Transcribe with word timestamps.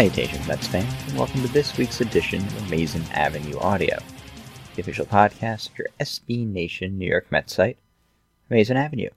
Salutations, 0.00 0.48
Mets 0.48 0.66
fans, 0.66 0.94
and 1.08 1.18
welcome 1.18 1.42
to 1.42 1.48
this 1.48 1.76
week's 1.76 2.00
edition 2.00 2.40
of 2.40 2.68
Amazing 2.68 3.04
Avenue 3.12 3.58
Audio, 3.58 3.98
the 4.74 4.80
official 4.80 5.04
podcast 5.04 5.68
of 5.68 5.76
your 5.76 5.88
SB 6.00 6.46
Nation 6.46 6.96
New 6.96 7.06
York 7.06 7.30
Mets 7.30 7.54
site, 7.54 7.76
Amazing 8.48 8.78
Avenue. 8.78 9.10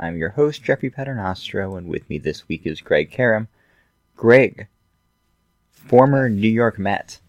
I'm 0.00 0.16
your 0.16 0.30
host, 0.30 0.64
Jeffrey 0.64 0.90
Paternostro, 0.90 1.78
and 1.78 1.86
with 1.86 2.10
me 2.10 2.18
this 2.18 2.48
week 2.48 2.62
is 2.64 2.80
Greg 2.80 3.12
Karam. 3.12 3.46
Greg, 4.16 4.66
former 5.70 6.28
New 6.28 6.50
York 6.50 6.76
Met, 6.76 7.20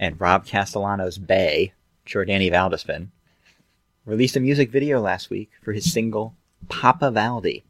and 0.00 0.18
Rob 0.18 0.46
Castellano's 0.46 1.18
Bay, 1.18 1.74
Jordany 2.06 2.50
Valdespin, 2.50 3.08
released 4.06 4.36
a 4.36 4.40
music 4.40 4.70
video 4.70 4.98
last 4.98 5.28
week 5.28 5.50
for 5.62 5.74
his 5.74 5.92
single, 5.92 6.34
Papa 6.70 7.10
Valdi. 7.10 7.64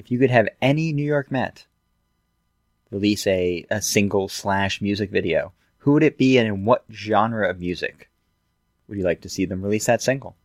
If 0.00 0.10
you 0.10 0.18
could 0.18 0.30
have 0.30 0.48
any 0.60 0.92
New 0.92 1.04
York 1.06 1.30
Met 1.30 1.67
release 2.90 3.26
a, 3.26 3.64
a 3.70 3.82
single 3.82 4.28
slash 4.28 4.80
music 4.80 5.10
video, 5.10 5.52
who 5.78 5.92
would 5.92 6.02
it 6.02 6.18
be 6.18 6.38
and 6.38 6.46
in 6.46 6.64
what 6.64 6.84
genre 6.90 7.48
of 7.48 7.60
music 7.60 8.08
would 8.88 8.98
you 8.98 9.04
like 9.04 9.20
to 9.22 9.28
see 9.28 9.44
them 9.44 9.62
release 9.62 9.86
that 9.86 10.02
single? 10.02 10.36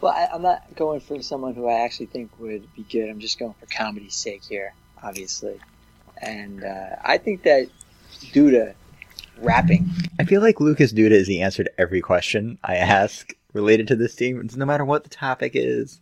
Well, 0.00 0.12
I, 0.12 0.34
am 0.34 0.42
not 0.42 0.76
going 0.76 1.00
for 1.00 1.20
someone 1.22 1.54
who 1.54 1.66
I 1.66 1.80
actually 1.80 2.06
think 2.06 2.30
would 2.38 2.72
be 2.74 2.84
good. 2.84 3.08
I'm 3.08 3.18
just 3.18 3.38
going 3.38 3.54
for 3.58 3.66
comedy's 3.66 4.14
sake 4.14 4.44
here, 4.44 4.72
obviously. 5.02 5.58
And 6.22 6.62
uh, 6.62 6.96
I 7.02 7.18
think 7.18 7.42
that 7.42 7.68
Duda 8.32 8.74
rapping. 9.40 9.88
I 10.20 10.24
feel 10.24 10.40
like 10.40 10.60
Lucas 10.60 10.92
Duda 10.92 11.12
is 11.12 11.26
the 11.26 11.42
answer 11.42 11.64
to 11.64 11.80
every 11.80 12.00
question 12.00 12.58
I 12.62 12.76
ask 12.76 13.32
related 13.52 13.88
to 13.88 13.96
this 13.96 14.14
team, 14.14 14.48
no 14.54 14.66
matter 14.66 14.84
what 14.84 15.04
the 15.04 15.10
topic 15.10 15.52
is. 15.54 16.00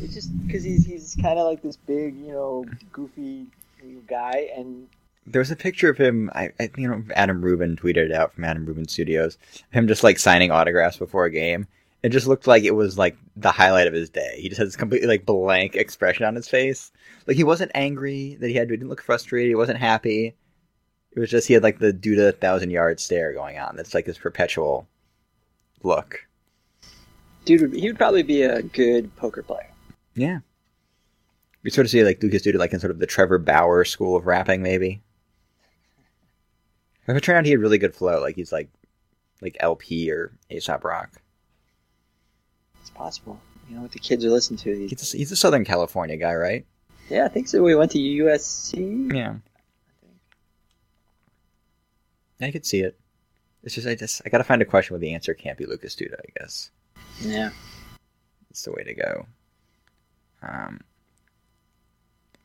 It's 0.00 0.14
just 0.14 0.46
because 0.46 0.64
he's 0.64 0.84
he's 0.84 1.16
kind 1.20 1.38
of 1.38 1.46
like 1.46 1.62
this 1.62 1.76
big, 1.76 2.16
you 2.16 2.32
know, 2.32 2.64
goofy 2.92 3.46
guy, 4.06 4.50
and 4.56 4.88
there's 5.26 5.50
a 5.50 5.56
picture 5.56 5.90
of 5.90 5.98
him. 5.98 6.30
I, 6.34 6.52
I 6.60 6.70
you 6.76 6.88
know 6.88 7.02
Adam 7.14 7.42
Rubin 7.42 7.76
tweeted 7.76 8.06
it 8.06 8.12
out 8.12 8.32
from 8.32 8.44
Adam 8.44 8.64
Rubin 8.64 8.88
Studios. 8.88 9.38
Him 9.70 9.88
just 9.88 10.04
like 10.04 10.18
signing 10.18 10.50
autographs 10.50 10.96
before 10.96 11.24
a 11.24 11.30
game. 11.30 11.66
It 12.02 12.10
just 12.10 12.26
looked 12.26 12.46
like 12.46 12.62
it 12.64 12.74
was 12.74 12.98
like 12.98 13.16
the 13.36 13.50
highlight 13.50 13.88
of 13.88 13.94
his 13.94 14.10
day. 14.10 14.38
He 14.40 14.48
just 14.48 14.58
had 14.58 14.68
this 14.68 14.76
completely 14.76 15.08
like 15.08 15.26
blank 15.26 15.74
expression 15.74 16.24
on 16.24 16.34
his 16.34 16.48
face. 16.48 16.92
Like 17.26 17.36
he 17.36 17.44
wasn't 17.44 17.72
angry 17.74 18.36
that 18.40 18.48
he 18.48 18.54
had 18.54 18.68
to. 18.68 18.74
He 18.74 18.76
didn't 18.76 18.90
look 18.90 19.02
frustrated. 19.02 19.48
He 19.48 19.56
wasn't 19.56 19.78
happy. 19.78 20.34
It 21.12 21.20
was 21.20 21.30
just 21.30 21.48
he 21.48 21.54
had 21.54 21.62
like 21.62 21.78
the 21.78 21.92
Duda 21.92 22.38
thousand 22.38 22.70
yard 22.70 23.00
stare 23.00 23.32
going 23.32 23.58
on. 23.58 23.76
That's 23.76 23.94
like 23.94 24.06
his 24.06 24.18
perpetual 24.18 24.86
look. 25.82 26.26
Dude, 27.44 27.74
he 27.74 27.88
would 27.88 27.98
probably 27.98 28.22
be 28.22 28.42
a 28.42 28.62
good 28.62 29.14
poker 29.16 29.42
player. 29.42 29.70
Yeah. 30.16 30.40
We 31.62 31.70
sort 31.70 31.84
of 31.84 31.90
see 31.90 32.02
like 32.02 32.22
Lucas 32.22 32.42
Duda 32.42 32.58
like 32.58 32.72
in 32.72 32.80
sort 32.80 32.90
of 32.90 32.98
the 32.98 33.06
Trevor 33.06 33.38
Bauer 33.38 33.84
school 33.84 34.16
of 34.16 34.26
rapping, 34.26 34.62
maybe. 34.62 35.02
If 37.06 37.16
it 37.16 37.22
turned 37.22 37.38
out 37.38 37.44
he 37.44 37.52
had 37.52 37.60
really 37.60 37.78
good 37.78 37.94
flow, 37.94 38.20
like 38.20 38.34
he's 38.34 38.52
like 38.52 38.68
like 39.40 39.56
LP 39.60 40.10
or 40.10 40.32
ASAP 40.50 40.82
Rock. 40.82 41.20
It's 42.80 42.90
possible. 42.90 43.40
You 43.68 43.76
know 43.76 43.82
what 43.82 43.92
the 43.92 43.98
kids 43.98 44.24
are 44.24 44.30
listening 44.30 44.58
to. 44.58 44.74
These 44.76 44.90
he's 44.90 45.14
a, 45.14 45.16
he's 45.18 45.32
a 45.32 45.36
Southern 45.36 45.64
California 45.64 46.16
guy, 46.16 46.34
right? 46.34 46.66
Yeah, 47.08 47.24
I 47.24 47.28
think 47.28 47.48
so. 47.48 47.62
We 47.62 47.74
went 47.74 47.92
to 47.92 47.98
USC. 47.98 49.12
Yeah. 49.14 49.34
I 52.40 52.50
could 52.50 52.66
see 52.66 52.80
it. 52.80 52.98
It's 53.62 53.74
just 53.74 53.86
I 53.86 53.94
just 53.94 54.22
I 54.24 54.28
gotta 54.28 54.44
find 54.44 54.62
a 54.62 54.66
question 54.66 54.94
where 54.94 55.00
the 55.00 55.14
answer 55.14 55.34
can't 55.34 55.58
be 55.58 55.66
Lucas 55.66 55.96
Duda, 55.96 56.14
I 56.14 56.40
guess. 56.40 56.70
Yeah. 57.20 57.50
It's 58.50 58.62
the 58.62 58.72
way 58.72 58.84
to 58.84 58.94
go. 58.94 59.26
Um, 60.46 60.80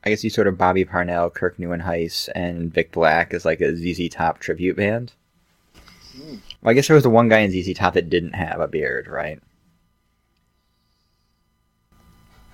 I 0.04 0.10
guess 0.10 0.24
you 0.24 0.30
sort 0.30 0.48
of 0.48 0.58
Bobby 0.58 0.84
Parnell, 0.84 1.30
Kirk 1.30 1.58
Nieuwenhuis, 1.58 2.28
and 2.34 2.72
Vic 2.72 2.90
Black 2.90 3.32
as 3.32 3.44
like 3.44 3.60
a 3.60 3.76
ZZ 3.76 4.08
Top 4.08 4.40
tribute 4.40 4.76
band. 4.76 5.12
Mm. 6.16 6.40
Well, 6.60 6.70
I 6.70 6.74
guess 6.74 6.88
there 6.88 6.94
was 6.94 7.04
the 7.04 7.10
one 7.10 7.28
guy 7.28 7.38
in 7.38 7.52
ZZ 7.52 7.74
Top 7.74 7.94
that 7.94 8.10
didn't 8.10 8.32
have 8.32 8.60
a 8.60 8.68
beard, 8.68 9.06
right? 9.06 9.40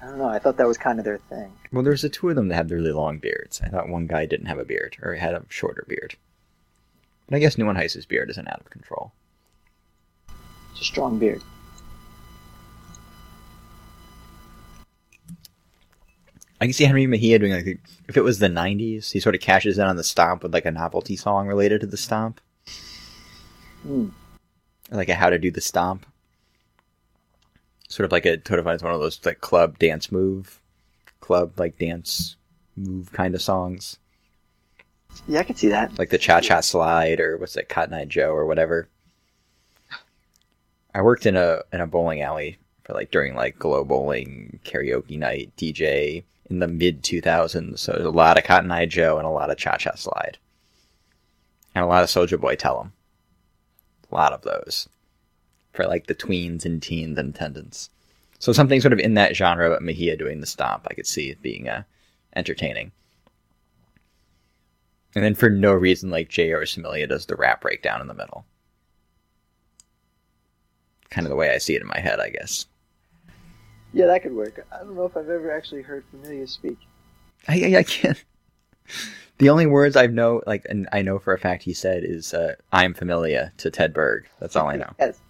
I 0.02 0.06
don't 0.06 0.18
know. 0.18 0.28
I 0.28 0.38
thought 0.38 0.58
that 0.58 0.66
was 0.66 0.78
kind 0.78 0.98
of 0.98 1.04
their 1.04 1.18
thing. 1.18 1.50
Well, 1.72 1.82
there's 1.82 2.02
the 2.02 2.08
two 2.08 2.28
of 2.28 2.36
them 2.36 2.48
that 2.48 2.54
had 2.54 2.70
really 2.70 2.92
long 2.92 3.18
beards. 3.18 3.60
I 3.64 3.68
thought 3.68 3.88
one 3.88 4.06
guy 4.06 4.26
didn't 4.26 4.46
have 4.46 4.58
a 4.58 4.64
beard, 4.64 4.96
or 5.02 5.14
he 5.14 5.20
had 5.20 5.34
a 5.34 5.44
shorter 5.48 5.84
beard. 5.88 6.16
But 7.26 7.36
I 7.36 7.38
guess 7.40 7.56
Nieuwenhuis's 7.56 8.06
beard 8.06 8.30
isn't 8.30 8.48
out 8.48 8.60
of 8.60 8.70
control. 8.70 9.12
It's 10.72 10.82
a 10.82 10.84
strong 10.84 11.18
beard. 11.18 11.42
I 16.60 16.66
can 16.66 16.72
see 16.72 16.84
Jenrry 16.84 17.08
Mejia 17.08 17.38
doing 17.38 17.52
like 17.52 17.80
if 18.08 18.16
it 18.16 18.24
was 18.24 18.38
the 18.38 18.48
'90s, 18.48 19.12
he 19.12 19.20
sort 19.20 19.34
of 19.34 19.40
cashes 19.40 19.78
in 19.78 19.86
on 19.86 19.96
the 19.96 20.04
stomp 20.04 20.42
with 20.42 20.52
like 20.52 20.64
a 20.64 20.70
novelty 20.70 21.16
song 21.16 21.46
related 21.46 21.80
to 21.82 21.86
the 21.86 21.96
stomp, 21.96 22.40
mm. 23.86 24.10
like 24.90 25.08
a 25.08 25.14
how 25.14 25.30
to 25.30 25.38
do 25.38 25.50
the 25.50 25.60
stomp, 25.60 26.04
sort 27.88 28.06
of 28.06 28.12
like 28.12 28.26
a 28.26 28.40
sort 28.46 28.58
of 28.58 28.66
one 28.66 28.74
of 28.74 29.00
those 29.00 29.24
like 29.24 29.40
club 29.40 29.78
dance 29.78 30.10
move, 30.10 30.60
club 31.20 31.52
like 31.58 31.78
dance 31.78 32.36
move 32.76 33.12
kind 33.12 33.34
of 33.34 33.42
songs. 33.42 33.98
Yeah, 35.26 35.40
I 35.40 35.44
can 35.44 35.56
see 35.56 35.68
that. 35.68 35.98
Like 35.98 36.10
the 36.10 36.18
Cha 36.18 36.40
Cha 36.40 36.60
Slide 36.60 37.20
or 37.20 37.38
what's 37.38 37.54
that, 37.54 37.68
Cotton 37.68 37.94
Eye 37.94 38.04
Joe 38.04 38.30
or 38.30 38.46
whatever. 38.46 38.88
I 40.94 41.02
worked 41.02 41.26
in 41.26 41.36
a 41.36 41.60
in 41.72 41.80
a 41.80 41.86
bowling 41.86 42.22
alley 42.22 42.58
for 42.82 42.94
like 42.94 43.10
during 43.10 43.34
like 43.34 43.58
glow 43.58 43.84
bowling 43.84 44.58
karaoke 44.64 45.18
night 45.18 45.52
DJ 45.56 46.24
in 46.50 46.58
the 46.58 46.68
mid 46.68 47.02
2000s. 47.02 47.78
So 47.78 47.92
there's 47.92 48.04
a 48.04 48.10
lot 48.10 48.38
of 48.38 48.44
Cotton 48.44 48.70
Eye 48.70 48.86
Joe 48.86 49.18
and 49.18 49.26
a 49.26 49.30
lot 49.30 49.50
of 49.50 49.58
Cha 49.58 49.76
Cha 49.76 49.94
Slide. 49.94 50.38
And 51.74 51.84
a 51.84 51.88
lot 51.88 52.02
of 52.02 52.10
Soldier 52.10 52.38
Boy 52.38 52.56
Tell 52.56 52.80
'em. 52.80 52.92
A 54.10 54.14
lot 54.14 54.32
of 54.32 54.42
those. 54.42 54.88
For 55.72 55.86
like 55.86 56.06
the 56.06 56.14
tweens 56.14 56.64
and 56.64 56.82
teens 56.82 57.18
and 57.18 57.34
attendants. 57.34 57.90
So 58.38 58.52
something 58.52 58.80
sort 58.80 58.92
of 58.92 59.00
in 59.00 59.14
that 59.14 59.36
genre, 59.36 59.68
but 59.68 59.82
Mejia 59.82 60.16
doing 60.16 60.40
the 60.40 60.46
stomp, 60.46 60.86
I 60.88 60.94
could 60.94 61.06
see 61.06 61.30
it 61.30 61.42
being 61.42 61.68
uh, 61.68 61.82
entertaining. 62.34 62.92
And 65.14 65.24
then 65.24 65.34
for 65.34 65.50
no 65.50 65.72
reason, 65.72 66.10
like 66.10 66.28
Jeurys 66.28 66.74
Familia 66.74 67.06
does 67.06 67.26
the 67.26 67.36
rap 67.36 67.60
breakdown 67.60 68.00
in 68.00 68.06
the 68.06 68.14
middle. 68.14 68.44
Kind 71.10 71.26
of 71.26 71.30
the 71.30 71.36
way 71.36 71.50
I 71.50 71.58
see 71.58 71.74
it 71.74 71.82
in 71.82 71.88
my 71.88 71.98
head, 71.98 72.20
I 72.20 72.30
guess. 72.30 72.66
Yeah, 73.92 74.06
that 74.06 74.22
could 74.22 74.34
work. 74.34 74.66
I 74.72 74.78
don't 74.78 74.96
know 74.96 75.04
if 75.06 75.16
I've 75.16 75.28
ever 75.28 75.50
actually 75.50 75.82
heard 75.82 76.04
Familia 76.10 76.46
speak. 76.46 76.78
I, 77.46 77.74
I, 77.74 77.78
I 77.78 77.82
can't. 77.82 78.22
The 79.38 79.50
only 79.50 79.66
words 79.66 79.96
I 79.96 80.06
know, 80.06 80.42
like, 80.46 80.66
and 80.68 80.88
I 80.92 81.02
know 81.02 81.18
for 81.18 81.32
a 81.32 81.38
fact 81.38 81.62
he 81.62 81.72
said 81.72 82.02
is 82.04 82.34
uh, 82.34 82.56
"I'm 82.72 82.92
Familia" 82.92 83.52
to 83.58 83.70
Ted 83.70 83.94
Berg. 83.94 84.26
That's 84.40 84.56
all 84.56 84.68
I 84.68 84.76
know. 84.76 84.92
yes. 84.98 85.20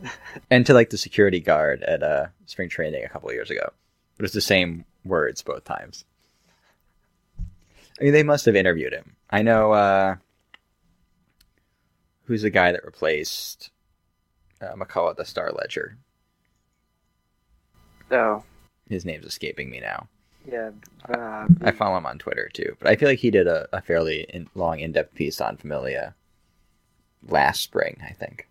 and 0.50 0.66
to 0.66 0.74
like 0.74 0.90
the 0.90 0.98
security 0.98 1.40
guard 1.40 1.82
at 1.82 2.02
uh, 2.02 2.26
spring 2.46 2.68
training 2.68 3.04
a 3.04 3.08
couple 3.08 3.28
of 3.28 3.34
years 3.34 3.50
ago. 3.50 3.72
It 4.18 4.22
was 4.22 4.32
the 4.32 4.40
same 4.40 4.84
words 5.04 5.42
both 5.42 5.64
times. 5.64 6.04
I 8.00 8.04
mean, 8.04 8.12
they 8.12 8.22
must 8.22 8.46
have 8.46 8.56
interviewed 8.56 8.92
him. 8.92 9.16
I 9.30 9.42
know. 9.42 9.72
Uh, 9.72 10.16
who's 12.24 12.42
the 12.42 12.50
guy 12.50 12.72
that 12.72 12.84
replaced 12.84 13.70
uh, 14.60 14.74
McCullough 14.74 15.10
at 15.10 15.16
the 15.16 15.24
Star 15.24 15.52
Ledger? 15.52 15.96
Oh. 18.12 18.44
His 18.88 19.04
name's 19.04 19.24
escaping 19.24 19.70
me 19.70 19.80
now. 19.80 20.08
Yeah. 20.46 20.70
Uh, 21.08 21.46
I 21.62 21.70
follow 21.70 21.96
him 21.96 22.06
on 22.06 22.18
Twitter 22.18 22.50
too, 22.52 22.76
but 22.78 22.88
I 22.88 22.96
feel 22.96 23.08
like 23.08 23.20
he 23.20 23.30
did 23.30 23.46
a, 23.46 23.68
a 23.72 23.80
fairly 23.80 24.26
in, 24.28 24.48
long, 24.54 24.80
in-depth 24.80 25.14
piece 25.14 25.40
on 25.40 25.56
Familia 25.56 26.14
last 27.26 27.62
spring. 27.62 27.96
I 28.04 28.12
think. 28.12 28.48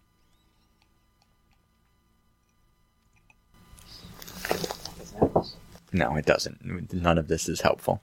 No, 5.93 6.15
it 6.15 6.25
doesn't. 6.25 6.93
None 6.93 7.17
of 7.17 7.27
this 7.27 7.49
is 7.49 7.61
helpful. 7.61 8.01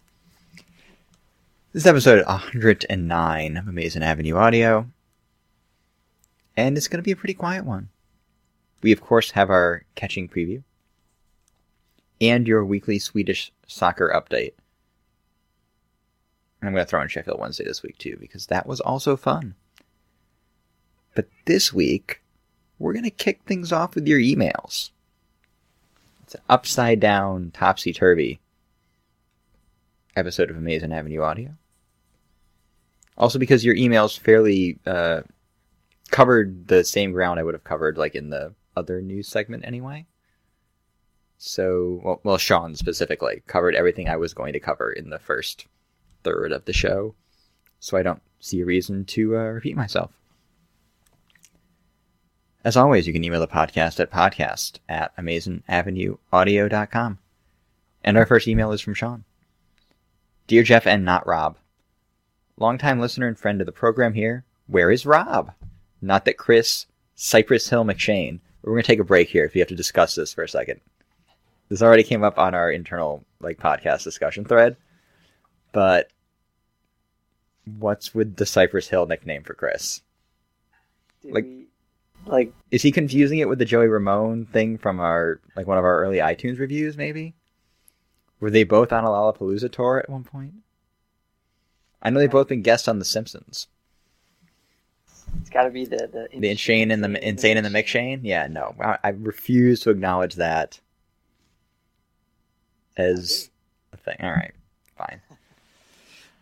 This 1.72 1.82
is 1.82 1.87
episode 1.87 2.25
109 2.26 3.56
of 3.56 3.69
Amazing 3.69 4.02
Avenue 4.02 4.37
Audio, 4.37 4.87
and 6.56 6.76
it's 6.76 6.88
going 6.88 6.99
to 6.99 7.05
be 7.05 7.12
a 7.12 7.16
pretty 7.16 7.34
quiet 7.34 7.64
one. 7.64 7.88
We, 8.82 8.93
of 8.93 9.00
course, 9.00 9.32
have 9.32 9.50
our 9.50 9.84
catching 9.94 10.28
preview 10.28 10.62
and 12.20 12.47
your 12.47 12.65
weekly 12.65 12.99
Swedish 12.99 13.53
soccer 13.67 14.12
update. 14.15 14.53
I'm 16.62 16.73
going 16.73 16.85
to 16.85 16.91
throw 16.91 17.03
in 17.03 17.09
Sheffield 17.09 17.38
Wednesday 17.38 17.65
this 17.65 17.82
week 17.82 17.99
too, 17.99 18.17
because 18.19 18.47
that 18.47 18.67
was 18.67 18.81
also 18.81 19.17
fun. 19.17 19.55
But 21.15 21.29
this 21.47 21.73
week, 21.73 22.23
we're 22.79 22.93
going 22.93 23.05
to 23.05 23.11
kick 23.11 23.43
things 23.44 23.73
off 23.73 23.94
with 23.94 24.06
your 24.06 24.19
emails. 24.19 24.91
It's 26.23 26.35
an 26.35 26.43
upside 26.49 27.00
down, 27.00 27.53
topsy 27.53 27.93
turvy 27.93 28.41
episode 30.17 30.50
of 30.50 30.56
Amazing 30.56 30.93
Avenue 30.93 31.23
Audio. 31.23 31.55
Also, 33.17 33.38
because 33.38 33.65
your 33.65 33.75
emails 33.75 34.19
fairly 34.19 34.79
uh, 34.87 35.23
covered 36.11 36.69
the 36.69 36.85
same 36.85 37.12
ground 37.12 37.41
I 37.41 37.44
would 37.44 37.55
have 37.55 37.65
covered, 37.65 37.99
like 37.99 38.15
in 38.15 38.31
the 38.31 38.55
other 38.76 39.00
news 39.00 39.29
segment 39.29 39.65
anyway. 39.65 40.06
So, 41.38 42.00
well, 42.05 42.20
well, 42.25 42.38
Sean 42.38 42.75
specifically 42.75 43.44
covered 43.46 43.76
everything 43.76 44.08
I 44.08 44.17
was 44.17 44.35
going 44.35 44.52
to 44.52 44.61
cover 44.61 44.93
in 44.93 45.11
the 45.11 45.20
first 45.20 45.67
third 46.25 46.50
of 46.50 46.64
the 46.64 46.73
show. 46.73 47.14
So 47.79 47.96
I 47.96 48.02
don't 48.02 48.20
see 48.40 48.61
a 48.61 48.64
reason 48.64 49.05
to 49.06 49.37
uh, 49.37 49.44
repeat 49.44 49.76
myself. 49.76 50.11
As 52.64 52.76
always, 52.76 53.06
you 53.06 53.12
can 53.12 53.25
email 53.25 53.40
the 53.40 53.46
podcast 53.46 54.00
at 54.00 54.11
podcast 54.11 54.79
at 54.88 55.17
amazingavenueaudio.com. 55.17 57.19
And 58.05 58.17
our 58.17 58.26
first 58.26 58.49
email 58.49 58.73
is 58.73 58.81
from 58.81 58.94
Sean. 58.94 59.25
Dear 60.49 60.64
Jeff 60.64 60.87
and 60.87 61.05
not 61.05 61.26
Rob, 61.26 61.56
longtime 62.56 62.99
listener 62.99 63.29
and 63.29 63.38
friend 63.38 63.61
of 63.61 63.67
the 63.67 63.73
program 63.73 64.14
here, 64.14 64.44
where 64.67 64.91
is 64.91 65.06
Rob? 65.06 65.52
Not 66.02 66.25
that 66.25 66.37
Chris, 66.37 66.87
Cypress 67.14 67.69
Hill 67.69 67.84
McShane. 67.84 68.41
We're 68.62 68.73
going 68.73 68.82
to 68.82 68.87
take 68.87 68.99
a 68.99 69.05
break 69.05 69.29
here 69.29 69.44
if 69.44 69.55
we 69.55 69.61
have 69.61 69.69
to 69.69 69.76
discuss 69.76 70.17
this 70.17 70.34
for 70.34 70.43
a 70.43 70.49
second. 70.49 70.81
This 71.69 71.82
already 71.82 72.03
came 72.03 72.25
up 72.25 72.38
on 72.38 72.55
our 72.55 72.70
internal 72.70 73.25
like 73.41 73.59
podcast 73.59 74.05
discussion 74.05 74.44
thread, 74.44 74.76
but 75.73 76.09
what's 77.79 78.15
with 78.15 78.37
the 78.37 78.47
Cypress 78.47 78.88
Hill 78.88 79.06
nickname 79.06 79.43
for 79.44 79.55
Chris? 79.55 80.00
Did 81.23 81.32
Like- 81.35 81.44
we, 81.44 81.67
like 82.26 82.53
Is 82.70 82.82
he 82.82 82.91
confusing 82.93 83.38
it 83.38 83.49
with 83.49 83.59
the 83.59 83.65
Joey 83.65 83.87
Ramone 83.88 84.47
thing 84.47 84.79
from 84.79 84.99
our 85.00 85.41
like 85.56 85.67
one 85.67 85.79
of 85.79 85.85
our 85.85 86.00
early 86.03 86.19
iTunes 86.19 86.59
reviews? 86.59 86.97
Maybe 86.97 87.35
were 88.41 88.50
they 88.50 88.65
both 88.65 88.93
on 88.93 89.05
a 89.05 89.09
Lollapalooza 89.09 89.70
tour 89.70 89.99
at 89.99 90.09
one 90.11 90.25
point? 90.25 90.55
I 92.03 92.11
know 92.11 92.19
they've 92.20 92.31
both 92.31 92.49
been 92.49 92.62
guests 92.62 92.87
on 92.88 92.99
The 93.00 93.05
Simpsons. 93.05 93.67
it's 95.41 95.50
got 95.50 95.65
to 95.65 95.70
be 95.70 95.85
the 95.85 96.09
the 96.31 96.38
The 96.38 96.49
insane 96.50 96.91
and 96.91 97.03
the 97.05 97.29
insane 97.29 97.56
and 97.56 97.67
the 97.67 97.70
McShane. 97.70 98.20
Yeah, 98.23 98.47
no, 98.47 98.75
I, 98.81 98.99
I 99.05 99.09
refuse 99.11 99.81
to 99.81 99.91
acknowledge 99.91 100.37
that 100.37 100.81
as 102.98 103.50
a 103.92 103.96
thing. 103.96 104.16
All 104.20 104.30
right, 104.30 104.52
fine. 104.96 105.20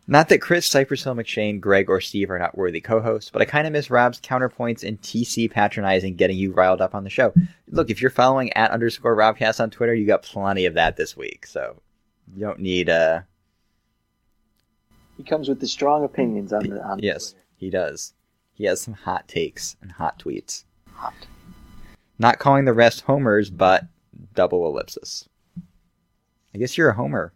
Not 0.09 0.29
that 0.29 0.39
Chris, 0.41 0.67
Cypress 0.67 1.03
Hill, 1.03 1.17
McShane, 1.17 1.61
Greg, 1.61 1.91
or 1.91 2.01
Steve 2.01 2.31
are 2.31 2.39
not 2.39 2.57
worthy 2.57 2.81
co-hosts, 2.81 3.29
but 3.29 3.43
I 3.43 3.45
kind 3.45 3.67
of 3.67 3.73
miss 3.73 3.91
Rob's 3.91 4.21
counterpoints 4.21 4.87
and 4.87 5.01
TC 5.03 5.51
patronizing, 5.51 6.15
getting 6.15 6.39
you 6.39 6.53
riled 6.53 6.81
up 6.81 6.95
on 6.95 7.03
the 7.03 7.11
show. 7.11 7.33
Look, 7.69 7.91
if 7.91 8.01
you're 8.01 8.11
following 8.11 8.53
at 8.53 8.71
underscore 8.71 9.17
Robcast 9.17 9.59
on 9.59 9.71
Twitter, 9.71 9.95
you 9.95 10.07
got 10.07 10.23
plenty 10.23 10.65
of 10.65 10.75
that 10.75 10.97
this 10.97 11.17
week, 11.17 11.45
so 11.47 11.81
you 12.35 12.41
don't 12.41 12.61
need 12.61 12.89
uh 12.89 13.23
He 15.17 15.25
comes 15.25 15.49
with 15.49 15.59
the 15.61 15.67
strong 15.67 16.05
opinions 16.05 16.53
on 16.53 16.69
the 16.69 16.81
on 16.83 17.01
yes, 17.01 17.31
Twitter. 17.33 17.45
he 17.57 17.71
does. 17.71 18.13
He 18.53 18.65
has 18.65 18.81
some 18.81 18.95
hot 18.95 19.27
takes 19.27 19.77
and 19.83 19.91
hot 19.91 20.21
tweets. 20.21 20.65
Hot. 20.95 21.15
Not 22.19 22.39
calling 22.39 22.65
the 22.65 22.73
rest 22.73 23.03
homers, 23.03 23.51
but 23.51 23.85
double 24.35 24.67
ellipsis. 24.67 25.29
I 26.57 26.59
guess 26.59 26.79
you're 26.79 26.89
a 26.89 26.95
homer, 26.95 27.35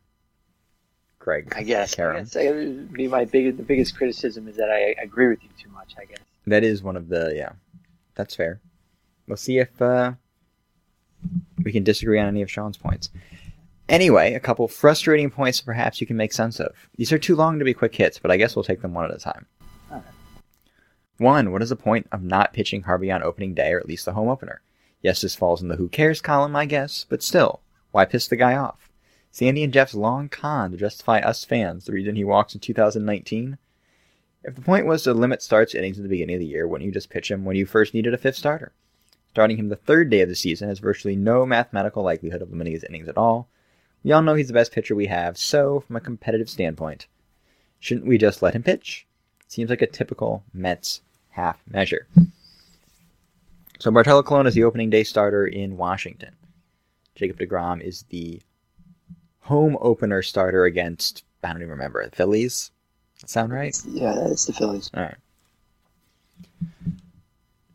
Craig. 1.18 1.52
I 1.54 1.62
guess. 1.62 1.92
I 1.92 1.96
Karen. 1.96 2.16
guess 2.22 2.32
that 2.32 2.54
would 2.54 2.90
be 2.94 3.06
my 3.06 3.26
biggest. 3.26 3.58
The 3.58 3.62
biggest 3.62 3.94
criticism 3.94 4.48
is 4.48 4.56
that 4.56 4.70
I 4.70 4.94
agree 5.02 5.28
with 5.28 5.42
you 5.42 5.50
too 5.62 5.68
much. 5.68 5.94
I 6.00 6.06
guess. 6.06 6.20
That 6.46 6.64
is 6.64 6.82
one 6.82 6.96
of 6.96 7.10
the 7.10 7.34
yeah. 7.36 7.50
That's 8.14 8.34
fair. 8.34 8.62
We'll 9.28 9.36
see 9.36 9.58
if 9.58 9.82
uh, 9.82 10.12
we 11.62 11.70
can 11.70 11.84
disagree 11.84 12.18
on 12.18 12.28
any 12.28 12.40
of 12.40 12.50
Sean's 12.50 12.78
points. 12.78 13.10
Anyway, 13.90 14.32
a 14.32 14.40
couple 14.40 14.66
frustrating 14.68 15.28
points 15.30 15.60
perhaps 15.60 16.00
you 16.00 16.06
can 16.06 16.16
make 16.16 16.32
sense 16.32 16.58
of. 16.58 16.74
These 16.96 17.12
are 17.12 17.18
too 17.18 17.36
long 17.36 17.58
to 17.58 17.64
be 17.66 17.74
quick 17.74 17.94
hits, 17.94 18.18
but 18.18 18.30
I 18.30 18.38
guess 18.38 18.56
we'll 18.56 18.64
take 18.64 18.80
them 18.80 18.94
one 18.94 19.04
at 19.04 19.14
a 19.14 19.18
time. 19.18 19.44
Alright. 19.90 20.04
One, 21.18 21.52
what 21.52 21.60
is 21.60 21.68
the 21.68 21.76
point 21.76 22.06
of 22.10 22.22
not 22.22 22.54
pitching 22.54 22.82
Harvey 22.82 23.10
on 23.10 23.22
opening 23.22 23.52
day 23.52 23.74
or 23.74 23.80
at 23.80 23.86
least 23.86 24.06
the 24.06 24.14
home 24.14 24.28
opener? 24.28 24.62
Yes, 25.02 25.20
this 25.20 25.34
falls 25.34 25.60
in 25.60 25.68
the 25.68 25.76
who 25.76 25.90
cares 25.90 26.22
column, 26.22 26.56
I 26.56 26.64
guess, 26.64 27.04
but 27.06 27.22
still, 27.22 27.60
why 27.90 28.06
piss 28.06 28.26
the 28.26 28.36
guy 28.36 28.56
off? 28.56 28.89
Sandy 29.32 29.62
and 29.62 29.72
Jeff's 29.72 29.94
long 29.94 30.28
con 30.28 30.72
to 30.72 30.76
justify 30.76 31.20
us 31.20 31.44
fans 31.44 31.84
the 31.84 31.92
reason 31.92 32.16
he 32.16 32.24
walks 32.24 32.54
in 32.54 32.60
2019? 32.60 33.58
If 34.42 34.54
the 34.54 34.62
point 34.62 34.86
was 34.86 35.02
to 35.04 35.14
limit 35.14 35.42
starts 35.42 35.74
innings 35.74 35.98
at 35.98 36.02
the 36.02 36.08
beginning 36.08 36.36
of 36.36 36.40
the 36.40 36.46
year, 36.46 36.66
wouldn't 36.66 36.86
you 36.86 36.92
just 36.92 37.10
pitch 37.10 37.30
him 37.30 37.44
when 37.44 37.56
you 37.56 37.66
first 37.66 37.94
needed 37.94 38.14
a 38.14 38.18
fifth 38.18 38.36
starter? 38.36 38.72
Starting 39.30 39.58
him 39.58 39.68
the 39.68 39.76
third 39.76 40.10
day 40.10 40.22
of 40.22 40.28
the 40.28 40.34
season 40.34 40.68
has 40.68 40.78
virtually 40.78 41.14
no 41.14 41.46
mathematical 41.46 42.02
likelihood 42.02 42.42
of 42.42 42.50
limiting 42.50 42.72
his 42.72 42.84
innings 42.84 43.08
at 43.08 43.16
all. 43.16 43.48
We 44.02 44.12
all 44.12 44.22
know 44.22 44.34
he's 44.34 44.48
the 44.48 44.54
best 44.54 44.72
pitcher 44.72 44.94
we 44.94 45.06
have, 45.06 45.36
so 45.36 45.80
from 45.80 45.96
a 45.96 46.00
competitive 46.00 46.48
standpoint, 46.48 47.06
shouldn't 47.78 48.06
we 48.06 48.18
just 48.18 48.42
let 48.42 48.54
him 48.54 48.62
pitch? 48.62 49.06
Seems 49.46 49.70
like 49.70 49.82
a 49.82 49.86
typical 49.86 50.42
Mets 50.52 51.02
half 51.30 51.60
measure. 51.68 52.08
So 53.78 53.90
Bartolo 53.90 54.22
Colon 54.22 54.46
is 54.46 54.54
the 54.54 54.64
opening 54.64 54.90
day 54.90 55.04
starter 55.04 55.46
in 55.46 55.76
Washington. 55.76 56.34
Jacob 57.14 57.38
DeGrom 57.38 57.80
is 57.80 58.04
the 58.10 58.40
home 59.50 59.76
opener 59.80 60.22
starter 60.22 60.64
against 60.64 61.24
I 61.42 61.48
don't 61.48 61.62
even 61.62 61.70
remember 61.70 62.04
the 62.04 62.14
Phillies. 62.14 62.70
Sound 63.26 63.52
right? 63.52 63.76
Yeah, 63.86 64.14
it's 64.28 64.46
the 64.46 64.52
Phillies. 64.52 64.90
All 64.94 65.02
right. 65.02 65.16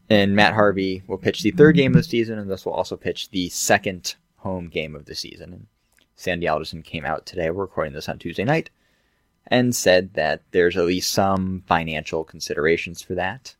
And 0.09 0.35
Matt 0.35 0.53
Harvey 0.53 1.03
will 1.07 1.17
pitch 1.17 1.41
the 1.41 1.51
third 1.51 1.75
game 1.75 1.91
of 1.91 1.97
the 1.97 2.03
season, 2.03 2.39
and 2.39 2.49
this 2.49 2.65
will 2.65 2.73
also 2.73 2.95
pitch 2.95 3.29
the 3.29 3.49
second 3.49 4.15
home 4.37 4.69
game 4.69 4.95
of 4.95 5.05
the 5.05 5.15
season. 5.15 5.51
And 5.51 5.67
Sandy 6.15 6.47
Alderson 6.47 6.81
came 6.81 7.05
out 7.05 7.25
today. 7.25 7.49
We're 7.49 7.63
recording 7.63 7.93
this 7.93 8.07
on 8.07 8.19
Tuesday 8.19 8.45
night, 8.45 8.69
and 9.47 9.75
said 9.75 10.13
that 10.13 10.43
there's 10.51 10.77
at 10.77 10.85
least 10.85 11.11
some 11.11 11.63
financial 11.67 12.23
considerations 12.23 13.01
for 13.01 13.15
that, 13.15 13.55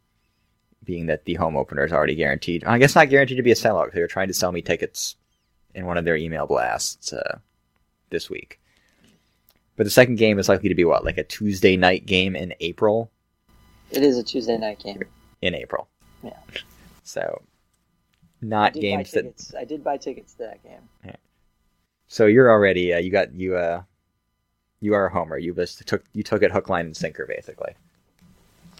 being 0.84 1.08
that 1.08 1.26
the 1.26 1.34
home 1.34 1.58
opener 1.58 1.84
is 1.84 1.92
already 1.92 2.16
guaranteed. 2.16 2.64
I 2.64 2.78
guess 2.78 2.96
not 2.96 3.10
guaranteed 3.10 3.38
to 3.38 3.44
be 3.44 3.52
a 3.52 3.56
sellout. 3.56 3.86
Because 3.86 3.96
they 3.96 4.02
were 4.02 4.08
trying 4.08 4.30
to 4.30 4.34
sell 4.34 4.52
me 4.52 4.62
tickets 4.62 5.16
in 5.74 5.86
one 5.86 5.98
of 5.98 6.06
their 6.06 6.16
email 6.16 6.46
blasts 6.46 7.12
uh, 7.12 7.40
this 8.10 8.30
week. 8.30 8.60
But 9.76 9.84
the 9.84 9.92
second 9.92 10.16
game 10.16 10.40
is 10.40 10.48
likely 10.48 10.70
to 10.70 10.76
be 10.76 10.86
what, 10.86 11.04
like 11.04 11.18
a 11.18 11.24
Tuesday 11.24 11.76
night 11.76 12.06
game 12.06 12.36
in 12.36 12.54
April? 12.60 13.12
It 13.92 14.04
is 14.04 14.18
a 14.18 14.24
Tuesday 14.24 14.58
night 14.58 14.80
game. 14.80 15.04
in 15.42 15.54
April. 15.54 15.88
Yeah. 16.24 16.40
So, 17.04 17.42
not 18.42 18.74
games 18.74 19.12
that. 19.12 19.54
I 19.58 19.66
did 19.66 19.84
buy 19.84 19.98
tickets 19.98 20.34
to 20.34 20.44
that 20.44 20.64
game. 20.64 21.14
So 22.08 22.28
you're 22.28 22.52
already 22.52 22.94
uh, 22.94 23.00
you 23.00 23.12
got 23.12 23.34
you 23.34 23.56
uh 23.56 23.82
you 24.80 24.94
are 24.94 25.08
a 25.08 25.12
homer. 25.12 25.38
You 25.38 25.54
just 25.54 25.86
took 25.88 26.04
you 26.14 26.24
took 26.24 26.44
it 26.44 26.52
hook 26.52 26.70
line 26.70 26.86
and 26.86 26.96
sinker 26.96 27.26
basically. 27.26 27.74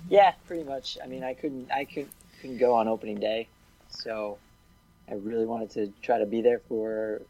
Yeah, 0.10 0.34
pretty 0.48 0.64
much. 0.64 0.98
I 1.04 1.08
mean, 1.08 1.24
I 1.24 1.34
couldn't, 1.34 1.72
I 1.72 1.86
couldn't, 1.86 2.12
couldn't 2.40 2.60
go 2.60 2.76
on 2.76 2.88
opening 2.88 3.20
day, 3.20 3.48
so 3.90 4.38
I 5.10 5.16
really 5.16 5.46
wanted 5.46 5.72
to 5.72 5.92
try 6.04 6.20
to 6.20 6.28
be 6.28 6.42
there 6.42 6.60
for 6.68 7.22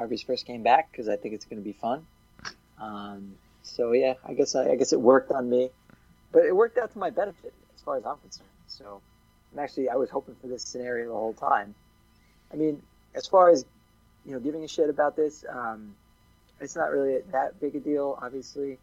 Harvey's 0.00 0.22
first 0.22 0.46
game 0.46 0.62
back 0.62 0.90
because 0.90 1.10
I 1.10 1.16
think 1.16 1.34
it's 1.34 1.44
going 1.44 1.60
to 1.60 1.62
be 1.64 1.74
fun. 1.74 2.06
Um, 2.80 3.34
so 3.62 3.92
yeah, 3.92 4.14
I 4.26 4.32
guess 4.32 4.54
I, 4.54 4.70
I 4.70 4.76
guess 4.76 4.94
it 4.94 5.00
worked 5.00 5.30
on 5.30 5.50
me, 5.50 5.68
but 6.32 6.46
it 6.46 6.56
worked 6.56 6.78
out 6.78 6.90
to 6.94 6.98
my 6.98 7.10
benefit 7.10 7.52
as 7.74 7.82
far 7.82 7.98
as 7.98 8.06
I'm 8.06 8.16
concerned. 8.16 8.48
So 8.66 9.02
I'm 9.52 9.58
actually 9.58 9.90
I 9.90 9.96
was 9.96 10.08
hoping 10.08 10.36
for 10.40 10.46
this 10.46 10.62
scenario 10.62 11.08
the 11.08 11.14
whole 11.14 11.34
time. 11.34 11.74
I 12.50 12.56
mean, 12.56 12.80
as 13.14 13.26
far 13.26 13.50
as 13.50 13.66
you 14.24 14.32
know, 14.32 14.40
giving 14.40 14.64
a 14.64 14.68
shit 14.68 14.88
about 14.88 15.16
this, 15.16 15.44
um, 15.46 15.94
it's 16.60 16.76
not 16.76 16.90
really 16.92 17.20
that 17.32 17.60
big 17.60 17.76
a 17.76 17.80
deal. 17.80 18.18
Obviously, 18.22 18.78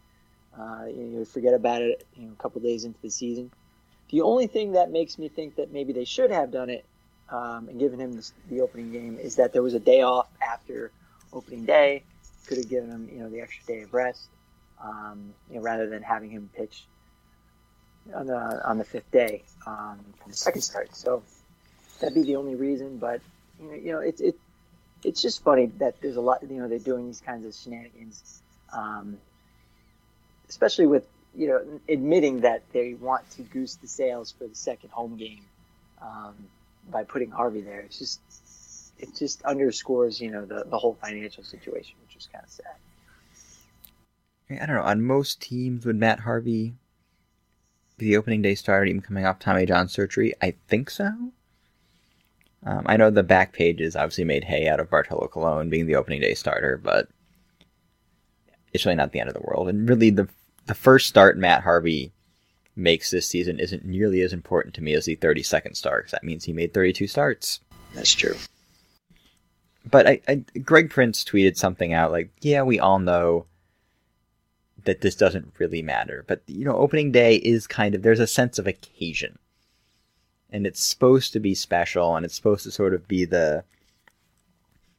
uh, 0.55 0.83
you, 0.87 0.97
know, 0.97 1.19
you 1.19 1.25
forget 1.25 1.55
about 1.55 1.81
it 1.81 2.05
you 2.15 2.27
know, 2.27 2.33
a 2.33 2.41
couple 2.43 2.61
days 2.61 2.83
into 2.83 3.01
the 3.01 3.09
season. 3.09 3.49
The 4.11 4.21
only 4.21 4.45
thing 4.45 4.73
that 4.73 4.91
makes 4.91 5.17
me 5.17 5.29
think 5.29 5.55
that 5.55 5.73
maybe 5.73 5.93
they 5.93 6.05
should 6.05 6.29
have 6.29 6.51
done 6.51 6.69
it 6.69 6.85
um, 7.29 7.69
and 7.69 7.79
given 7.79 7.99
him 7.99 8.13
the, 8.13 8.31
the 8.51 8.61
opening 8.61 8.91
game 8.91 9.17
is 9.19 9.37
that 9.37 9.51
there 9.51 9.63
was 9.63 9.73
a 9.73 9.79
day 9.79 10.03
off 10.03 10.27
after 10.39 10.91
opening 11.33 11.65
day. 11.65 12.03
Could 12.47 12.57
have 12.57 12.69
given 12.69 12.89
him, 12.89 13.09
you 13.11 13.19
know, 13.19 13.29
the 13.29 13.41
extra 13.41 13.65
day 13.65 13.81
of 13.81 13.93
rest, 13.93 14.27
um, 14.81 15.33
you 15.49 15.57
know, 15.57 15.61
rather 15.61 15.89
than 15.89 16.01
having 16.01 16.29
him 16.29 16.49
pitch 16.55 16.85
on 18.13 18.27
the 18.27 18.67
on 18.67 18.77
the 18.77 18.83
fifth 18.83 19.11
day 19.11 19.43
um, 19.65 19.99
for 20.21 20.29
the 20.29 20.35
second 20.35 20.61
start. 20.61 20.95
So 20.95 21.23
that'd 21.99 22.15
be 22.15 22.23
the 22.23 22.35
only 22.35 22.55
reason. 22.55 22.97
But 22.97 23.21
you 23.59 23.67
know, 23.67 23.75
you 23.75 23.91
know, 23.91 23.99
it's 23.99 24.21
it 24.21 24.35
it's 25.03 25.21
just 25.21 25.43
funny 25.43 25.67
that 25.77 25.99
there's 26.01 26.15
a 26.15 26.21
lot. 26.21 26.41
You 26.49 26.61
know, 26.61 26.67
they're 26.67 26.79
doing 26.79 27.07
these 27.07 27.21
kinds 27.21 27.45
of 27.45 27.53
shenanigans, 27.53 28.41
um, 28.73 29.17
especially 30.49 30.87
with 30.87 31.05
you 31.35 31.47
know 31.47 31.61
admitting 31.89 32.41
that 32.41 32.63
they 32.71 32.93
want 32.93 33.29
to 33.31 33.41
goose 33.41 33.75
the 33.75 33.87
sales 33.87 34.31
for 34.31 34.47
the 34.47 34.55
second 34.55 34.89
home 34.91 35.17
game 35.17 35.43
um, 36.01 36.35
by 36.89 37.03
putting 37.03 37.31
Harvey 37.31 37.61
there. 37.61 37.81
It's 37.81 37.99
just 37.99 38.19
it 38.99 39.15
just 39.15 39.41
underscores 39.43 40.19
you 40.19 40.31
know 40.31 40.45
the 40.45 40.65
the 40.65 40.77
whole 40.77 40.97
financial 41.01 41.43
situation, 41.43 41.95
which 42.05 42.15
was 42.15 42.27
kind 42.31 42.43
of 42.43 42.51
sad. 42.51 42.75
I 44.49 44.65
don't 44.65 44.75
know. 44.77 44.81
On 44.81 45.01
most 45.01 45.41
teams, 45.41 45.85
would 45.85 45.97
Matt 45.97 46.21
Harvey 46.21 46.75
be 47.97 48.05
the 48.07 48.17
opening 48.17 48.41
day 48.41 48.55
starter, 48.55 48.85
even 48.85 49.01
coming 49.01 49.25
off 49.25 49.39
Tommy 49.39 49.65
John 49.65 49.89
surgery? 49.89 50.33
I 50.41 50.55
think 50.67 50.89
so. 50.89 51.31
Um, 52.65 52.83
I 52.85 52.97
know 52.97 53.09
the 53.09 53.23
back 53.23 53.53
pages 53.53 53.95
obviously 53.95 54.23
made 54.23 54.45
hay 54.45 54.67
out 54.67 54.79
of 54.79 54.89
Bartolo 54.89 55.27
Colon 55.27 55.69
being 55.69 55.85
the 55.85 55.95
opening 55.95 56.21
day 56.21 56.33
starter, 56.33 56.79
but 56.81 57.07
it's 58.73 58.85
really 58.85 58.95
not 58.95 59.11
the 59.11 59.19
end 59.19 59.29
of 59.29 59.35
the 59.35 59.41
world. 59.41 59.67
And 59.67 59.87
really, 59.87 60.09
the 60.09 60.27
the 60.65 60.73
first 60.73 61.07
start 61.07 61.37
Matt 61.37 61.63
Harvey 61.63 62.11
makes 62.75 63.09
this 63.09 63.27
season 63.27 63.59
isn't 63.59 63.85
nearly 63.85 64.21
as 64.21 64.33
important 64.33 64.75
to 64.75 64.81
me 64.81 64.93
as 64.93 65.05
the 65.05 65.15
32nd 65.15 65.75
start, 65.75 66.03
because 66.03 66.11
that 66.11 66.23
means 66.23 66.43
he 66.43 66.53
made 66.53 66.73
32 66.73 67.07
starts. 67.07 67.59
That's 67.93 68.13
true. 68.13 68.35
But 69.89 70.07
I, 70.07 70.21
I, 70.27 70.35
Greg 70.59 70.89
Prince 70.89 71.23
tweeted 71.23 71.57
something 71.57 71.93
out 71.93 72.11
like, 72.11 72.31
yeah, 72.41 72.61
we 72.61 72.79
all 72.79 72.99
know 72.99 73.45
that 74.83 75.01
this 75.01 75.15
doesn't 75.15 75.53
really 75.57 75.81
matter, 75.81 76.23
but 76.27 76.41
you 76.47 76.65
know, 76.65 76.77
opening 76.77 77.11
day 77.11 77.35
is 77.35 77.67
kind 77.67 77.95
of 77.95 78.03
there's 78.03 78.19
a 78.19 78.27
sense 78.27 78.57
of 78.57 78.67
occasion, 78.67 79.37
and 80.49 80.65
it's 80.65 80.81
supposed 80.81 81.33
to 81.33 81.39
be 81.39 81.53
special, 81.53 82.15
and 82.15 82.25
it's 82.25 82.35
supposed 82.35 82.63
to 82.63 82.71
sort 82.71 82.93
of 82.93 83.07
be 83.07 83.25
the 83.25 83.63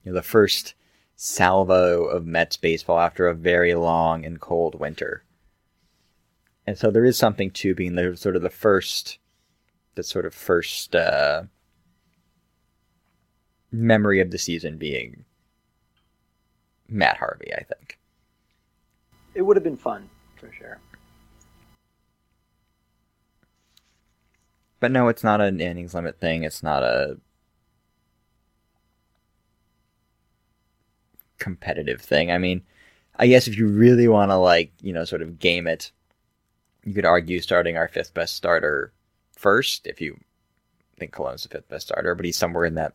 you 0.04 0.12
know 0.12 0.16
the 0.16 0.23
first 0.23 0.75
salvo 1.16 2.04
of 2.04 2.26
Mets 2.26 2.57
baseball 2.57 3.00
after 3.00 3.26
a 3.26 3.35
very 3.35 3.75
long 3.75 4.25
and 4.25 4.40
cold 4.40 4.78
winter. 4.78 5.25
And 6.66 6.76
so 6.76 6.90
there 6.90 7.04
is 7.04 7.16
something 7.16 7.50
to 7.52 7.75
being 7.75 7.95
the 7.95 8.16
sort 8.16 8.37
of 8.37 8.42
the 8.42 8.50
first, 8.50 9.18
the 9.95 10.02
sort 10.02 10.26
of 10.26 10.35
first 10.35 10.95
uh, 10.95 11.45
memory 13.71 14.21
of 14.21 14.31
the 14.31 14.39
season 14.39 14.79
being 14.79 15.25
Matt 16.89 17.19
Harvey, 17.19 17.53
I 17.55 17.63
think. 17.63 17.99
It 19.35 19.43
would 19.43 19.57
have 19.57 19.65
been 19.65 19.77
fun, 19.77 20.09
for 20.37 20.51
sure. 20.53 20.79
But 24.81 24.91
no, 24.91 25.09
it's 25.09 25.25
not 25.25 25.41
an 25.41 25.61
innings 25.61 25.95
limit 25.95 26.21
thing. 26.21 26.45
It's 26.45 26.63
not 26.63 26.83
a 26.83 27.19
competitive 31.39 32.01
thing. 32.01 32.31
I 32.31 32.39
mean, 32.39 32.63
I 33.17 33.27
guess 33.27 33.49
if 33.49 33.59
you 33.59 33.67
really 33.67 34.09
want 34.09 34.31
to, 34.31 34.37
like, 34.37 34.73
you 34.81 34.93
know, 34.93 35.05
sort 35.05 35.23
of 35.23 35.39
game 35.39 35.67
it, 35.67 35.91
you 36.85 36.95
could 36.95 37.05
argue 37.05 37.41
starting 37.41 37.77
our 37.77 37.89
fifth 37.89 38.15
best 38.15 38.37
starter 38.37 38.93
first 39.33 39.87
if 39.87 40.01
you 40.01 40.19
think 40.99 41.13
Colon's 41.13 41.43
the 41.43 41.49
fifth 41.49 41.69
best 41.69 41.89
starter, 41.89 42.15
but 42.15 42.25
he's 42.25 42.37
somewhere 42.37 42.65
in 42.65 42.75
that 42.75 42.95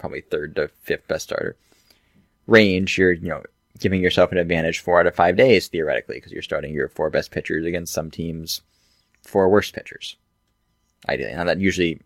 probably 0.00 0.22
third 0.22 0.56
to 0.56 0.68
fifth 0.82 1.06
best 1.06 1.26
starter 1.26 1.56
range, 2.46 2.98
you're 2.98 3.12
you 3.12 3.28
know 3.28 3.42
giving 3.78 4.02
yourself 4.02 4.32
an 4.32 4.38
advantage 4.38 4.80
four 4.80 5.00
out 5.00 5.06
of 5.06 5.14
five 5.14 5.36
days 5.36 5.68
theoretically 5.68 6.16
because 6.16 6.32
you're 6.32 6.42
starting 6.42 6.74
your 6.74 6.88
four 6.88 7.10
best 7.10 7.30
pitchers 7.30 7.64
against 7.64 7.92
some 7.92 8.10
teams' 8.10 8.62
four 9.22 9.48
worst 9.48 9.74
pitchers. 9.74 10.16
Ideally, 11.08 11.34
now 11.34 11.44
that 11.44 11.60
usually 11.60 12.00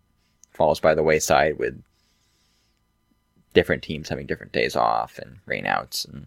falls 0.51 0.79
by 0.79 0.95
the 0.95 1.03
wayside 1.03 1.59
with 1.59 1.83
different 3.55 3.83
teams 3.83 4.09
having 4.09 4.27
different 4.27 4.53
days 4.53 4.77
off 4.77 5.19
and 5.19 5.39
rainouts 5.49 6.07
and 6.07 6.27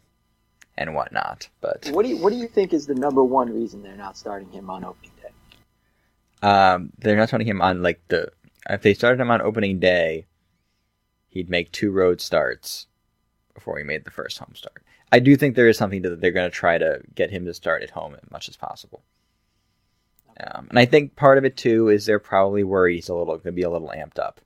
and 0.78 0.94
whatnot. 0.96 1.50
But 1.62 1.90
what 1.92 2.04
do 2.04 2.10
you 2.10 2.18
what 2.18 2.32
do 2.32 2.38
you 2.38 2.48
think 2.48 2.74
is 2.74 2.88
the 2.88 2.96
number 2.96 3.24
one 3.24 3.54
reason 3.54 3.84
they're 3.84 3.96
not 3.96 4.18
starting 4.18 4.50
him 4.52 4.70
on 4.70 4.84
opening 4.84 5.12
day? 5.22 6.48
Um, 6.48 6.92
they're 7.00 7.18
not 7.18 7.30
starting 7.30 7.48
him 7.48 7.62
on 7.62 7.82
like 7.82 8.02
the 8.08 8.32
if 8.70 8.82
they 8.82 8.94
started 8.94 9.22
him 9.22 9.32
on 9.32 9.42
opening 9.42 9.80
day, 9.80 10.26
he'd 11.38 11.50
make 11.50 11.72
two 11.72 11.92
road 11.92 12.20
starts 12.20 12.88
before 13.54 13.78
he 13.78 13.84
made 13.84 14.04
the 14.04 14.12
first 14.12 14.38
home 14.40 14.54
start. 14.56 14.84
I 15.12 15.20
do 15.20 15.36
think 15.36 15.56
there 15.56 15.70
is 15.70 15.78
something 15.78 16.02
that 16.02 16.20
they're 16.20 16.32
going 16.32 16.50
to 16.50 16.56
try 16.56 16.78
to 16.78 17.02
get 17.16 17.32
him 17.32 17.46
to 17.46 17.54
start 17.54 17.84
at 17.84 17.92
home 17.92 18.16
as 18.16 18.30
much 18.30 18.50
as 18.50 18.58
possible. 18.58 19.04
Um, 20.40 20.68
and 20.70 20.78
I 20.78 20.86
think 20.86 21.16
part 21.16 21.38
of 21.38 21.46
it 21.46 21.58
too 21.58 21.90
is 21.90 22.06
they're 22.06 22.20
probably 22.20 22.64
worried 22.64 22.96
he's 22.96 23.10
a 23.10 23.16
little 23.16 23.34
going 23.36 23.44
to 23.44 23.52
be 23.52 23.64
a 23.64 23.70
little 23.70 23.92
amped 23.96 24.20
up, 24.20 24.42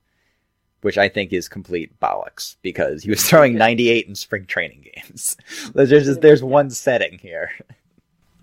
which 0.82 0.96
I 0.96 1.08
think 1.08 1.32
is 1.32 1.48
complete 1.48 1.98
bollocks 2.00 2.56
because 2.62 3.02
he 3.02 3.10
was 3.10 3.26
throwing 3.26 3.54
98 3.58 4.06
in 4.06 4.14
spring 4.14 4.46
training 4.46 4.86
games. 4.94 5.36
there's 5.74 5.90
just 5.90 6.20
there's 6.20 6.42
one 6.42 6.70
setting 6.70 7.18
here. 7.18 7.50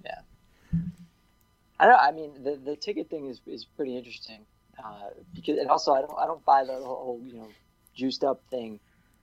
Yeah, 0.06 0.22
I 1.80 1.86
don't. 1.86 2.00
I 2.00 2.12
mean, 2.12 2.44
the 2.44 2.56
the 2.56 2.76
ticket 2.76 3.10
thing 3.10 3.28
is 3.28 3.42
is 3.46 3.66
pretty 3.66 3.98
interesting 3.98 4.40
uh, 4.84 5.10
because, 5.34 5.58
and 5.58 5.70
also 5.70 5.94
I 5.94 6.02
don't 6.02 6.18
I 6.18 6.26
don't 6.26 6.44
buy 6.46 6.64
the 6.64 6.74
whole 6.74 7.20
you 7.24 7.34
know 7.34 7.48
juiced 8.00 8.24
up 8.24 8.42
thing, 8.50 8.80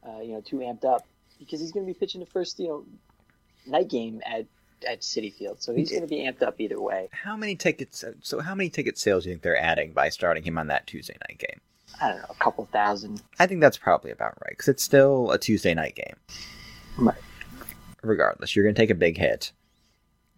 uh, 0.06 0.20
you 0.20 0.32
know, 0.32 0.40
too 0.40 0.58
amped 0.58 0.84
up 0.84 1.06
because 1.38 1.60
he's 1.60 1.72
going 1.72 1.86
to 1.86 1.92
be 1.92 1.98
pitching 1.98 2.20
the 2.20 2.26
first, 2.26 2.58
you 2.58 2.68
know, 2.68 2.84
night 3.66 3.88
game 3.88 4.22
at 4.24 4.46
at 4.86 5.00
Citi 5.00 5.32
Field, 5.32 5.62
so 5.62 5.74
he's 5.74 5.90
going 5.90 6.02
to 6.02 6.06
be 6.06 6.18
amped 6.18 6.42
up 6.42 6.60
either 6.60 6.78
way. 6.78 7.08
How 7.10 7.34
many 7.34 7.56
tickets? 7.56 8.04
So 8.22 8.40
how 8.40 8.54
many 8.54 8.68
ticket 8.68 8.98
sales 8.98 9.24
do 9.24 9.30
you 9.30 9.34
think 9.34 9.42
they're 9.42 9.60
adding 9.60 9.92
by 9.92 10.10
starting 10.10 10.44
him 10.44 10.58
on 10.58 10.66
that 10.66 10.86
Tuesday 10.86 11.16
night 11.28 11.38
game? 11.38 11.60
I 12.00 12.08
don't 12.10 12.18
know, 12.18 12.26
a 12.28 12.34
couple 12.34 12.66
thousand. 12.66 13.22
I 13.38 13.46
think 13.46 13.62
that's 13.62 13.78
probably 13.78 14.10
about 14.10 14.34
right 14.44 14.50
because 14.50 14.68
it's 14.68 14.82
still 14.82 15.30
a 15.30 15.38
Tuesday 15.38 15.72
night 15.72 15.94
game. 15.94 16.16
Right. 16.98 17.16
Regardless, 18.02 18.54
you're 18.54 18.64
going 18.64 18.74
to 18.74 18.80
take 18.80 18.90
a 18.90 18.94
big 18.94 19.16
hit. 19.16 19.52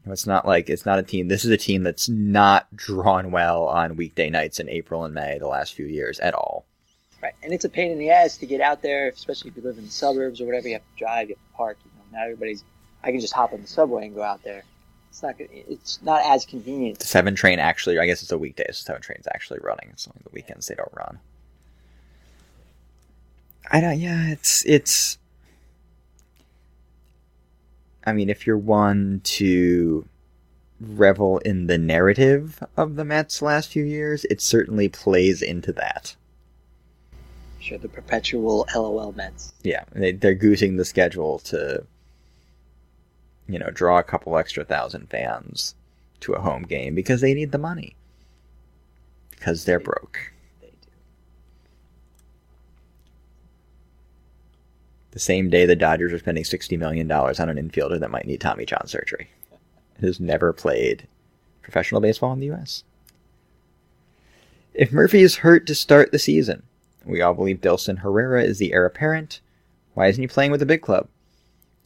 It's 0.06 0.26
not 0.26 0.46
like 0.46 0.70
it's 0.70 0.86
not 0.86 1.00
a 1.00 1.02
team. 1.02 1.28
This 1.28 1.44
is 1.44 1.50
a 1.50 1.56
team 1.56 1.82
that's 1.82 2.08
not 2.08 2.74
drawn 2.74 3.30
well 3.30 3.64
on 3.64 3.96
weekday 3.96 4.30
nights 4.30 4.60
in 4.60 4.68
April 4.68 5.04
and 5.04 5.12
May 5.12 5.38
the 5.38 5.48
last 5.48 5.74
few 5.74 5.86
years 5.86 6.20
at 6.20 6.34
all. 6.34 6.64
Right, 7.20 7.34
and 7.42 7.52
it's 7.52 7.64
a 7.64 7.68
pain 7.68 7.90
in 7.90 7.98
the 7.98 8.10
ass 8.10 8.36
to 8.38 8.46
get 8.46 8.60
out 8.60 8.80
there, 8.80 9.08
especially 9.08 9.50
if 9.50 9.56
you 9.56 9.62
live 9.62 9.76
in 9.76 9.86
the 9.86 9.90
suburbs 9.90 10.40
or 10.40 10.46
whatever. 10.46 10.68
You 10.68 10.74
have 10.74 10.82
to 10.82 10.98
drive, 10.98 11.28
you 11.28 11.34
have 11.34 11.52
to 11.52 11.56
park. 11.56 11.78
You 11.84 11.90
know, 11.96 12.18
not 12.18 12.24
everybody's. 12.26 12.62
I 13.02 13.10
can 13.10 13.20
just 13.20 13.32
hop 13.32 13.52
on 13.52 13.62
the 13.62 13.66
subway 13.66 14.06
and 14.06 14.14
go 14.14 14.22
out 14.22 14.42
there. 14.44 14.62
It's 15.10 15.22
not. 15.22 15.34
It's 15.38 16.02
not 16.02 16.22
as 16.24 16.46
convenient. 16.46 17.00
The 17.00 17.06
seven 17.06 17.34
train 17.34 17.58
actually, 17.58 17.98
I 17.98 18.06
guess 18.06 18.22
it's 18.22 18.30
a 18.30 18.38
weekday. 18.38 18.66
So 18.68 18.84
seven 18.84 19.02
train's 19.02 19.26
actually 19.34 19.58
running. 19.62 19.88
It's 19.90 20.06
only 20.06 20.20
the 20.22 20.30
weekends 20.32 20.68
they 20.68 20.76
don't 20.76 20.92
run. 20.92 21.18
I 23.70 23.80
don't. 23.80 23.98
Yeah, 23.98 24.28
it's 24.28 24.64
it's. 24.64 25.18
I 28.06 28.12
mean, 28.12 28.30
if 28.30 28.46
you're 28.46 28.56
one 28.56 29.20
to 29.24 30.06
revel 30.80 31.38
in 31.38 31.66
the 31.66 31.78
narrative 31.78 32.62
of 32.76 32.94
the 32.94 33.04
Mets 33.04 33.42
last 33.42 33.70
few 33.70 33.84
years, 33.84 34.24
it 34.26 34.40
certainly 34.40 34.88
plays 34.88 35.42
into 35.42 35.72
that. 35.72 36.14
Sure, 37.60 37.78
the 37.78 37.88
perpetual 37.88 38.66
LOL 38.74 39.12
Mets. 39.12 39.52
Yeah, 39.62 39.84
they, 39.92 40.12
they're 40.12 40.34
goosing 40.34 40.76
the 40.76 40.84
schedule 40.84 41.38
to, 41.40 41.84
you 43.48 43.58
know, 43.58 43.70
draw 43.70 43.98
a 43.98 44.02
couple 44.04 44.36
extra 44.38 44.64
thousand 44.64 45.10
fans 45.10 45.74
to 46.20 46.34
a 46.34 46.40
home 46.40 46.62
game 46.62 46.94
because 46.94 47.20
they 47.20 47.34
need 47.34 47.52
the 47.52 47.58
money. 47.58 47.96
Because 49.30 49.64
they're 49.64 49.78
They- 49.78 49.84
broke. 49.84 50.32
They 50.60 50.68
do. 50.68 50.74
The 55.12 55.18
same 55.20 55.50
day 55.50 55.66
the 55.66 55.76
Dodgers 55.76 56.12
are 56.12 56.18
spending 56.18 56.44
$60 56.44 56.78
million 56.78 57.10
on 57.10 57.48
an 57.48 57.56
infielder 57.70 57.98
that 57.98 58.10
might 58.10 58.26
need 58.26 58.40
Tommy 58.40 58.66
John 58.66 58.86
surgery. 58.86 59.30
Who's 60.00 60.20
never 60.20 60.52
played 60.52 61.08
professional 61.62 62.00
baseball 62.00 62.32
in 62.32 62.38
the 62.40 62.46
U.S. 62.46 62.84
If 64.74 64.92
Murphy 64.92 65.22
is 65.22 65.36
hurt 65.36 65.66
to 65.66 65.74
start 65.74 66.12
the 66.12 66.20
season, 66.20 66.62
we 67.08 67.22
all 67.22 67.34
believe 67.34 67.60
Dilson 67.60 68.00
Herrera 68.00 68.42
is 68.44 68.58
the 68.58 68.72
heir 68.72 68.84
apparent. 68.84 69.40
Why 69.94 70.08
isn't 70.08 70.22
he 70.22 70.28
playing 70.28 70.50
with 70.50 70.60
the 70.60 70.66
big 70.66 70.82
club? 70.82 71.08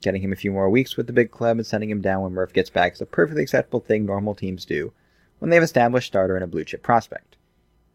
Getting 0.02 0.20
him 0.20 0.32
a 0.32 0.36
few 0.36 0.50
more 0.50 0.68
weeks 0.68 0.96
with 0.96 1.06
the 1.06 1.12
big 1.12 1.30
club 1.30 1.58
and 1.58 1.66
sending 1.66 1.90
him 1.90 2.00
down 2.00 2.22
when 2.22 2.32
Murph 2.32 2.52
gets 2.52 2.70
back 2.70 2.94
is 2.94 3.00
a 3.00 3.06
perfectly 3.06 3.42
acceptable 3.42 3.80
thing 3.80 4.04
normal 4.04 4.34
teams 4.34 4.64
do 4.64 4.92
when 5.38 5.50
they 5.50 5.56
have 5.56 5.62
established 5.62 6.08
starter 6.08 6.34
and 6.34 6.42
a 6.42 6.48
blue 6.48 6.64
chip 6.64 6.82
prospect. 6.82 7.36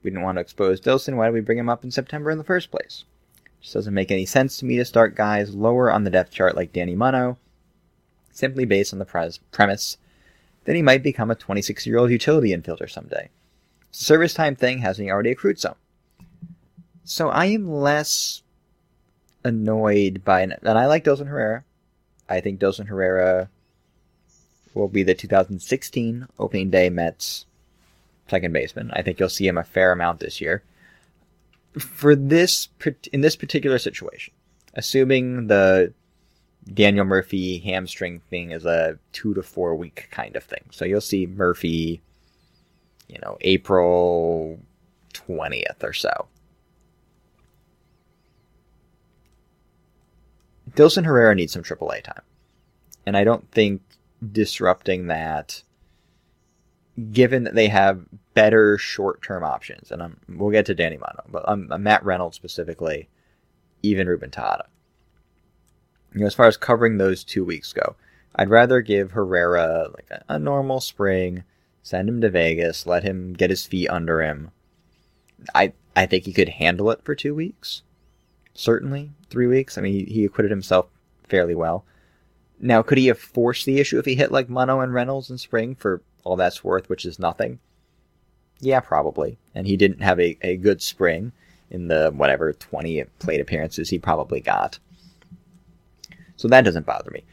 We 0.01 0.09
didn't 0.09 0.23
want 0.23 0.37
to 0.37 0.41
expose 0.41 0.79
Dilson, 0.79 1.17
why 1.17 1.25
did 1.25 1.33
we 1.33 1.41
bring 1.41 1.57
him 1.57 1.69
up 1.69 1.83
in 1.83 1.91
September 1.91 2.31
in 2.31 2.37
the 2.37 2.43
first 2.43 2.71
place? 2.71 3.03
Just 3.59 3.73
doesn't 3.73 3.93
make 3.93 4.11
any 4.11 4.25
sense 4.25 4.57
to 4.57 4.65
me 4.65 4.77
to 4.77 4.85
start 4.85 5.15
guys 5.15 5.53
lower 5.53 5.91
on 5.91 6.05
the 6.05 6.09
depth 6.09 6.31
chart 6.31 6.55
like 6.55 6.71
Danny 6.71 6.95
Muno, 6.95 7.37
simply 8.31 8.63
based 8.63 8.93
on 8.93 8.99
the 8.99 9.39
premise 9.51 9.97
that 10.63 10.75
he 10.75 10.81
might 10.81 11.03
become 11.03 11.31
a 11.31 11.35
26 11.35 11.85
year 11.85 11.97
old 11.97 12.11
utility 12.11 12.55
infielder 12.55 12.89
someday. 12.89 13.29
It's 13.89 14.01
a 14.01 14.05
service 14.05 14.33
time 14.33 14.55
thing, 14.55 14.79
hasn't 14.79 15.05
he 15.05 15.11
already 15.11 15.31
accrued 15.31 15.59
some? 15.59 15.75
So 17.07 17.29
I 17.29 17.45
am 17.45 17.71
less 17.71 18.43
annoyed 19.45 20.25
by, 20.25 20.41
and 20.41 20.53
I 20.65 20.87
like 20.87 21.05
Dilson 21.05 21.27
Herrera. 21.27 21.63
I 22.27 22.41
think 22.41 22.59
Dilson 22.59 22.87
Herrera 22.87 23.49
will 24.73 24.89
be 24.89 25.03
the 25.03 25.15
2016 25.15 26.27
opening 26.37 26.69
day 26.69 26.89
Mets 26.89 27.45
second 28.27 28.51
baseman. 28.51 28.91
I 28.91 29.03
think 29.03 29.21
you'll 29.21 29.29
see 29.29 29.47
him 29.47 29.57
a 29.57 29.63
fair 29.63 29.93
amount 29.93 30.19
this 30.19 30.41
year. 30.41 30.63
For 31.79 32.13
this, 32.13 32.67
in 33.13 33.21
this 33.21 33.37
particular 33.37 33.79
situation, 33.79 34.33
assuming 34.73 35.47
the 35.47 35.93
Daniel 36.73 37.05
Murphy 37.05 37.59
hamstring 37.59 38.19
thing 38.29 38.51
is 38.51 38.65
a 38.65 38.99
two 39.13 39.33
to 39.33 39.41
four 39.41 39.77
week 39.77 40.09
kind 40.11 40.35
of 40.35 40.43
thing, 40.43 40.65
so 40.71 40.83
you'll 40.83 40.99
see 40.99 41.25
Murphy, 41.25 42.01
you 43.07 43.17
know, 43.21 43.37
April 43.39 44.59
20th 45.13 45.83
or 45.83 45.93
so. 45.93 46.27
Dilson 50.77 51.05
Herrera 51.05 51.33
needs 51.33 51.53
some 51.53 51.63
AAA 51.63 52.03
time. 52.03 52.21
And 53.05 53.17
I 53.17 53.23
don't 53.23 53.49
think 53.51 53.81
disrupting 54.31 55.07
that, 55.07 55.63
given 57.11 57.43
that 57.45 57.55
they 57.55 57.67
have 57.67 58.05
better 58.35 58.77
short 58.77 59.23
term 59.23 59.43
options, 59.43 59.91
and 59.91 60.03
I'm, 60.03 60.19
we'll 60.29 60.51
get 60.51 60.67
to 60.67 60.75
Danny 60.75 60.97
Muno, 60.97 61.23
but 61.29 61.49
um, 61.49 61.71
Matt 61.79 62.05
Reynolds 62.05 62.35
specifically, 62.35 63.09
even 63.81 64.07
Ruben 64.07 64.29
Tejada. 64.29 64.67
You 66.13 66.21
know, 66.21 66.27
as 66.27 66.35
far 66.35 66.45
as 66.45 66.57
covering 66.57 66.97
those 66.97 67.23
two 67.23 67.43
weeks 67.43 67.73
go, 67.73 67.95
I'd 68.35 68.49
rather 68.49 68.81
give 68.81 69.11
Herrera 69.11 69.89
like 69.95 70.07
a, 70.11 70.23
a 70.35 70.39
normal 70.39 70.79
spring, 70.79 71.43
send 71.81 72.07
him 72.07 72.21
to 72.21 72.29
Vegas, 72.29 72.85
let 72.85 73.03
him 73.03 73.33
get 73.33 73.49
his 73.49 73.65
feet 73.65 73.89
under 73.89 74.21
him. 74.21 74.51
I 75.55 75.73
I 75.95 76.05
think 76.05 76.25
he 76.25 76.33
could 76.33 76.49
handle 76.49 76.91
it 76.91 77.03
for 77.03 77.15
two 77.15 77.33
weeks. 77.33 77.81
certainly 78.53 79.11
three 79.29 79.47
weeks. 79.47 79.77
I 79.77 79.81
mean, 79.81 79.93
he, 79.93 80.13
he 80.13 80.25
acquitted 80.25 80.51
himself 80.51 80.87
fairly 81.27 81.55
well. 81.55 81.85
Now, 82.59 82.81
could 82.81 82.97
he 82.97 83.07
have 83.07 83.19
forced 83.19 83.65
the 83.65 83.79
issue 83.79 83.99
if 83.99 84.05
he 84.05 84.15
hit 84.15 84.31
like 84.31 84.49
Muno 84.49 84.79
and 84.79 84.93
Reynolds 84.93 85.29
in 85.29 85.37
spring 85.37 85.75
for 85.75 86.01
all 86.23 86.35
that's 86.35 86.63
worth, 86.63 86.89
which 86.89 87.05
is 87.05 87.19
nothing? 87.19 87.59
Yeah, 88.59 88.79
probably. 88.79 89.37
And 89.53 89.67
he 89.67 89.77
didn't 89.77 90.01
have 90.01 90.19
a, 90.19 90.37
a 90.41 90.57
good 90.57 90.81
spring 90.81 91.31
in 91.69 91.87
the 91.87 92.11
whatever 92.15 92.53
20 92.53 93.03
plate 93.19 93.41
appearances 93.41 93.89
he 93.89 93.99
probably 93.99 94.39
got. 94.39 94.79
So 96.35 96.47
that 96.47 96.63
doesn't 96.63 96.85
bother 96.85 97.11
me. 97.11 97.23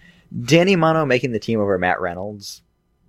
Danny 0.45 0.77
Muno 0.77 1.07
making 1.07 1.33
the 1.33 1.39
team 1.39 1.61
over 1.61 1.79
Matt 1.79 2.01
Reynolds, 2.01 2.63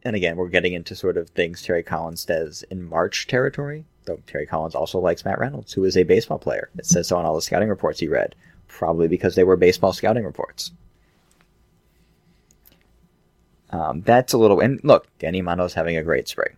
and 0.03 0.15
again, 0.15 0.35
we're 0.35 0.49
getting 0.49 0.73
into 0.73 0.95
sort 0.95 1.17
of 1.17 1.29
things 1.29 1.61
Terry 1.61 1.81
Collins 1.81 2.25
does 2.25 2.63
in 2.69 2.87
March 2.87 3.27
territory, 3.27 3.85
though 4.05 4.19
Terry 4.27 4.45
Collins 4.45 4.75
also 4.75 4.99
likes 4.99 5.25
Matt 5.25 5.39
Reynolds, 5.39 5.73
who 5.73 5.83
is 5.83 5.97
a 5.97 6.03
baseball 6.03 6.37
player. 6.37 6.69
It 6.77 6.85
says 6.85 7.07
so 7.07 7.17
on 7.17 7.25
all 7.25 7.33
the 7.33 7.41
scouting 7.41 7.69
reports 7.69 7.99
he 7.99 8.07
read, 8.07 8.35
probably 8.77 9.07
because 9.07 9.35
they 9.35 9.43
were 9.43 9.55
baseball 9.55 9.93
scouting 9.93 10.25
reports. 10.25 10.71
Um, 13.71 14.01
that's 14.01 14.33
a 14.33 14.37
little, 14.37 14.59
and 14.59 14.79
look, 14.83 15.07
Danny 15.19 15.41
Muno's 15.41 15.73
having 15.73 15.97
a 15.97 16.03
great 16.03 16.27
spring. 16.27 16.55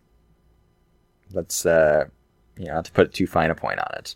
Let's, 1.32 1.66
uh, 1.66 2.06
you 2.58 2.66
know, 2.66 2.76
not 2.76 2.86
to 2.86 2.92
put 2.92 3.14
too 3.14 3.28
fine 3.28 3.50
a 3.50 3.56
point 3.56 3.80
on 3.80 3.88
it. 3.98 4.16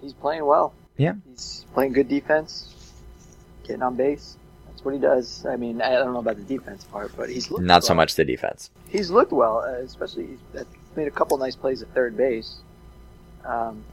He's 0.00 0.12
playing 0.12 0.44
well. 0.44 0.74
Yeah. 0.96 1.14
He's 1.28 1.64
playing 1.74 1.92
good 1.92 2.08
defense, 2.08 2.74
getting 3.64 3.82
on 3.82 3.96
base. 3.96 4.36
That's 4.66 4.84
what 4.84 4.94
he 4.94 5.00
does. 5.00 5.46
I 5.46 5.56
mean, 5.56 5.80
I 5.80 5.90
don't 5.92 6.12
know 6.12 6.20
about 6.20 6.36
the 6.36 6.42
defense 6.42 6.84
part, 6.84 7.16
but 7.16 7.30
he's 7.30 7.50
looked 7.50 7.64
Not 7.64 7.84
so 7.84 7.94
much 7.94 8.14
the 8.14 8.24
defense. 8.24 8.70
He's 8.88 9.10
looked 9.10 9.32
well, 9.32 9.60
uh, 9.60 9.82
especially 9.82 10.26
he's 10.26 10.64
made 10.94 11.08
a 11.08 11.10
couple 11.10 11.36
nice 11.38 11.56
plays 11.56 11.82
at 11.82 11.92
third 11.94 12.16
base. 12.16 12.56
Um, 13.44 13.84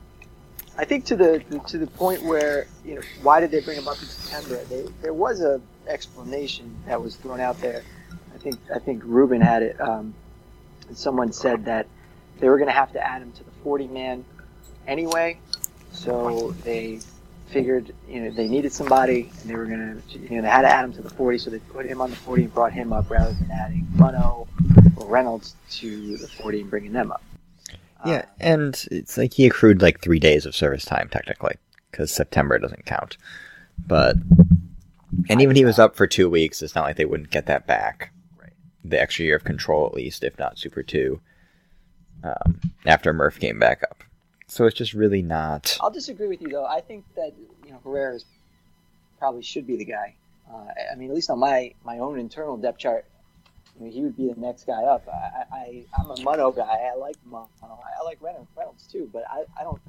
I 0.78 0.86
think 0.86 1.06
to 1.06 1.16
the 1.16 1.44
to 1.68 1.78
the 1.78 1.88
point 1.88 2.24
where 2.24 2.68
you 2.84 2.96
know 2.96 3.02
why 3.22 3.40
did 3.40 3.52
they 3.52 3.62
bring 3.62 3.78
him 3.78 3.88
up 3.88 4.00
in 4.00 4.08
September? 4.08 4.64
They, 4.66 4.86
there 5.02 5.14
was 5.14 5.42
a 5.42 5.62
explanation 5.88 6.76
that 6.88 7.02
was 7.02 7.16
thrown 7.16 7.40
out 7.40 7.60
there. 7.62 7.84
I 8.34 8.38
think 8.40 8.58
I 8.74 8.80
think 8.80 9.04
Ruben 9.06 9.42
had 9.42 9.62
it. 9.62 9.80
Um, 9.80 10.16
someone 10.94 11.32
said 11.32 11.66
that 11.66 11.88
they 12.40 12.50
were 12.50 12.58
going 12.58 12.70
to 12.70 12.74
have 12.74 12.92
to 12.94 13.00
add 13.00 13.22
him 13.22 13.32
to 13.34 13.44
the 13.44 13.52
40 13.64 13.88
man 13.88 14.26
anyway, 14.88 15.38
so 15.92 16.56
they 16.64 17.00
figured 17.50 17.94
you 18.10 18.22
know 18.22 18.32
they 18.32 18.48
needed 18.48 18.74
somebody 18.74 19.30
and 19.42 19.50
they 19.50 19.56
were 19.56 19.66
going 19.66 20.02
to 20.10 20.20
you 20.20 20.38
know 20.38 20.42
they 20.42 20.50
had 20.50 20.64
to 20.64 20.70
add 20.70 20.86
him 20.86 20.94
to 20.94 21.04
the 21.04 21.10
40, 21.12 21.38
so 21.38 21.50
they 21.52 21.60
put 21.60 21.86
him 21.86 22.02
on 22.02 22.10
the 22.10 22.16
40 22.16 22.46
and 22.46 22.54
brought 22.54 22.74
him 22.74 22.92
up 22.92 23.12
rather 23.12 23.34
than 23.34 23.52
adding 23.52 23.88
Muno 23.94 24.48
or 24.98 25.06
Reynolds 25.06 25.56
to 25.70 26.18
the 26.18 26.28
40 26.28 26.62
and 26.62 26.70
bringing 26.72 26.94
them 26.94 27.12
up. 27.12 27.22
Yeah, 28.06 28.26
and 28.40 28.82
it's 28.92 29.18
like 29.18 29.34
he 29.34 29.46
accrued 29.46 29.82
like 29.82 30.02
three 30.02 30.20
days 30.20 30.46
of 30.46 30.56
service 30.56 30.86
time 30.86 31.10
technically, 31.12 31.56
because 31.92 32.12
September 32.12 32.58
doesn't 32.60 32.86
count. 32.86 33.18
But 33.88 34.18
and 35.30 35.42
even 35.42 35.56
he 35.56 35.66
was 35.66 35.80
up 35.80 35.96
for 35.96 36.08
two 36.08 36.30
weeks. 36.30 36.62
It's 36.62 36.76
not 36.76 36.84
like 36.86 36.96
they 36.98 37.06
wouldn't 37.06 37.32
get 37.32 37.46
that 37.48 37.68
back. 37.68 38.12
Right. 38.40 38.54
The 38.84 39.00
extra 39.02 39.26
year 39.26 39.36
of 39.36 39.44
control, 39.44 39.86
at 39.88 39.94
least, 39.94 40.24
if 40.24 40.38
not 40.40 40.58
Super 40.60 40.84
Two, 40.84 41.22
um, 42.24 42.60
after 42.86 43.14
Murph 43.14 43.40
came 43.40 43.60
back 43.60 43.84
up. 43.84 44.04
So 44.48 44.66
it's 44.66 44.78
just 44.78 44.94
really 44.94 45.22
not. 45.22 45.78
I'll 45.82 45.90
disagree 45.92 46.28
with 46.28 46.42
you 46.42 46.50
though. 46.50 46.66
I 46.66 46.82
think 46.82 47.06
that 47.16 47.32
you 47.66 47.72
know 47.72 47.80
Herrera 47.84 48.16
is- 48.16 48.26
probably 49.20 49.42
should 49.42 49.66
be 49.66 49.78
the 49.78 49.86
guy. 49.86 50.16
Uh, 50.52 50.58
I- 50.58 50.92
I 50.92 50.96
mean, 50.96 51.10
at 51.10 51.16
least 51.16 51.30
on 51.30 51.40
my 51.40 51.74
my 51.84 52.00
own 52.00 52.20
internal 52.20 52.58
depth 52.58 52.78
chart, 52.80 53.06
you 53.80 53.86
know, 53.86 53.92
he 53.92 54.02
would 54.02 54.16
be 54.16 54.32
the 54.32 54.40
next 54.40 54.66
guy 54.66 54.84
up. 54.84 55.08
I, 55.08 55.44
I 55.52 55.86
I'm 56.00 56.12
a 56.12 56.16
Muno 56.22 56.52
guy. 56.52 56.90
I 56.94 56.96
like 56.96 57.16
Muno. 57.26 57.50
I 57.62 58.04
like 58.04 58.20
Reynolds, 58.22 58.88
too, 58.92 59.10
but 59.12 59.24
I, 59.30 59.44
I 59.60 59.64
don't 59.64 59.82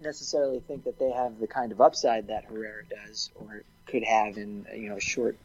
necessarily 0.00 0.60
think 0.60 0.84
that 0.84 0.98
they 0.98 1.10
have 1.10 1.38
the 1.38 1.46
kind 1.46 1.72
of 1.72 1.80
upside 1.80 2.28
that 2.28 2.44
Herrera 2.44 2.82
does 2.84 3.30
or 3.36 3.62
could 3.86 4.02
have 4.02 4.36
in 4.36 4.66
you 4.74 4.88
know 4.88 4.96
a 4.96 5.00
short 5.00 5.36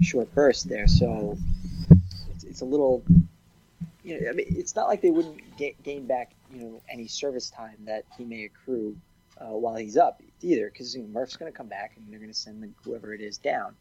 short 0.00 0.32
burst 0.34 0.68
there. 0.68 0.86
So 0.86 1.36
it's, 2.30 2.44
it's 2.44 2.60
a 2.60 2.64
little. 2.64 3.02
You 4.04 4.20
know, 4.20 4.30
I 4.30 4.32
mean, 4.32 4.46
it's 4.48 4.74
not 4.74 4.88
like 4.88 5.00
they 5.00 5.12
wouldn't 5.12 5.56
ga- 5.56 5.76
gain 5.84 6.06
back, 6.06 6.32
you 6.52 6.60
know, 6.60 6.82
any 6.88 7.06
service 7.06 7.50
time 7.50 7.76
that 7.84 8.04
he 8.18 8.24
may 8.24 8.44
accrue 8.44 8.96
uh, 9.40 9.44
while 9.56 9.76
he's 9.76 9.96
up 9.96 10.20
either, 10.40 10.68
because 10.68 10.96
you 10.96 11.02
know, 11.02 11.08
Murph's 11.08 11.36
going 11.36 11.50
to 11.50 11.56
come 11.56 11.68
back 11.68 11.92
and 11.96 12.10
they're 12.10 12.18
going 12.18 12.32
to 12.32 12.36
send 12.36 12.62
the, 12.62 12.70
whoever 12.84 13.14
it 13.14 13.20
is 13.20 13.38
down. 13.38 13.76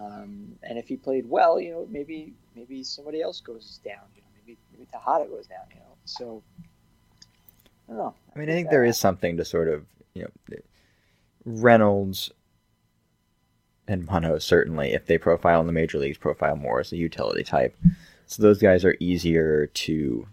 Um, 0.00 0.56
and 0.62 0.78
if 0.78 0.88
he 0.88 0.96
played 0.96 1.28
well, 1.28 1.58
you 1.58 1.72
know, 1.72 1.86
maybe 1.90 2.34
maybe 2.54 2.82
somebody 2.84 3.22
else 3.22 3.40
goes 3.40 3.80
down. 3.84 4.04
You 4.14 4.22
know, 4.22 4.28
maybe 4.34 4.58
maybe 4.72 4.86
Tejada 4.92 5.26
goes 5.28 5.46
down. 5.46 5.64
You 5.70 5.80
know, 5.80 5.96
so 6.04 6.42
I 7.88 7.92
don't 7.92 7.98
know. 7.98 8.14
I 8.34 8.38
mean, 8.38 8.50
I 8.50 8.52
think 8.52 8.70
there 8.70 8.84
is 8.84 8.98
something 8.98 9.36
to 9.36 9.44
sort 9.44 9.68
of 9.68 9.86
you 10.14 10.22
know 10.22 10.56
Reynolds 11.44 12.30
and 13.88 14.06
Muno 14.10 14.38
certainly, 14.38 14.92
if 14.92 15.06
they 15.06 15.18
profile 15.18 15.60
in 15.60 15.66
the 15.66 15.72
major 15.72 15.98
leagues, 15.98 16.18
profile 16.18 16.56
more 16.56 16.80
as 16.80 16.92
a 16.92 16.96
utility 16.96 17.44
type. 17.44 17.76
So 18.26 18.42
those 18.42 18.58
guys 18.58 18.84
are 18.84 18.96
easier 18.98 19.66
to 19.66 20.26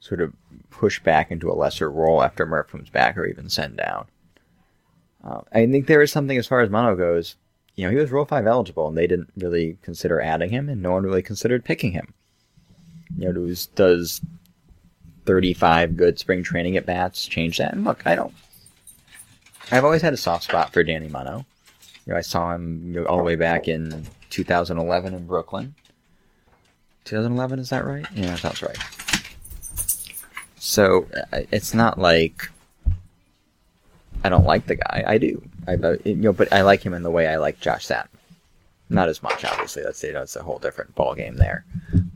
sort 0.00 0.20
of 0.20 0.34
push 0.68 1.00
back 1.00 1.30
into 1.30 1.50
a 1.50 1.54
lesser 1.54 1.90
role 1.90 2.22
after 2.22 2.44
Murph 2.44 2.68
comes 2.68 2.90
back, 2.90 3.16
or 3.16 3.24
even 3.24 3.48
send 3.48 3.78
down. 3.78 4.06
Uh, 5.24 5.40
I 5.52 5.66
think 5.66 5.86
there 5.86 6.02
is 6.02 6.12
something 6.12 6.36
as 6.36 6.46
far 6.46 6.60
as 6.60 6.70
Muno 6.70 6.94
goes. 6.96 7.36
You 7.76 7.84
know, 7.84 7.90
he 7.90 7.96
was 7.96 8.10
Rule 8.10 8.24
Five 8.24 8.46
eligible, 8.46 8.86
and 8.88 8.96
they 8.96 9.06
didn't 9.06 9.30
really 9.36 9.78
consider 9.82 10.20
adding 10.20 10.50
him, 10.50 10.68
and 10.68 10.82
no 10.82 10.92
one 10.92 11.02
really 11.02 11.22
considered 11.22 11.64
picking 11.64 11.92
him. 11.92 12.12
You 13.16 13.32
know, 13.32 13.46
does 13.46 13.66
does 13.66 14.20
35 15.24 15.96
good 15.96 16.18
spring 16.18 16.42
training 16.42 16.76
at 16.76 16.86
bats 16.86 17.26
change 17.26 17.58
that? 17.58 17.72
And 17.72 17.84
look, 17.84 18.06
I 18.06 18.14
don't. 18.14 18.34
I've 19.72 19.84
always 19.84 20.02
had 20.02 20.12
a 20.12 20.18
soft 20.18 20.44
spot 20.44 20.72
for 20.72 20.84
Danny 20.84 21.08
Muno. 21.08 21.46
You 22.06 22.12
know, 22.12 22.18
I 22.18 22.22
saw 22.22 22.54
him 22.54 22.92
you 22.94 23.00
know, 23.00 23.06
all 23.06 23.16
the 23.16 23.22
way 23.22 23.36
back 23.36 23.66
in 23.66 24.06
2011 24.30 25.14
in 25.14 25.26
Brooklyn. 25.26 25.74
2011, 27.04 27.58
is 27.58 27.70
that 27.70 27.84
right? 27.84 28.06
Yeah, 28.14 28.26
that 28.26 28.38
sounds 28.40 28.62
right. 28.62 28.78
So 30.56 31.06
uh, 31.32 31.40
it's 31.50 31.74
not 31.74 31.98
like 31.98 32.50
I 34.24 34.28
don't 34.30 34.44
like 34.46 34.66
the 34.66 34.76
guy. 34.76 35.04
I 35.06 35.18
do. 35.18 35.42
I 35.68 35.74
uh, 35.74 35.96
you 36.04 36.14
know, 36.16 36.32
but 36.32 36.52
I 36.52 36.62
like 36.62 36.82
him 36.82 36.94
in 36.94 37.02
the 37.02 37.10
way 37.10 37.28
I 37.28 37.36
like 37.36 37.60
Josh 37.60 37.84
Satin. 37.86 38.10
Not 38.88 39.08
as 39.08 39.22
much, 39.22 39.44
obviously. 39.44 39.82
That's 39.82 40.02
you 40.02 40.12
know, 40.12 40.22
it's 40.22 40.34
a 40.36 40.42
whole 40.42 40.58
different 40.58 40.94
ball 40.94 41.14
game 41.14 41.36
there. 41.36 41.64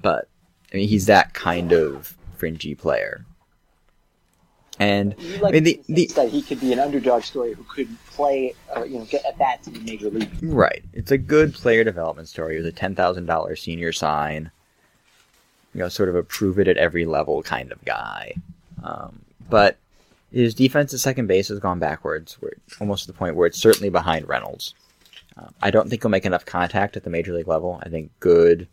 But 0.03 0.29
I 0.73 0.77
mean, 0.79 0.89
he's 0.89 1.07
that 1.07 1.35
kind 1.35 1.73
of 1.73 2.17
fringy 2.37 2.75
player. 2.75 3.25
And 4.81 5.17
like 5.41 5.51
I 5.55 5.61
mean, 5.61 5.65
the- 5.65 5.83
the, 5.89 6.07
the- 6.07 6.15
that 6.15 6.29
he 6.29 6.41
could 6.41 6.61
be 6.61 6.73
an 6.73 6.79
underdog 6.79 7.25
story 7.25 7.53
who 7.53 7.65
could 7.65 7.89
play, 8.11 8.55
uh, 8.77 8.85
you 8.85 8.99
know, 8.99 9.05
get 9.07 9.25
at 9.27 9.37
bats 9.39 9.67
in 9.67 9.75
the 9.75 9.81
major 9.81 10.09
league. 10.09 10.31
Right. 10.43 10.85
It's 10.93 11.11
a 11.11 11.19
good 11.19 11.53
player 11.55 11.83
development 11.85 12.29
story. 12.29 12.55
It 12.57 12.59
was 12.59 12.67
a 12.67 12.73
ten 12.73 12.95
thousand 12.95 13.27
dollar 13.27 13.57
senior 13.57 13.93
sign. 13.93 14.51
You 15.75 15.81
know, 15.81 15.89
sort 15.89 16.09
of 16.09 16.15
a 16.17 16.23
prove 16.23 16.59
it 16.59 16.69
at 16.69 16.77
every 16.77 17.05
level 17.07 17.43
kind 17.43 17.73
of 17.73 17.85
guy. 17.85 18.35
Um, 18.83 19.21
but 19.51 19.77
his 20.31 20.55
defense 20.55 20.93
at 20.93 21.01
second 21.01 21.27
base 21.27 21.49
has 21.49 21.59
gone 21.59 21.79
backwards, 21.79 22.39
almost 22.81 23.05
to 23.05 23.13
the 23.13 23.19
point 23.19 23.37
where 23.37 23.47
it's 23.47 23.59
certainly 23.59 23.89
behind 23.89 24.29
Reynolds. 24.29 24.75
Um, 25.37 25.55
I 25.63 25.71
don't 25.71 25.89
think 25.89 26.03
he'll 26.03 26.11
make 26.11 26.27
enough 26.27 26.45
contact 26.45 26.97
at 26.97 27.05
the 27.05 27.11
major 27.11 27.33
league 27.33 27.49
level. 27.49 27.81
I 27.83 27.89
think 27.89 28.11
good 28.21 28.69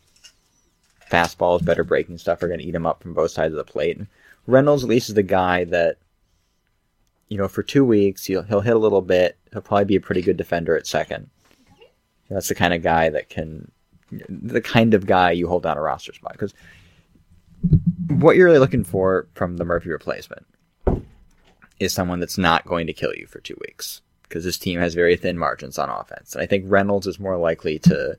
fastballs, 1.10 1.64
better 1.64 1.84
breaking 1.84 2.18
stuff 2.18 2.42
are 2.42 2.48
going 2.48 2.60
to 2.60 2.66
eat 2.66 2.76
him 2.76 2.86
up 2.86 3.02
from 3.02 3.14
both 3.14 3.32
sides 3.32 3.54
of 3.54 3.58
the 3.58 3.72
plate. 3.72 4.00
Reynolds 4.48 4.84
at 4.84 4.90
least 4.90 5.10
is 5.10 5.16
the 5.16 5.24
guy 5.24 5.64
that, 5.66 5.98
you 7.30 7.38
know, 7.38 7.48
for 7.48 7.64
two 7.64 7.86
weeks 7.86 8.26
he'll 8.26 8.44
he'll 8.44 8.62
hit 8.62 8.76
a 8.76 8.80
little 8.80 9.02
bit. 9.02 9.38
He'll 9.52 9.62
probably 9.62 9.86
be 9.86 9.96
a 9.96 10.02
pretty 10.02 10.22
good 10.22 10.38
defender 10.38 10.76
at 10.76 10.88
second. 10.88 11.30
That's 12.30 12.48
the 12.48 12.56
kind 12.56 12.74
of 12.74 12.82
guy 12.82 13.10
that 13.10 13.30
can, 13.30 13.72
the 14.12 14.62
kind 14.62 14.94
of 14.94 15.06
guy 15.06 15.32
you 15.32 15.48
hold 15.48 15.64
down 15.64 15.78
a 15.78 15.82
roster 15.82 16.12
spot. 16.12 16.34
Because 16.34 16.54
what 18.08 18.36
you're 18.36 18.48
really 18.48 18.60
looking 18.60 18.84
for 18.84 19.28
from 19.36 19.58
the 19.58 19.66
Murphy 19.66 19.90
replacement 19.90 20.46
is 21.80 21.94
someone 21.94 22.20
that's 22.20 22.38
not 22.38 22.66
going 22.66 22.88
to 22.88 22.94
kill 22.94 23.14
you 23.14 23.28
for 23.28 23.40
two 23.40 23.58
weeks. 23.62 24.02
Because 24.24 24.44
this 24.44 24.58
team 24.58 24.80
has 24.80 24.96
very 24.96 25.16
thin 25.16 25.38
margins 25.38 25.78
on 25.78 25.90
offense. 25.90 26.34
And 26.34 26.42
I 26.42 26.48
think 26.48 26.66
Reynolds 26.68 27.06
is 27.06 27.20
more 27.20 27.38
likely 27.38 27.78
to, 27.80 28.18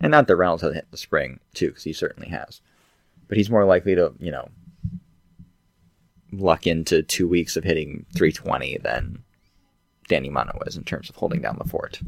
and 0.00 0.10
not 0.10 0.26
that 0.26 0.36
Reynolds 0.36 0.62
hasn't 0.62 0.76
hit 0.76 0.90
the 0.90 0.96
spring, 0.96 1.38
too, 1.52 1.68
because 1.68 1.84
he 1.84 1.92
certainly 1.92 2.30
has. 2.30 2.62
But 3.28 3.36
he's 3.36 3.50
more 3.50 3.66
likely 3.66 3.94
to, 3.94 4.14
you 4.18 4.30
know, 4.30 4.48
luck 6.32 6.66
into 6.66 7.02
two 7.02 7.28
weeks 7.28 7.56
of 7.56 7.64
hitting 7.64 8.06
320 8.16 8.78
than 8.78 9.22
Danny 10.08 10.30
Muno 10.30 10.58
is 10.66 10.76
in 10.76 10.84
terms 10.84 11.10
of 11.10 11.16
holding 11.16 11.40
down 11.40 11.58
the 11.58 11.68
fort. 11.68 12.00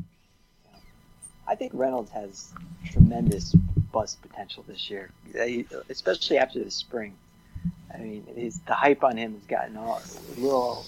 I 1.47 1.55
think 1.55 1.73
Reynolds 1.75 2.11
has 2.11 2.53
tremendous 2.91 3.53
bust 3.93 4.21
potential 4.23 4.65
this 4.67 4.91
year, 4.91 5.11
especially 5.89 6.39
after 6.39 6.63
the 6.63 6.71
spring. 6.71 7.15
I 7.93 7.99
mean, 7.99 8.27
his, 8.35 8.61
the 8.61 8.75
hype 8.75 9.03
on 9.05 9.17
him 9.17 9.35
has 9.35 9.45
gotten 9.45 9.77
all, 9.77 10.01
a 10.37 10.41
little, 10.41 10.85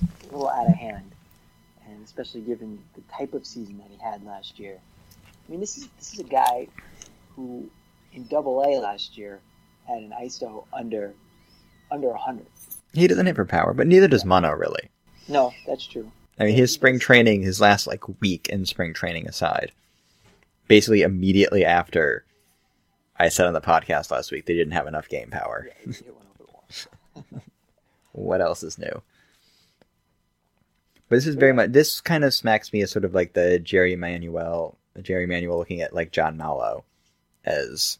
a 0.00 0.24
little 0.24 0.48
out 0.48 0.68
of 0.68 0.74
hand, 0.74 1.10
and 1.88 2.04
especially 2.04 2.42
given 2.42 2.78
the 2.94 3.02
type 3.12 3.34
of 3.34 3.46
season 3.46 3.78
that 3.78 3.88
he 3.90 3.98
had 3.98 4.24
last 4.24 4.58
year. 4.58 4.78
I 5.46 5.50
mean, 5.50 5.60
this 5.60 5.76
is 5.76 5.88
this 5.98 6.12
is 6.12 6.20
a 6.20 6.24
guy 6.24 6.68
who, 7.34 7.68
in 8.12 8.26
Double 8.28 8.62
A 8.62 8.78
last 8.80 9.18
year, 9.18 9.40
had 9.88 9.98
an 9.98 10.12
ISO 10.22 10.64
under 10.72 11.14
under 11.90 12.08
100. 12.08 12.46
He 12.94 13.06
doesn't 13.06 13.26
hit 13.26 13.36
for 13.36 13.44
power, 13.44 13.74
but 13.74 13.86
neither 13.86 14.08
does 14.08 14.24
Muno 14.24 14.52
really. 14.52 14.88
No, 15.28 15.52
that's 15.66 15.86
true. 15.86 16.10
I 16.38 16.44
mean, 16.44 16.54
his 16.54 16.72
spring 16.72 16.98
training, 16.98 17.42
his 17.42 17.60
last 17.60 17.86
like 17.86 18.20
week 18.20 18.48
in 18.48 18.64
spring 18.66 18.94
training 18.94 19.28
aside, 19.28 19.72
basically 20.68 21.02
immediately 21.02 21.64
after 21.64 22.24
I 23.22 23.28
said 23.28 23.46
on 23.46 23.52
the 23.52 23.60
podcast 23.60 24.10
last 24.10 24.32
week 24.32 24.46
they 24.46 24.54
didn't 24.54 24.72
have 24.72 24.88
enough 24.88 25.08
game 25.08 25.30
power. 25.30 25.68
Yeah, 25.68 25.74
he 25.84 25.92
hit 25.92 26.14
one 26.14 26.26
over 26.34 26.50
the 27.14 27.32
wall. 27.32 27.42
what 28.12 28.40
else 28.40 28.64
is 28.64 28.78
new? 28.78 29.02
But 31.08 31.16
this 31.16 31.28
is 31.28 31.36
very 31.36 31.52
much 31.52 31.70
this 31.70 32.00
kind 32.00 32.24
of 32.24 32.34
smacks 32.34 32.72
me 32.72 32.82
as 32.82 32.90
sort 32.90 33.04
of 33.04 33.14
like 33.14 33.34
the 33.34 33.60
Jerry 33.60 33.94
Manuel, 33.94 34.76
Jerry 35.00 35.26
Manuel 35.26 35.56
looking 35.56 35.82
at 35.82 35.94
like 35.94 36.10
John 36.10 36.36
Malo 36.36 36.84
as 37.44 37.98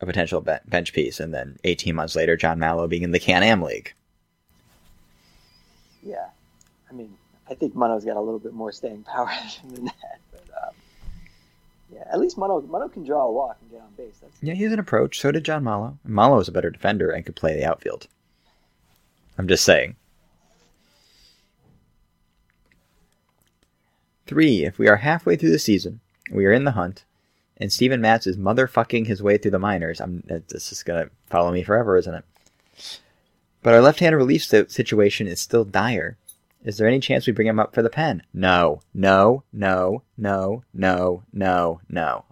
a 0.00 0.06
potential 0.06 0.40
bench 0.40 0.94
piece, 0.94 1.20
and 1.20 1.34
then 1.34 1.58
18 1.64 1.94
months 1.94 2.16
later, 2.16 2.34
John 2.34 2.58
Malo 2.58 2.88
being 2.88 3.02
in 3.02 3.10
the 3.10 3.20
Can 3.20 3.42
Am 3.42 3.60
League. 3.60 3.92
Yeah, 6.02 6.28
I 6.88 6.94
mean, 6.94 7.14
I 7.50 7.54
think 7.54 7.74
Muno's 7.74 8.06
got 8.06 8.16
a 8.16 8.20
little 8.20 8.38
bit 8.38 8.54
more 8.54 8.72
staying 8.72 9.02
power 9.02 9.30
than 9.70 9.84
that. 9.84 10.20
Yeah, 11.92 12.04
at 12.12 12.20
least 12.20 12.38
Muno 12.38 12.60
Muno 12.60 12.88
can 12.88 13.04
draw 13.04 13.26
a 13.26 13.32
walk 13.32 13.58
and 13.60 13.70
get 13.70 13.80
on 13.80 13.88
base. 13.96 14.18
That's 14.20 14.36
Yeah, 14.42 14.54
he 14.54 14.62
has 14.64 14.72
an 14.72 14.78
approach. 14.78 15.20
So 15.20 15.30
did 15.30 15.44
John 15.44 15.64
Malo. 15.64 15.98
Malo 16.04 16.38
is 16.38 16.48
a 16.48 16.52
better 16.52 16.70
defender 16.70 17.10
and 17.10 17.24
could 17.24 17.36
play 17.36 17.54
the 17.54 17.64
outfield. 17.64 18.06
I'm 19.38 19.48
just 19.48 19.64
saying. 19.64 19.96
Three, 24.26 24.64
if 24.64 24.78
we 24.78 24.86
are 24.86 24.96
halfway 24.96 25.34
through 25.36 25.50
the 25.50 25.58
season, 25.58 26.00
we 26.30 26.46
are 26.46 26.52
in 26.52 26.64
the 26.64 26.72
hunt, 26.72 27.04
and 27.56 27.72
Steven 27.72 28.00
Matz 28.00 28.28
is 28.28 28.36
motherfucking 28.36 29.06
his 29.06 29.22
way 29.22 29.36
through 29.36 29.50
the 29.50 29.58
minors, 29.58 30.00
I'm 30.00 30.22
this 30.48 30.70
is 30.70 30.84
gonna 30.84 31.10
follow 31.28 31.50
me 31.50 31.64
forever, 31.64 31.96
isn't 31.96 32.14
it? 32.14 32.24
But 33.62 33.74
our 33.74 33.80
left-hand 33.80 34.14
relief 34.14 34.44
situation 34.44 35.26
is 35.26 35.40
still 35.40 35.64
dire. 35.64 36.16
Is 36.64 36.76
there 36.76 36.86
any 36.88 37.00
chance 37.00 37.26
we 37.26 37.32
bring 37.32 37.48
him 37.48 37.58
up 37.60 37.74
for 37.74 37.82
the 37.82 37.90
pen? 37.90 38.22
No, 38.34 38.82
no, 38.92 39.44
no, 39.52 40.02
no, 40.16 40.62
no, 40.72 41.22
no, 41.32 41.80
no. 41.88 42.24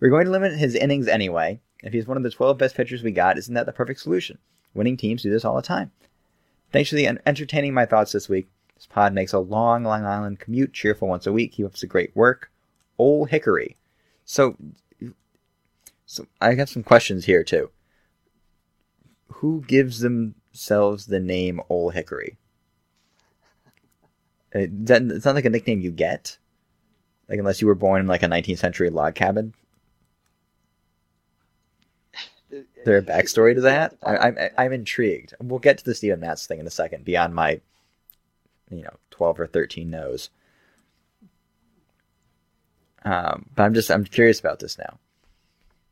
We're 0.00 0.10
going 0.10 0.26
to 0.26 0.30
limit 0.30 0.56
his 0.56 0.74
innings 0.74 1.08
anyway. 1.08 1.60
If 1.82 1.92
he's 1.92 2.06
one 2.06 2.16
of 2.16 2.22
the 2.22 2.30
12 2.30 2.58
best 2.58 2.76
pitchers 2.76 3.02
we 3.02 3.10
got, 3.10 3.38
isn't 3.38 3.54
that 3.54 3.66
the 3.66 3.72
perfect 3.72 4.00
solution? 4.00 4.38
Winning 4.74 4.96
teams 4.96 5.22
do 5.22 5.30
this 5.30 5.44
all 5.44 5.56
the 5.56 5.62
time. 5.62 5.90
Thanks 6.72 6.90
for 6.90 6.96
the 6.96 7.08
entertaining 7.26 7.74
my 7.74 7.86
thoughts 7.86 8.12
this 8.12 8.28
week. 8.28 8.48
This 8.76 8.86
pod 8.86 9.12
makes 9.12 9.32
a 9.32 9.38
long 9.38 9.82
Long 9.82 10.04
Island 10.04 10.38
commute 10.38 10.72
cheerful 10.72 11.08
once 11.08 11.26
a 11.26 11.32
week. 11.32 11.52
Keep 11.52 11.66
up 11.66 11.74
the 11.74 11.86
great 11.86 12.14
work. 12.14 12.50
Old 12.96 13.30
Hickory. 13.30 13.76
So, 14.24 14.56
so 16.06 16.26
I 16.40 16.54
got 16.54 16.68
some 16.68 16.82
questions 16.82 17.24
here 17.24 17.42
too. 17.42 17.70
Who 19.28 19.64
gives 19.66 20.00
themselves 20.00 21.06
the 21.06 21.20
name 21.20 21.60
Old 21.68 21.94
Hickory? 21.94 22.36
That- 24.66 25.02
It's 25.02 25.24
not 25.24 25.34
like 25.34 25.44
a 25.44 25.50
nickname 25.50 25.80
you 25.80 25.90
get. 25.90 26.38
Like 27.28 27.38
unless 27.38 27.60
you 27.60 27.66
were 27.66 27.74
born 27.74 28.00
in 28.00 28.06
like 28.06 28.22
a 28.22 28.26
19th 28.26 28.58
century 28.58 28.90
log 28.90 29.14
cabin. 29.14 29.52
Is 32.50 32.64
there 32.86 32.96
a 32.98 33.02
backstory 33.02 33.54
to 33.54 33.60
that? 33.62 33.96
I, 34.02 34.16
I'm 34.16 34.38
I'm 34.56 34.72
intrigued. 34.72 35.34
We'll 35.40 35.58
get 35.58 35.78
to 35.78 35.84
the 35.84 35.94
Steven 35.94 36.20
Matz 36.20 36.46
thing 36.46 36.58
in 36.60 36.66
a 36.66 36.70
second. 36.70 37.04
Beyond 37.04 37.34
my, 37.34 37.60
you 38.70 38.82
know, 38.82 38.96
12 39.10 39.40
or 39.40 39.46
13 39.46 39.90
no's. 39.90 40.30
Um, 43.04 43.46
but 43.54 43.62
I'm 43.64 43.74
just 43.74 43.90
I'm 43.90 44.04
curious 44.04 44.40
about 44.40 44.58
this 44.60 44.78
now. 44.78 44.98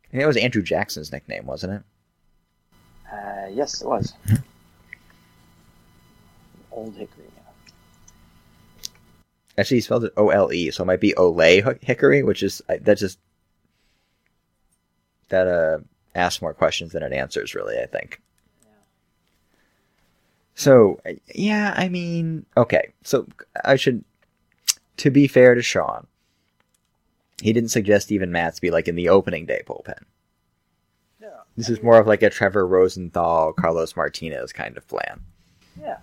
I 0.06 0.10
think 0.12 0.22
it 0.22 0.26
was 0.26 0.36
Andrew 0.38 0.62
Jackson's 0.62 1.12
nickname, 1.12 1.44
wasn't 1.46 1.74
it? 1.74 1.82
Uh, 3.12 3.48
yes, 3.52 3.82
it 3.82 3.86
was. 3.86 4.14
Old 6.72 6.94
Hickory. 6.96 7.24
Actually, 9.58 9.78
he 9.78 9.80
spelled 9.80 10.04
it 10.04 10.12
O 10.16 10.28
L 10.28 10.52
E, 10.52 10.70
so 10.70 10.82
it 10.82 10.86
might 10.86 11.00
be 11.00 11.14
Ole 11.16 11.62
Hic- 11.62 11.82
Hickory, 11.82 12.22
which 12.22 12.42
is 12.42 12.60
that 12.68 12.98
just 12.98 13.18
that 15.28 15.48
uh 15.48 15.78
asks 16.14 16.42
more 16.42 16.54
questions 16.54 16.92
than 16.92 17.02
it 17.02 17.12
answers. 17.12 17.54
Really, 17.54 17.78
I 17.78 17.86
think. 17.86 18.20
So 20.54 21.00
yeah, 21.34 21.74
I 21.76 21.88
mean, 21.88 22.46
okay. 22.56 22.92
So 23.02 23.26
I 23.64 23.76
should, 23.76 24.04
to 24.96 25.10
be 25.10 25.26
fair 25.26 25.54
to 25.54 25.60
Sean, 25.62 26.06
he 27.42 27.52
didn't 27.52 27.70
suggest 27.70 28.06
Steven 28.06 28.32
Matz 28.32 28.58
be 28.58 28.70
like 28.70 28.88
in 28.88 28.94
the 28.94 29.10
opening 29.10 29.44
day 29.44 29.62
bullpen. 29.66 30.02
No. 31.20 31.32
This 31.56 31.68
is 31.68 31.82
more 31.82 31.98
of 31.98 32.06
like 32.06 32.22
a 32.22 32.30
Trevor 32.30 32.66
Rosenthal, 32.66 33.52
Carlos 33.52 33.96
Martinez 33.96 34.52
kind 34.52 34.78
of 34.78 34.88
plan. 34.88 35.20
Yeah. 35.78 35.98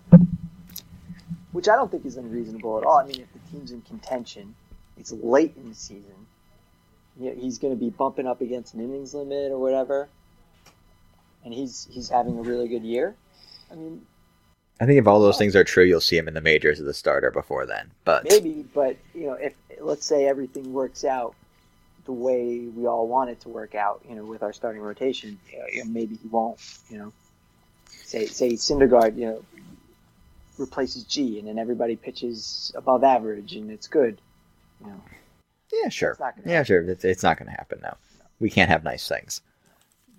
Which 1.53 1.69
I 1.69 1.75
don't 1.75 1.89
think 1.89 2.05
is 2.05 2.17
unreasonable 2.17 2.77
at 2.79 2.83
all. 2.83 2.97
I 2.97 3.05
mean, 3.05 3.21
if 3.21 3.31
the 3.31 3.51
team's 3.51 3.71
in 3.71 3.81
contention, 3.83 4.55
it's 4.97 5.11
late 5.11 5.53
in 5.55 5.69
the 5.69 5.75
season. 5.75 6.27
You 7.19 7.29
know, 7.29 7.39
he's 7.39 7.59
going 7.59 7.73
to 7.73 7.79
be 7.79 7.91
bumping 7.91 8.27
up 8.27 8.41
against 8.41 8.73
an 8.73 8.81
innings 8.81 9.13
limit 9.13 9.51
or 9.51 9.59
whatever, 9.59 10.09
and 11.45 11.53
he's 11.53 11.87
he's 11.91 12.09
having 12.09 12.37
a 12.39 12.41
really 12.41 12.67
good 12.67 12.83
year. 12.83 13.15
I 13.71 13.75
mean, 13.75 14.05
I 14.81 14.85
think 14.85 14.99
if 14.99 15.07
all 15.07 15.21
those 15.21 15.37
things 15.37 15.55
are 15.55 15.63
true, 15.63 15.83
you'll 15.83 16.01
see 16.01 16.17
him 16.17 16.27
in 16.27 16.33
the 16.33 16.41
majors 16.41 16.79
as 16.79 16.87
a 16.87 16.93
starter 16.93 17.29
before 17.29 17.65
then. 17.65 17.91
But 18.03 18.23
maybe, 18.27 18.65
but 18.73 18.97
you 19.13 19.27
know, 19.27 19.33
if 19.33 19.53
let's 19.79 20.05
say 20.05 20.25
everything 20.25 20.73
works 20.73 21.05
out 21.05 21.35
the 22.05 22.11
way 22.11 22.59
we 22.75 22.87
all 22.87 23.07
want 23.07 23.29
it 23.29 23.39
to 23.41 23.49
work 23.49 23.75
out, 23.75 24.01
you 24.09 24.15
know, 24.15 24.25
with 24.25 24.41
our 24.41 24.51
starting 24.51 24.81
rotation, 24.81 25.39
you 25.51 25.83
know, 25.83 25.89
maybe 25.91 26.15
he 26.15 26.27
won't. 26.27 26.59
You 26.89 26.97
know, 26.97 27.13
say 27.85 28.25
say 28.25 28.53
Syndergaard, 28.53 29.15
you 29.17 29.27
know, 29.27 29.45
replaces 30.57 31.03
Gee, 31.03 31.39
and 31.39 31.47
then 31.47 31.57
everybody 31.57 31.95
pitches 31.95 32.71
above 32.75 33.03
average, 33.03 33.55
and 33.55 33.71
it's 33.71 33.87
good. 33.87 34.19
You 34.81 34.87
know, 34.87 35.01
Yeah, 35.71 35.89
sure. 35.89 36.11
It's 36.11 36.19
not 36.19 36.35
gonna 36.35 36.51
Yeah, 36.51 36.63
sure. 36.63 36.81
It's, 36.89 37.03
it's 37.03 37.23
not 37.23 37.37
going 37.37 37.49
to 37.49 37.57
happen 37.57 37.79
now. 37.81 37.97
We 38.39 38.49
can't 38.49 38.69
have 38.69 38.83
nice 38.83 39.07
things. 39.07 39.41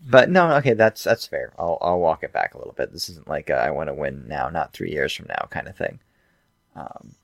But 0.06 0.30
no, 0.30 0.52
okay, 0.56 0.74
that's 0.74 1.02
that's 1.02 1.26
fair. 1.26 1.52
I'll 1.58 1.78
I'll 1.80 1.98
walk 1.98 2.24
it 2.24 2.32
back 2.32 2.54
a 2.54 2.58
little 2.58 2.74
bit. 2.74 2.92
This 2.92 3.08
isn't 3.08 3.28
like 3.28 3.48
a, 3.48 3.54
I 3.54 3.70
want 3.70 3.88
to 3.88 3.94
win 3.94 4.24
now, 4.28 4.50
not 4.50 4.72
three 4.72 4.90
years 4.90 5.14
from 5.14 5.26
now 5.28 5.46
kind 5.50 5.66
of 5.66 5.76
thing. 5.76 5.98
Um, 6.76 7.14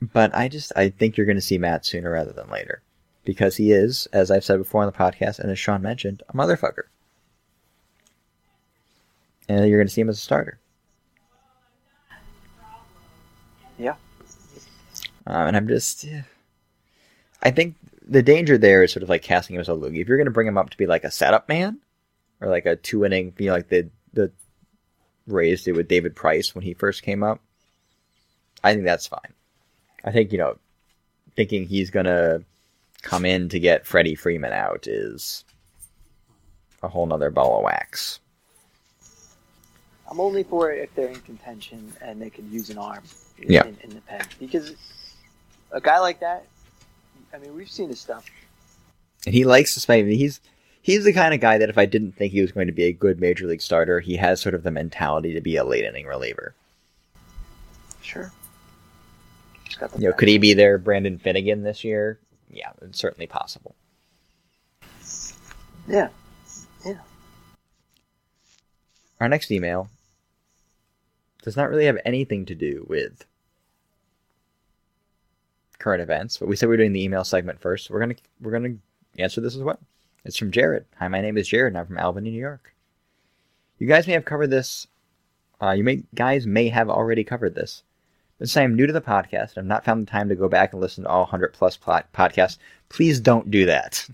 but 0.00 0.32
I 0.34 0.48
just 0.48 0.72
I 0.76 0.90
think 0.90 1.16
you're 1.16 1.26
going 1.26 1.36
to 1.36 1.42
see 1.42 1.58
Matt 1.58 1.84
sooner 1.84 2.12
rather 2.12 2.32
than 2.32 2.48
later, 2.48 2.82
because 3.24 3.56
he 3.56 3.72
is, 3.72 4.06
as 4.12 4.30
I've 4.30 4.44
said 4.44 4.58
before 4.58 4.82
on 4.82 4.86
the 4.86 4.96
podcast, 4.96 5.40
and 5.40 5.50
as 5.50 5.58
Sean 5.58 5.82
mentioned, 5.82 6.22
a 6.28 6.32
motherfucker. 6.32 6.84
And 9.48 9.68
you're 9.68 9.78
going 9.78 9.88
to 9.88 9.92
see 9.92 10.02
him 10.02 10.10
as 10.10 10.18
a 10.18 10.20
starter. 10.20 10.60
Yeah, 13.78 13.94
Um, 15.26 15.48
and 15.48 15.56
I'm 15.56 15.68
just, 15.68 16.04
yeah. 16.04 16.22
I 17.42 17.50
think 17.50 17.76
the 18.06 18.22
danger 18.22 18.58
there 18.58 18.82
is 18.82 18.92
sort 18.92 19.02
of 19.02 19.08
like 19.08 19.22
casting 19.22 19.54
him 19.54 19.60
as 19.60 19.68
a 19.68 19.72
loogie. 19.72 20.00
If 20.00 20.08
you're 20.08 20.16
going 20.16 20.26
to 20.26 20.32
bring 20.32 20.48
him 20.48 20.58
up 20.58 20.70
to 20.70 20.76
be 20.76 20.86
like 20.86 21.04
a 21.04 21.10
setup 21.10 21.48
man, 21.48 21.78
or 22.40 22.48
like 22.48 22.66
a 22.66 22.76
two 22.76 23.04
inning, 23.04 23.34
you 23.38 23.46
know, 23.46 23.52
like 23.52 23.68
the 23.68 23.88
the 24.12 24.32
Rays 25.26 25.64
did 25.64 25.76
with 25.76 25.88
David 25.88 26.16
Price 26.16 26.54
when 26.54 26.64
he 26.64 26.74
first 26.74 27.02
came 27.02 27.22
up, 27.22 27.40
I 28.64 28.72
think 28.72 28.84
that's 28.84 29.06
fine. 29.06 29.32
I 30.04 30.10
think 30.10 30.32
you 30.32 30.38
know, 30.38 30.58
thinking 31.36 31.66
he's 31.66 31.90
going 31.90 32.06
to 32.06 32.42
come 33.02 33.24
in 33.24 33.48
to 33.50 33.60
get 33.60 33.86
Freddie 33.86 34.14
Freeman 34.14 34.52
out 34.52 34.86
is 34.86 35.44
a 36.82 36.88
whole 36.88 37.06
nother 37.06 37.30
ball 37.30 37.58
of 37.58 37.64
wax. 37.64 38.20
I'm 40.10 40.20
only 40.20 40.42
for 40.42 40.72
it 40.72 40.82
if 40.82 40.94
they're 40.94 41.08
in 41.08 41.20
contention 41.20 41.92
and 42.00 42.20
they 42.20 42.30
can 42.30 42.50
use 42.50 42.70
an 42.70 42.78
arm 42.78 43.02
Yeah. 43.40 43.66
in, 43.66 43.76
in 43.82 43.90
the 43.90 44.00
pen 44.02 44.24
because 44.38 44.74
a 45.70 45.80
guy 45.80 45.98
like 45.98 46.20
that. 46.20 46.46
I 47.32 47.38
mean, 47.38 47.54
we've 47.54 47.70
seen 47.70 47.88
his 47.88 48.00
stuff. 48.00 48.26
And 49.26 49.34
he 49.34 49.44
likes 49.44 49.74
to 49.74 49.84
play. 49.84 50.16
He's 50.16 50.40
he's 50.82 51.04
the 51.04 51.12
kind 51.12 51.34
of 51.34 51.40
guy 51.40 51.58
that 51.58 51.68
if 51.68 51.78
I 51.78 51.86
didn't 51.86 52.12
think 52.12 52.32
he 52.32 52.40
was 52.40 52.52
going 52.52 52.66
to 52.66 52.72
be 52.72 52.84
a 52.84 52.92
good 52.92 53.20
major 53.20 53.46
league 53.46 53.60
starter, 53.60 54.00
he 54.00 54.16
has 54.16 54.40
sort 54.40 54.54
of 54.54 54.62
the 54.62 54.70
mentality 54.70 55.34
to 55.34 55.40
be 55.40 55.56
a 55.56 55.64
late 55.64 55.84
inning 55.84 56.06
reliever. 56.06 56.54
Sure. 58.00 58.32
You 59.98 60.08
know, 60.08 60.12
could 60.12 60.28
he 60.28 60.38
be 60.38 60.54
their 60.54 60.78
Brandon 60.78 61.18
Finnegan 61.18 61.62
this 61.62 61.84
year? 61.84 62.18
Yeah, 62.50 62.72
it's 62.82 62.98
certainly 62.98 63.26
possible. 63.26 63.74
Yeah. 65.86 66.08
Yeah. 66.84 66.98
Our 69.20 69.28
next 69.28 69.50
email 69.50 69.88
does 71.42 71.56
not 71.56 71.68
really 71.68 71.84
have 71.84 71.98
anything 72.04 72.46
to 72.46 72.54
do 72.54 72.86
with 72.88 73.24
current 75.78 76.02
events, 76.02 76.36
but 76.36 76.48
we 76.48 76.56
said 76.56 76.68
we 76.68 76.74
are 76.74 76.78
doing 76.78 76.92
the 76.92 77.02
email 77.02 77.24
segment 77.24 77.60
first. 77.60 77.90
We're 77.90 78.00
gonna 78.00 78.16
we're 78.40 78.52
gonna 78.52 78.74
answer 79.18 79.40
this 79.40 79.56
as 79.56 79.62
well. 79.62 79.78
It's 80.24 80.36
from 80.36 80.50
Jared. 80.50 80.84
Hi, 80.98 81.08
my 81.08 81.20
name 81.20 81.38
is 81.38 81.48
Jared, 81.48 81.72
and 81.72 81.78
I'm 81.78 81.86
from 81.86 81.98
Albany, 81.98 82.30
New 82.30 82.38
York. 82.40 82.74
You 83.78 83.86
guys 83.86 84.06
may 84.06 84.12
have 84.14 84.24
covered 84.24 84.50
this. 84.50 84.86
Uh, 85.60 85.70
you 85.70 85.84
may 85.84 86.02
guys 86.14 86.46
may 86.46 86.68
have 86.68 86.90
already 86.90 87.24
covered 87.24 87.54
this. 87.54 87.82
Since 88.38 88.56
I 88.56 88.62
am 88.62 88.76
new 88.76 88.86
to 88.86 88.92
the 88.92 89.00
podcast, 89.00 89.58
I've 89.58 89.64
not 89.64 89.84
found 89.84 90.06
the 90.06 90.10
time 90.10 90.28
to 90.28 90.36
go 90.36 90.48
back 90.48 90.72
and 90.72 90.80
listen 90.80 91.04
to 91.04 91.10
all 91.10 91.22
100 91.22 91.52
plus 91.52 91.76
plot 91.76 92.06
podcasts. 92.12 92.58
Please 92.88 93.18
don't 93.18 93.50
do 93.50 93.66
that, 93.66 94.08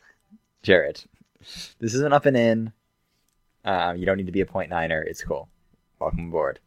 Jared. 0.62 1.02
This 1.78 1.94
isn't 1.94 2.12
up 2.12 2.26
and 2.26 2.36
in. 2.36 2.72
Uh, 3.64 3.94
you 3.96 4.06
don't 4.06 4.16
need 4.16 4.26
to 4.26 4.32
be 4.32 4.40
a 4.40 4.46
point 4.46 4.70
niner. 4.70 5.02
It's 5.02 5.22
cool. 5.22 5.48
Welcome 6.00 6.28
aboard. 6.28 6.58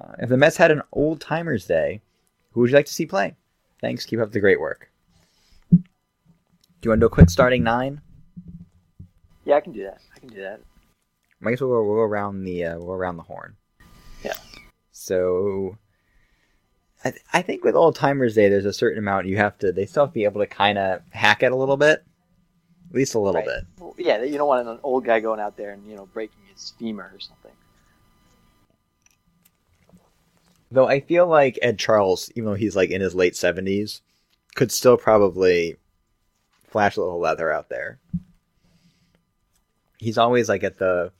Uh, 0.00 0.12
if 0.20 0.28
the 0.28 0.36
Mets 0.36 0.56
had 0.56 0.70
an 0.70 0.82
old 0.92 1.20
timers 1.20 1.66
day, 1.66 2.00
who 2.52 2.60
would 2.60 2.70
you 2.70 2.76
like 2.76 2.86
to 2.86 2.92
see 2.92 3.06
play? 3.06 3.34
Thanks. 3.82 4.06
Keep 4.06 4.20
up 4.20 4.32
the 4.32 4.40
great 4.40 4.58
work. 4.60 4.88
Do 5.70 5.78
you 6.84 6.90
want 6.90 7.00
to 7.00 7.02
do 7.02 7.06
a 7.06 7.10
quick 7.10 7.28
starting 7.28 7.62
nine? 7.62 8.00
Yeah, 9.44 9.56
I 9.56 9.60
can 9.60 9.72
do 9.72 9.82
that. 9.82 10.00
I 10.16 10.18
can 10.20 10.28
do 10.28 10.40
that. 10.40 10.60
Might 11.40 11.54
as 11.54 11.60
we'll 11.60 11.70
go, 11.70 11.84
we'll 11.84 11.96
go 11.96 12.00
around 12.02 12.44
the 12.44 12.64
uh, 12.64 12.76
we'll 12.78 12.86
go 12.86 12.92
around 12.92 13.16
the 13.18 13.24
horn. 13.24 13.56
Yeah. 14.24 14.32
So, 14.92 15.76
I 17.04 17.10
th- 17.10 17.22
I 17.32 17.42
think 17.42 17.64
with 17.64 17.74
old 17.74 17.96
timers 17.96 18.34
day, 18.36 18.48
there's 18.48 18.64
a 18.64 18.72
certain 18.72 18.98
amount 19.00 19.26
you 19.26 19.36
have 19.36 19.58
to. 19.58 19.72
They 19.72 19.84
still 19.86 20.04
have 20.04 20.10
to 20.12 20.14
be 20.14 20.24
able 20.24 20.40
to 20.40 20.46
kind 20.46 20.78
of 20.78 21.02
hack 21.10 21.42
it 21.42 21.50
a 21.50 21.56
little 21.56 21.76
bit, 21.76 22.04
at 22.90 22.94
least 22.94 23.14
a 23.14 23.18
little 23.18 23.40
Right. 23.40 23.46
bit. 23.46 23.64
Well, 23.80 23.94
yeah, 23.98 24.22
you 24.22 24.38
don't 24.38 24.46
want 24.46 24.66
an 24.68 24.78
old 24.84 25.04
guy 25.04 25.18
going 25.18 25.40
out 25.40 25.56
there 25.56 25.72
and 25.72 25.84
you 25.88 25.96
know 25.96 26.06
breaking 26.06 26.38
his 26.52 26.72
femur 26.78 27.10
or 27.12 27.18
something. 27.18 27.50
Though 30.72 30.88
I 30.88 31.00
feel 31.00 31.26
like 31.26 31.58
Ed 31.60 31.78
Charles, 31.78 32.32
even 32.34 32.46
though 32.46 32.56
he's 32.56 32.74
like 32.74 32.88
in 32.88 33.02
his 33.02 33.14
late 33.14 33.36
seventies, 33.36 34.00
could 34.54 34.72
still 34.72 34.96
probably 34.96 35.76
flash 36.64 36.96
a 36.96 37.00
little 37.00 37.20
leather 37.20 37.52
out 37.52 37.68
there. 37.68 37.98
He's 39.98 40.16
always 40.16 40.48
like 40.48 40.64
at 40.64 40.78
the 40.78 41.12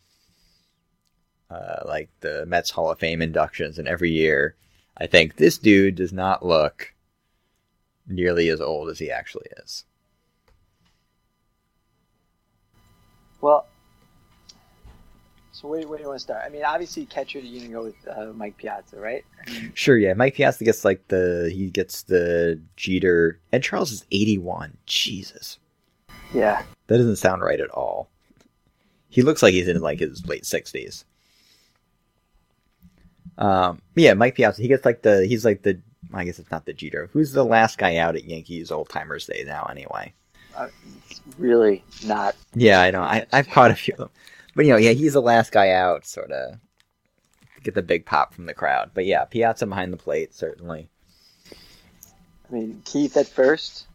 uh, 1.51 1.83
like 1.85 2.09
the 2.21 2.47
Mets 2.47 2.71
Hall 2.71 2.91
of 2.91 2.99
Fame 2.99 3.21
inductions, 3.21 3.79
and 3.79 3.87
every 3.87 4.11
year, 4.11 4.57
I 4.97 5.07
think 5.07 5.37
this 5.37 5.59
dude 5.59 5.97
does 5.97 6.15
not 6.15 6.47
look 6.47 6.95
nearly 8.07 8.49
as 8.49 8.63
old 8.63 8.89
as 8.89 8.99
he 8.99 9.11
actually 9.11 9.49
is. 9.63 9.85
Well, 13.43 13.67
so 15.53 15.69
where, 15.69 15.87
where 15.87 15.99
do 15.99 16.03
you 16.03 16.09
want 16.09 16.19
to 16.19 16.23
start? 16.25 16.43
I 16.45 16.49
mean, 16.49 16.65
obviously, 16.65 17.05
catcher, 17.07 17.39
you're 17.39 17.61
gonna 17.63 17.73
go 17.73 17.85
with 17.85 18.09
uh, 18.09 18.33
Mike 18.33 18.57
Piazza, 18.57 18.99
right? 18.99 19.25
I 19.47 19.51
mean, 19.51 19.73
Sure, 19.75 19.97
yeah. 19.99 20.15
Mike 20.15 20.35
Piazza 20.35 20.65
gets 20.65 20.85
like 20.85 21.07
the 21.09 21.51
he 21.55 21.71
gets 21.71 22.03
the 22.03 22.61
Jeter. 22.77 23.39
Ed 23.53 23.63
Charles 23.63 23.93
is 23.93 24.05
eighty 24.11 24.39
one. 24.39 24.77
Jesus. 24.87 25.59
yeah, 26.35 26.63
That 26.89 26.97
doesn't 26.99 27.17
sound 27.17 27.43
right 27.43 27.61
at 27.61 27.71
all. 27.71 28.09
He 29.09 29.21
looks 29.23 29.43
like 29.43 29.53
he's 29.53 29.69
in 29.69 29.81
like 29.81 30.01
his 30.01 30.27
late 30.27 30.47
sixties. 30.47 31.05
Um, 33.39 33.81
yeah, 33.95 34.15
Mike 34.15 34.35
Piazza. 34.35 34.63
He 34.63 34.69
gets 34.69 34.85
like 34.85 35.03
the 35.03 35.27
he's 35.27 35.45
like 35.45 35.63
the 35.63 35.81
I 36.13 36.25
guess 36.25 36.39
it's 36.39 36.51
not 36.51 36.67
the 36.67 36.73
Jeter. 36.73 37.09
Who's 37.13 37.33
the 37.33 37.45
last 37.45 37.79
guy 37.79 37.97
out 37.97 38.17
at 38.17 38.25
Yankees 38.25 38.71
Old 38.71 38.89
Timers 38.89 39.27
Day 39.27 39.45
now? 39.47 39.67
Anyway. 39.71 40.13
uh, 40.57 40.69
it's 41.09 41.21
really 41.39 41.83
not. 42.05 42.37
Yeah, 42.55 42.81
I 42.83 42.91
know. 42.91 43.03
I 43.03 43.27
I've 43.33 43.49
caught 43.49 43.71
a 43.71 43.75
few 43.75 43.93
of 43.95 43.99
them, 43.99 44.11
but 44.55 44.65
you 44.65 44.73
know, 44.73 44.79
yeah, 44.79 44.93
he's 44.93 45.15
the 45.15 45.23
last 45.23 45.53
guy 45.53 45.71
out, 45.71 46.07
sort 46.07 46.31
of 46.31 46.59
get 47.63 47.75
the 47.75 47.83
big 47.83 48.05
pop 48.05 48.35
from 48.35 48.47
the 48.47 48.55
crowd. 48.55 48.91
But 48.95 49.07
yeah, 49.07 49.25
Piazza 49.25 49.67
behind 49.67 49.93
the 49.93 49.97
plate 49.97 50.35
certainly. 50.35 50.89
I 51.51 52.55
mean, 52.55 52.83
Keith 52.85 53.17
at 53.17 53.29
first. 53.29 53.87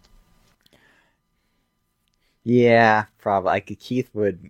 Yeah, 2.43 3.06
probably. 3.20 3.62
Could, 3.62 3.80
Keith 3.80 4.10
would 4.13 4.50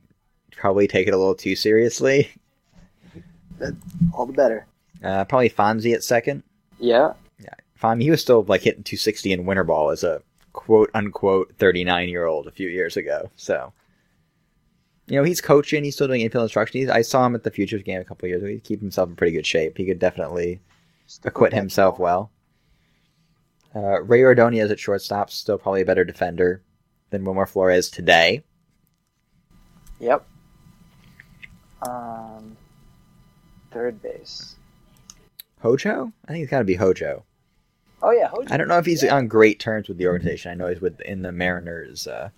probably 0.51 0.87
take 0.87 1.07
it 1.07 1.13
a 1.13 1.17
little 1.17 1.35
too 1.35 1.55
seriously. 1.55 2.29
All 4.13 4.25
the 4.27 4.33
better. 4.33 4.67
Uh, 5.03 5.25
probably 5.25 5.49
Fonzie 5.49 5.93
at 5.93 6.03
second. 6.03 6.43
Yeah, 6.79 7.13
Fine, 7.77 8.01
he 8.01 8.09
was 8.09 8.21
still 8.21 8.43
like 8.43 8.61
hitting 8.61 8.83
260 8.83 9.31
in 9.31 9.45
winter 9.45 9.63
ball 9.63 9.91
as 9.91 10.03
a 10.03 10.21
quote 10.53 10.89
unquote 10.95 11.53
39 11.59 12.09
year 12.09 12.25
old 12.25 12.47
a 12.47 12.51
few 12.51 12.67
years 12.67 12.97
ago. 12.97 13.29
So, 13.35 13.71
you 15.07 15.15
know, 15.17 15.23
he's 15.23 15.41
coaching. 15.41 15.83
He's 15.83 15.95
still 15.95 16.07
doing 16.07 16.21
infield 16.21 16.43
instruction. 16.43 16.81
He's, 16.81 16.89
I 16.89 17.01
saw 17.01 17.25
him 17.25 17.35
at 17.35 17.43
the 17.43 17.51
Futures 17.51 17.83
game 17.83 18.01
a 18.01 18.05
couple 18.05 18.27
years 18.27 18.41
ago. 18.43 18.51
He 18.51 18.59
keep 18.59 18.79
himself 18.81 19.09
in 19.09 19.15
pretty 19.15 19.33
good 19.35 19.45
shape. 19.45 19.77
He 19.77 19.85
could 19.85 19.99
definitely 19.99 20.59
acquit 21.23 21.53
himself 21.53 21.97
well. 21.99 22.31
Uh, 23.75 24.01
Rey 24.01 24.23
Ordonez 24.23 24.71
at 24.71 24.79
shortstop, 24.79 25.29
still 25.29 25.57
probably 25.57 25.81
a 25.81 25.85
better 25.85 26.03
defender 26.03 26.61
than 27.09 27.23
Wilmer 27.23 27.45
Flores 27.45 27.89
today. 27.89 28.43
Yep. 29.99 30.25
Um, 31.87 32.57
third 33.71 34.01
base. 34.01 34.55
Hojo? 35.61 36.11
I 36.27 36.31
think 36.31 36.43
it's 36.43 36.51
got 36.51 36.59
to 36.59 36.65
be 36.65 36.75
Hojo. 36.75 37.23
Oh 38.01 38.11
yeah, 38.11 38.27
Hojo. 38.27 38.47
I 38.53 38.57
don't 38.57 38.67
know 38.67 38.77
if 38.77 38.85
he's 38.85 39.03
Yeah. 39.03 39.15
on 39.15 39.27
great 39.27 39.59
terms 39.59 39.87
with 39.87 39.97
the 39.97 40.07
organization. 40.07 40.51
I 40.51 40.55
know 40.55 40.67
he's 40.67 40.81
with 40.81 40.99
in 41.01 41.21
the 41.23 41.31
Mariners. 41.31 42.07
Uh, 42.07 42.29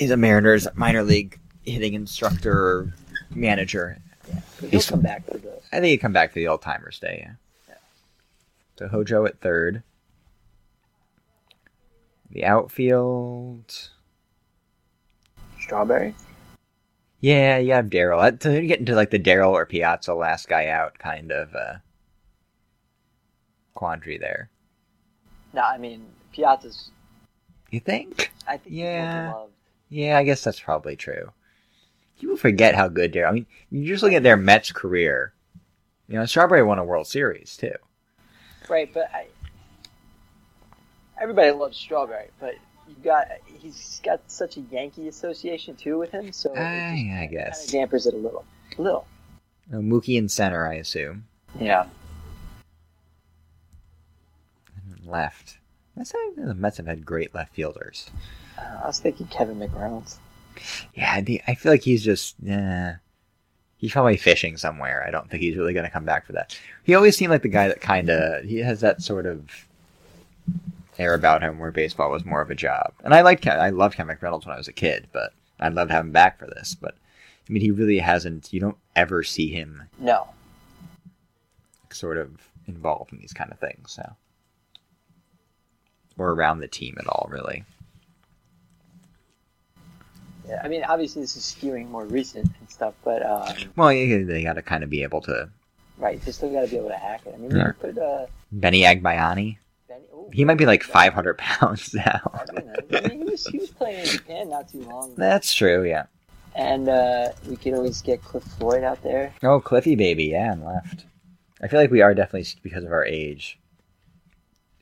he's 0.00 0.10
a 0.10 0.16
Mariners 0.16 0.66
minor 0.74 1.02
league 1.04 1.38
hitting 1.62 1.94
instructor 1.94 2.52
or 2.52 2.94
manager. 3.34 3.98
Yeah, 4.28 4.40
but 4.56 4.60
he'll 4.62 4.70
he's- 4.70 4.90
come 4.90 5.02
back 5.02 5.24
for 5.26 5.36
the. 5.38 5.60
I 5.72 5.76
think 5.78 5.86
he'd 5.90 5.98
come 5.98 6.12
back 6.12 6.30
for 6.32 6.40
the 6.40 6.48
old 6.48 6.62
timers 6.62 6.98
day. 6.98 7.18
Yeah. 7.24 7.32
Yeah. 7.68 7.74
So 8.78 8.88
Hojo 8.88 9.26
at 9.26 9.40
third. 9.40 9.82
The 12.30 12.44
outfield. 12.44 13.90
Strawberry. 15.60 16.14
Yeah, 17.20 17.58
you 17.58 17.72
have 17.74 17.86
Darryl. 17.86 18.38
That- 18.40 18.52
you 18.62 18.66
get 18.66 18.80
into 18.80 18.94
like 18.94 19.10
the 19.10 19.18
Darryl 19.18 19.50
or 19.52 19.66
Piazza 19.66 20.14
last 20.14 20.48
guy 20.48 20.66
out 20.68 20.98
kind 20.98 21.30
of 21.30 21.54
uh, 21.54 21.74
quandary 23.74 24.16
there. 24.18 24.48
No, 25.52 25.62
I 25.62 25.76
mean 25.76 26.06
Piazza's. 26.32 26.90
You 27.70 27.80
think? 27.80 28.32
I 28.48 28.56
think 28.56 28.74
Yeah. 28.74 29.26
he's 29.26 29.34
loved. 29.34 29.52
Yeah, 29.90 30.16
I 30.16 30.24
guess 30.24 30.42
that's 30.42 30.60
probably 30.60 30.96
true. 30.96 31.32
People 32.20 32.36
forget 32.36 32.74
how 32.74 32.88
good 32.88 33.12
Darryl. 33.12 33.28
I 33.28 33.32
mean, 33.32 33.46
you're 33.70 33.94
just 33.94 34.02
looking 34.02 34.16
at 34.16 34.22
their 34.22 34.36
Mets 34.36 34.72
career. 34.72 35.32
You 36.08 36.18
know, 36.18 36.26
Strawberry 36.26 36.62
won 36.62 36.78
a 36.78 36.84
World 36.84 37.06
Series 37.06 37.56
too. 37.56 37.72
Right, 38.68 38.92
but 38.92 39.10
I, 39.12 39.26
everybody 41.20 41.50
loves 41.50 41.76
Strawberry, 41.76 42.28
but 42.38 42.54
you 42.88 42.94
got 43.02 43.26
he's 43.46 44.00
got 44.04 44.20
such 44.30 44.56
a 44.56 44.60
Yankee 44.60 45.08
association 45.08 45.74
too 45.76 45.98
with 45.98 46.10
him, 46.10 46.32
so 46.32 46.52
Ah, 46.56 46.60
I 46.92 46.94
kinda 46.94 47.26
guess. 47.28 47.66
dampers 47.70 48.06
it 48.06 48.14
a 48.14 48.16
little, 48.16 48.44
a 48.78 48.82
little. 48.82 49.06
Uh, 49.72 49.76
Mookie 49.76 50.16
in 50.18 50.28
center, 50.28 50.66
I 50.66 50.74
assume. 50.74 51.26
Yeah, 51.58 51.86
Left. 55.04 55.58
Mets 55.96 56.12
have, 56.12 56.46
the 56.46 56.54
Mets 56.54 56.76
have 56.76 56.86
had 56.86 57.04
great 57.04 57.34
left 57.34 57.54
fielders. 57.54 58.10
I 58.82 58.86
was 58.86 58.98
thinking 58.98 59.26
Kevin 59.28 59.58
McReynolds. 59.58 60.16
Yeah, 60.94 61.12
I 61.12 61.40
I 61.46 61.54
feel 61.54 61.72
like 61.72 61.82
he's 61.82 62.04
just. 62.04 62.36
Eh, 62.46 62.94
he's 63.78 63.92
probably 63.92 64.16
fishing 64.16 64.56
somewhere. 64.56 65.04
I 65.06 65.10
don't 65.10 65.30
think 65.30 65.42
he's 65.42 65.56
really 65.56 65.72
going 65.72 65.86
to 65.86 65.90
come 65.90 66.04
back 66.04 66.26
for 66.26 66.32
that. 66.32 66.58
He 66.84 66.94
always 66.94 67.16
seemed 67.16 67.30
like 67.30 67.42
the 67.42 67.48
guy 67.48 67.68
that 67.68 67.80
kind 67.80 68.10
of 68.10 68.44
he 68.44 68.58
has 68.58 68.80
that 68.80 69.02
sort 69.02 69.26
of 69.26 69.66
air 70.98 71.14
about 71.14 71.42
him 71.42 71.58
where 71.58 71.70
baseball 71.70 72.10
was 72.10 72.24
more 72.24 72.42
of 72.42 72.50
a 72.50 72.54
job. 72.54 72.92
And 73.04 73.14
I 73.14 73.22
liked 73.22 73.46
I 73.46 73.70
loved 73.70 73.96
Kevin 73.96 74.16
McReynolds 74.16 74.46
when 74.46 74.54
I 74.54 74.58
was 74.58 74.68
a 74.68 74.72
kid, 74.72 75.08
but 75.12 75.32
I'd 75.58 75.74
love 75.74 75.88
to 75.88 75.94
have 75.94 76.04
him 76.04 76.12
back 76.12 76.38
for 76.38 76.46
this. 76.46 76.76
But 76.78 76.94
I 77.48 77.52
mean, 77.52 77.62
he 77.62 77.70
really 77.70 77.98
hasn't. 77.98 78.52
You 78.52 78.60
don't 78.60 78.78
ever 78.94 79.22
see 79.22 79.50
him 79.50 79.84
No, 79.98 80.28
sort 81.90 82.18
of 82.18 82.30
involved 82.66 83.12
in 83.12 83.18
these 83.18 83.32
kind 83.32 83.50
of 83.50 83.58
things. 83.58 83.92
So. 83.92 84.16
Or 86.18 86.32
around 86.32 86.60
the 86.60 86.68
team 86.68 86.96
at 87.00 87.06
all, 87.06 87.28
really. 87.30 87.64
Yeah, 90.48 90.60
I 90.64 90.68
mean 90.68 90.84
obviously 90.84 91.22
this 91.22 91.36
is 91.36 91.42
skewing 91.44 91.88
more 91.88 92.04
recent 92.04 92.46
and 92.60 92.70
stuff, 92.70 92.94
but 93.04 93.24
um, 93.24 93.54
Well, 93.76 93.92
yeah, 93.92 94.24
they 94.24 94.42
got 94.42 94.54
to 94.54 94.62
kind 94.62 94.82
of 94.84 94.90
be 94.90 95.02
able 95.02 95.20
to. 95.22 95.48
right, 95.98 96.20
they 96.24 96.32
still 96.32 96.52
got 96.52 96.62
to 96.62 96.66
be 96.68 96.76
able 96.76 96.88
to 96.88 96.96
hack 96.96 97.22
it. 97.26 97.34
I 97.34 97.36
mean, 97.38 97.50
Yeah. 97.54 97.72
could. 97.72 97.94
put 97.94 97.98
uh, 97.98 98.26
Benny 98.52 98.80
Agbayani. 98.82 99.58
Benny, 99.88 100.04
ooh, 100.14 100.30
He 100.32 100.44
might 100.44 100.56
be 100.58 100.66
like 100.66 100.82
500 100.82 101.38
pounds 101.38 101.92
now. 101.94 102.20
I 102.34 102.44
don't 102.46 102.66
know. 102.66 102.98
I 102.98 103.08
mean, 103.08 103.18
he 103.22 103.30
was 103.30 103.46
he 103.46 103.58
was 103.58 103.70
playing 103.70 104.00
in 104.00 104.06
Japan 104.06 104.48
not 104.50 104.68
too 104.68 104.82
long, 104.82 105.06
ago. 105.06 105.14
That's 105.16 105.52
true, 105.54 105.84
yeah. 105.84 106.06
and 106.54 106.88
uh, 106.88 107.28
we 107.48 107.56
could 107.56 107.74
always 107.74 108.00
get 108.02 108.22
Cliff 108.24 108.42
Floyd 108.44 108.82
out 108.84 109.02
there. 109.02 109.32
Oh, 109.42 109.60
Cliffy 109.60 109.94
baby, 109.94 110.24
yeah, 110.26 110.52
and 110.52 110.64
left. 110.64 111.04
I 111.62 111.68
feel 111.68 111.78
like 111.78 111.90
we 111.90 112.00
are 112.02 112.14
definitely 112.14 112.48
because 112.62 112.84
of 112.84 112.90
our 112.92 113.04
age 113.04 113.58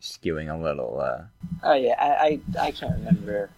skewing 0.00 0.48
a 0.48 0.56
little. 0.62 1.00
uh 1.00 1.22
Oh 1.62 1.74
yeah, 1.74 1.94
I 1.98 2.40
I, 2.56 2.66
I 2.68 2.70
can't 2.70 2.92
remember 2.98 3.50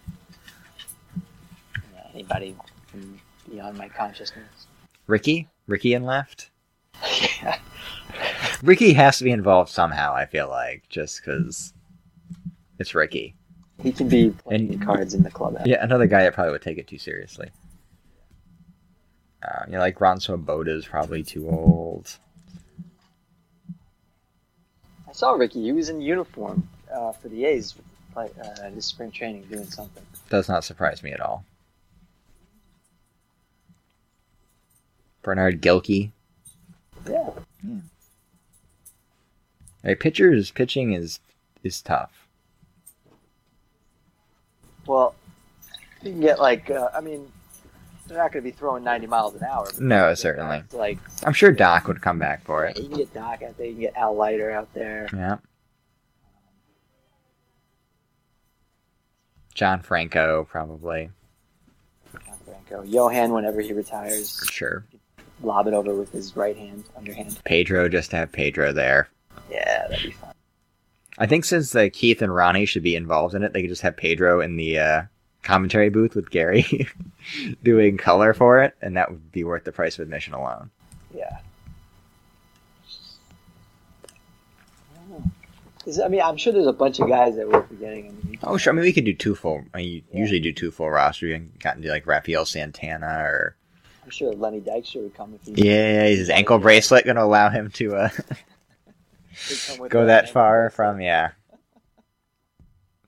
anybody 2.13 2.55
from 2.87 3.19
beyond 3.49 3.77
my 3.77 3.89
consciousness. 3.89 4.67
Ricky, 5.07 5.47
Ricky 5.67 5.93
and 5.93 6.05
left. 6.05 6.49
yeah. 7.41 7.57
Ricky 8.63 8.93
has 8.93 9.17
to 9.17 9.23
be 9.23 9.31
involved 9.31 9.69
somehow. 9.71 10.13
I 10.13 10.25
feel 10.25 10.49
like 10.49 10.83
just 10.89 11.21
because 11.21 11.73
it's 12.79 12.93
Ricky. 12.93 13.35
he 13.81 13.91
can 13.91 14.09
be 14.09 14.29
playing 14.31 14.73
And- 14.73 14.81
cards 14.85 15.13
in 15.13 15.23
the 15.23 15.31
clubhouse. 15.31 15.65
Yeah, 15.65 15.83
another 15.83 16.07
guy 16.07 16.23
that 16.23 16.33
probably 16.33 16.51
would 16.51 16.61
take 16.61 16.77
it 16.77 16.87
too 16.87 16.97
seriously. 16.97 17.49
Uh, 19.43 19.63
you 19.65 19.71
know, 19.73 19.79
like 19.79 19.99
Ron 19.99 20.19
Swoboda 20.19 20.71
is 20.75 20.85
probably 20.85 21.23
too 21.23 21.49
old. 21.49 22.17
I 25.07 25.13
saw 25.13 25.31
Ricky. 25.31 25.61
He 25.63 25.71
was 25.71 25.89
in 25.89 25.99
uniform 26.01 26.67
uh, 26.93 27.11
for 27.11 27.27
the 27.29 27.45
A's, 27.45 27.75
like 28.15 28.33
uh, 28.39 28.69
this 28.69 28.85
spring 28.85 29.11
training, 29.11 29.43
doing 29.49 29.65
something. 29.65 30.03
Does 30.29 30.47
not 30.47 30.63
surprise 30.63 31.01
me 31.03 31.11
at 31.11 31.19
all. 31.19 31.43
Bernard 35.21 35.61
Gilkey. 35.61 36.11
Yeah. 37.09 37.29
Right, 39.83 39.99
pitchers 39.99 40.51
pitching 40.51 40.93
is 40.93 41.19
is 41.63 41.81
tough. 41.81 42.27
Well, 44.85 45.15
you 46.01 46.11
can 46.11 46.21
get 46.21 46.39
like, 46.39 46.69
uh, 46.69 46.89
I 46.95 47.01
mean, 47.01 47.31
they're 48.07 48.17
not 48.17 48.31
going 48.31 48.43
to 48.43 48.49
be 48.49 48.55
throwing 48.55 48.83
90 48.83 49.07
miles 49.07 49.35
an 49.35 49.43
hour. 49.43 49.67
No, 49.79 50.13
certainly. 50.15 50.63
Like, 50.73 50.97
I'm 51.23 51.33
sure 51.33 51.51
Doc 51.51 51.87
would 51.87 52.01
come 52.01 52.19
back 52.19 52.43
for 52.43 52.65
it. 52.65 52.77
you 52.77 52.87
can 52.89 52.97
get 52.97 53.13
Doc 53.13 53.41
out 53.43 53.57
there, 53.57 53.67
you 53.67 53.73
can 53.73 53.81
get 53.81 53.95
Al 53.95 54.15
Leiter 54.15 54.51
out 54.51 54.73
there. 54.73 55.07
Yeah. 55.13 55.37
John 59.53 59.81
Franco, 59.81 60.45
probably. 60.49 61.09
John 62.25 62.37
Franco. 62.45 62.83
Johan, 62.83 63.31
whenever 63.33 63.61
he 63.61 63.73
retires, 63.73 64.39
For 64.39 64.45
sure. 64.45 64.85
Lob 65.43 65.67
it 65.67 65.73
over 65.73 65.93
with 65.93 66.11
his 66.11 66.35
right 66.35 66.55
hand, 66.57 66.83
underhand. 66.97 67.39
Pedro, 67.45 67.89
just 67.89 68.11
to 68.11 68.17
have 68.17 68.31
Pedro 68.31 68.71
there. 68.71 69.09
Yeah, 69.49 69.87
that'd 69.89 70.03
be 70.05 70.11
fun. 70.11 70.33
I 71.17 71.25
think 71.27 71.45
since 71.45 71.75
uh, 71.75 71.89
Keith 71.91 72.21
and 72.21 72.33
Ronnie 72.33 72.65
should 72.65 72.83
be 72.83 72.95
involved 72.95 73.35
in 73.35 73.43
it, 73.43 73.53
they 73.53 73.61
could 73.61 73.69
just 73.69 73.81
have 73.81 73.97
Pedro 73.97 74.39
in 74.41 74.55
the 74.55 74.79
uh, 74.79 75.01
commentary 75.43 75.89
booth 75.89 76.15
with 76.15 76.29
Gary 76.31 76.87
doing 77.63 77.97
color 77.97 78.33
for 78.33 78.61
it, 78.63 78.75
and 78.81 78.95
that 78.97 79.09
would 79.11 79.31
be 79.31 79.43
worth 79.43 79.63
the 79.65 79.71
price 79.71 79.95
of 79.99 80.03
admission 80.03 80.33
alone. 80.33 80.69
Yeah. 81.13 81.37
I 84.95 84.99
don't 84.99 85.09
know. 85.09 85.31
'Cause, 85.83 85.99
I 85.99 86.07
mean, 86.07 86.21
I'm 86.21 86.37
sure 86.37 86.53
there's 86.53 86.67
a 86.67 86.73
bunch 86.73 86.99
of 86.99 87.07
guys 87.09 87.35
that 87.35 87.47
we're 87.49 87.63
forgetting. 87.63 88.07
I 88.23 88.27
mean, 88.27 88.39
Oh, 88.43 88.57
sure. 88.57 88.71
I 88.71 88.75
mean, 88.75 88.83
we 88.85 88.93
could 88.93 89.05
do 89.05 89.13
two 89.13 89.35
full. 89.35 89.63
I 89.73 89.77
mean, 89.79 89.87
you 89.89 90.01
Yeah. 90.13 90.19
usually 90.19 90.39
do 90.39 90.53
two 90.53 90.71
full 90.71 90.89
roster. 90.89 91.27
You 91.27 91.35
can 91.35 91.51
gotten 91.59 91.81
to 91.83 91.89
like 91.89 92.05
Rafael 92.07 92.45
Santana 92.45 93.23
or 93.23 93.55
I'm 94.03 94.09
sure 94.09 94.33
Lenny 94.33 94.61
Dykstra 94.61 95.03
would 95.03 95.15
come 95.15 95.33
if 95.35 95.55
he 95.55 95.67
yeah, 95.67 96.05
is 96.05 96.19
his 96.19 96.29
ankle 96.29 96.57
bracelet 96.57 97.05
going 97.05 97.17
to 97.17 97.23
allow 97.23 97.49
him 97.49 97.69
to 97.71 97.95
uh, 97.95 98.09
would 98.17 99.59
come 99.67 99.79
with 99.79 99.91
go 99.91 100.05
that 100.05 100.29
far 100.29 100.69
from 100.69 100.99
yeah. 101.01 101.31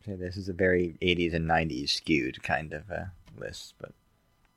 So 0.05 0.15
this 0.15 0.37
is 0.37 0.49
a 0.49 0.53
very 0.53 0.95
80s 1.01 1.33
and 1.33 1.49
90s 1.49 1.89
skewed 1.89 2.43
kind 2.43 2.73
of 2.73 2.91
uh, 2.91 3.05
list, 3.37 3.73
but 3.79 3.93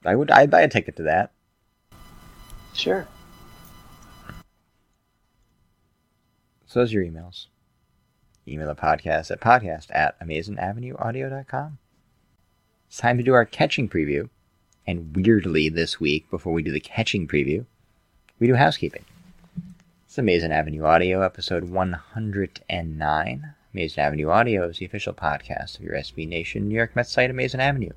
I 0.05 0.15
would 0.15 0.31
I'd 0.31 0.51
buy 0.51 0.63
a 0.63 0.69
ticket 0.69 0.97
to 0.97 1.05
that. 1.05 1.33
Sure. 2.75 3.07
So 6.67 6.81
those 6.81 6.93
are 6.93 7.03
your 7.03 7.11
emails. 7.11 7.47
Email 8.47 8.67
the 8.67 8.75
podcast 8.75 9.31
at 9.31 9.41
podcast 9.41 9.87
at 9.91 10.21
amazingavenueaudio.com. 10.21 11.79
It's 12.89 12.99
time 12.99 13.17
to 13.17 13.25
do 13.25 13.35
our 13.35 13.45
catching 13.45 13.89
preview. 13.89 14.29
And 14.87 15.17
weirdly, 15.17 15.69
this 15.69 15.99
week, 15.99 16.31
before 16.31 16.53
we 16.53 16.63
do 16.63 16.71
the 16.71 16.79
catching 16.79 17.27
preview, 17.27 17.67
we 18.39 18.47
do 18.47 18.55
housekeeping. 18.55 19.05
It's 20.07 20.17
Amazing 20.17 20.53
Avenue 20.53 20.85
Audio, 20.85 21.23
episode 21.23 21.65
109. 21.65 23.55
Amazing 23.75 24.03
Avenue 24.03 24.29
Audio 24.31 24.69
is 24.69 24.79
the 24.79 24.87
official 24.87 25.13
podcast 25.13 25.79
of 25.79 25.85
your 25.85 25.95
SB 25.95 26.29
Nation 26.29 26.69
New 26.69 26.77
York 26.77 26.95
Mets 26.95 27.11
site, 27.11 27.31
Amazing 27.31 27.61
Avenue. 27.61 27.91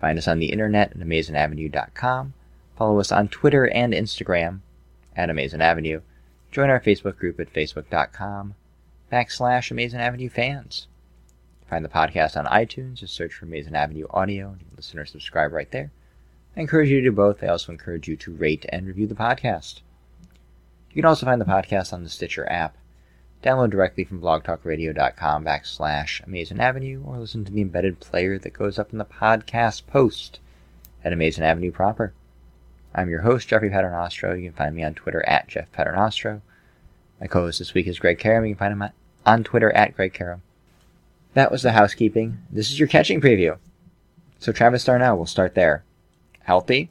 Find 0.00 0.16
us 0.16 0.26
on 0.26 0.38
the 0.38 0.50
internet 0.50 0.92
at 0.92 0.98
amazingavenue.com. 0.98 2.32
Follow 2.78 2.98
us 2.98 3.12
on 3.12 3.28
Twitter 3.28 3.68
and 3.68 3.92
Instagram 3.92 4.60
at 5.14 5.28
Amazing 5.28 5.60
Avenue. 5.60 6.00
Join 6.50 6.70
our 6.70 6.80
Facebook 6.80 7.18
group 7.18 7.38
at 7.38 7.52
facebook.com 7.52 8.54
backslash 9.12 9.70
Amazing 9.70 10.00
Avenue 10.00 10.30
fans. 10.30 10.86
Find 11.70 11.84
the 11.84 11.88
podcast 11.88 12.36
on 12.36 12.46
iTunes. 12.46 12.94
Just 12.94 13.14
search 13.14 13.32
for 13.32 13.44
Amazing 13.44 13.76
Avenue 13.76 14.06
Audio. 14.10 14.48
and 14.48 14.60
You 14.60 14.66
can 14.66 14.76
listen 14.76 14.98
or 14.98 15.06
subscribe 15.06 15.52
right 15.52 15.70
there. 15.70 15.92
I 16.56 16.60
encourage 16.62 16.88
you 16.90 16.96
to 17.00 17.10
do 17.10 17.12
both. 17.12 17.44
I 17.44 17.46
also 17.46 17.70
encourage 17.70 18.08
you 18.08 18.16
to 18.16 18.32
rate 18.34 18.66
and 18.70 18.88
review 18.88 19.06
the 19.06 19.14
podcast. 19.14 19.82
You 20.90 20.96
can 21.00 21.04
also 21.04 21.26
find 21.26 21.40
the 21.40 21.44
podcast 21.44 21.92
on 21.92 22.02
the 22.02 22.08
Stitcher 22.08 22.50
app. 22.50 22.76
Download 23.44 23.70
directly 23.70 24.02
from 24.02 24.20
blogtalkradio.com 24.20 25.44
backslash 25.44 26.26
Amazing 26.26 26.58
Avenue 26.58 27.04
or 27.06 27.18
listen 27.18 27.44
to 27.44 27.52
the 27.52 27.62
embedded 27.62 28.00
player 28.00 28.36
that 28.36 28.52
goes 28.52 28.76
up 28.76 28.90
in 28.90 28.98
the 28.98 29.04
podcast 29.04 29.86
post 29.86 30.40
at 31.04 31.12
Amazing 31.12 31.44
Avenue 31.44 31.70
proper. 31.70 32.12
I'm 32.92 33.08
your 33.08 33.20
host, 33.20 33.46
Jeffrey 33.46 33.70
Paternostro. 33.70 34.36
You 34.36 34.48
can 34.48 34.56
find 34.56 34.74
me 34.74 34.82
on 34.82 34.94
Twitter 34.94 35.24
at 35.24 35.46
Jeff 35.46 35.70
Paternostro. 35.70 36.40
My 37.20 37.28
co-host 37.28 37.60
this 37.60 37.74
week 37.74 37.86
is 37.86 38.00
Greg 38.00 38.18
Karam. 38.18 38.44
You 38.44 38.56
can 38.56 38.58
find 38.58 38.72
him 38.72 38.90
on 39.24 39.44
Twitter 39.44 39.70
at 39.70 39.94
Greg 39.94 40.12
Karam. 40.12 40.42
That 41.34 41.52
was 41.52 41.62
the 41.62 41.72
housekeeping. 41.72 42.38
This 42.50 42.70
is 42.70 42.78
your 42.78 42.88
catching 42.88 43.20
preview. 43.20 43.56
So 44.38 44.52
Travis 44.52 44.84
d'Arnaud, 44.84 45.16
we'll 45.16 45.26
start 45.26 45.54
there. 45.54 45.84
Healthy, 46.42 46.90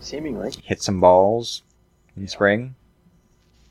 Seemingly. 0.00 0.52
hit 0.62 0.82
some 0.82 1.00
balls 1.00 1.62
in 2.16 2.28
spring. 2.28 2.74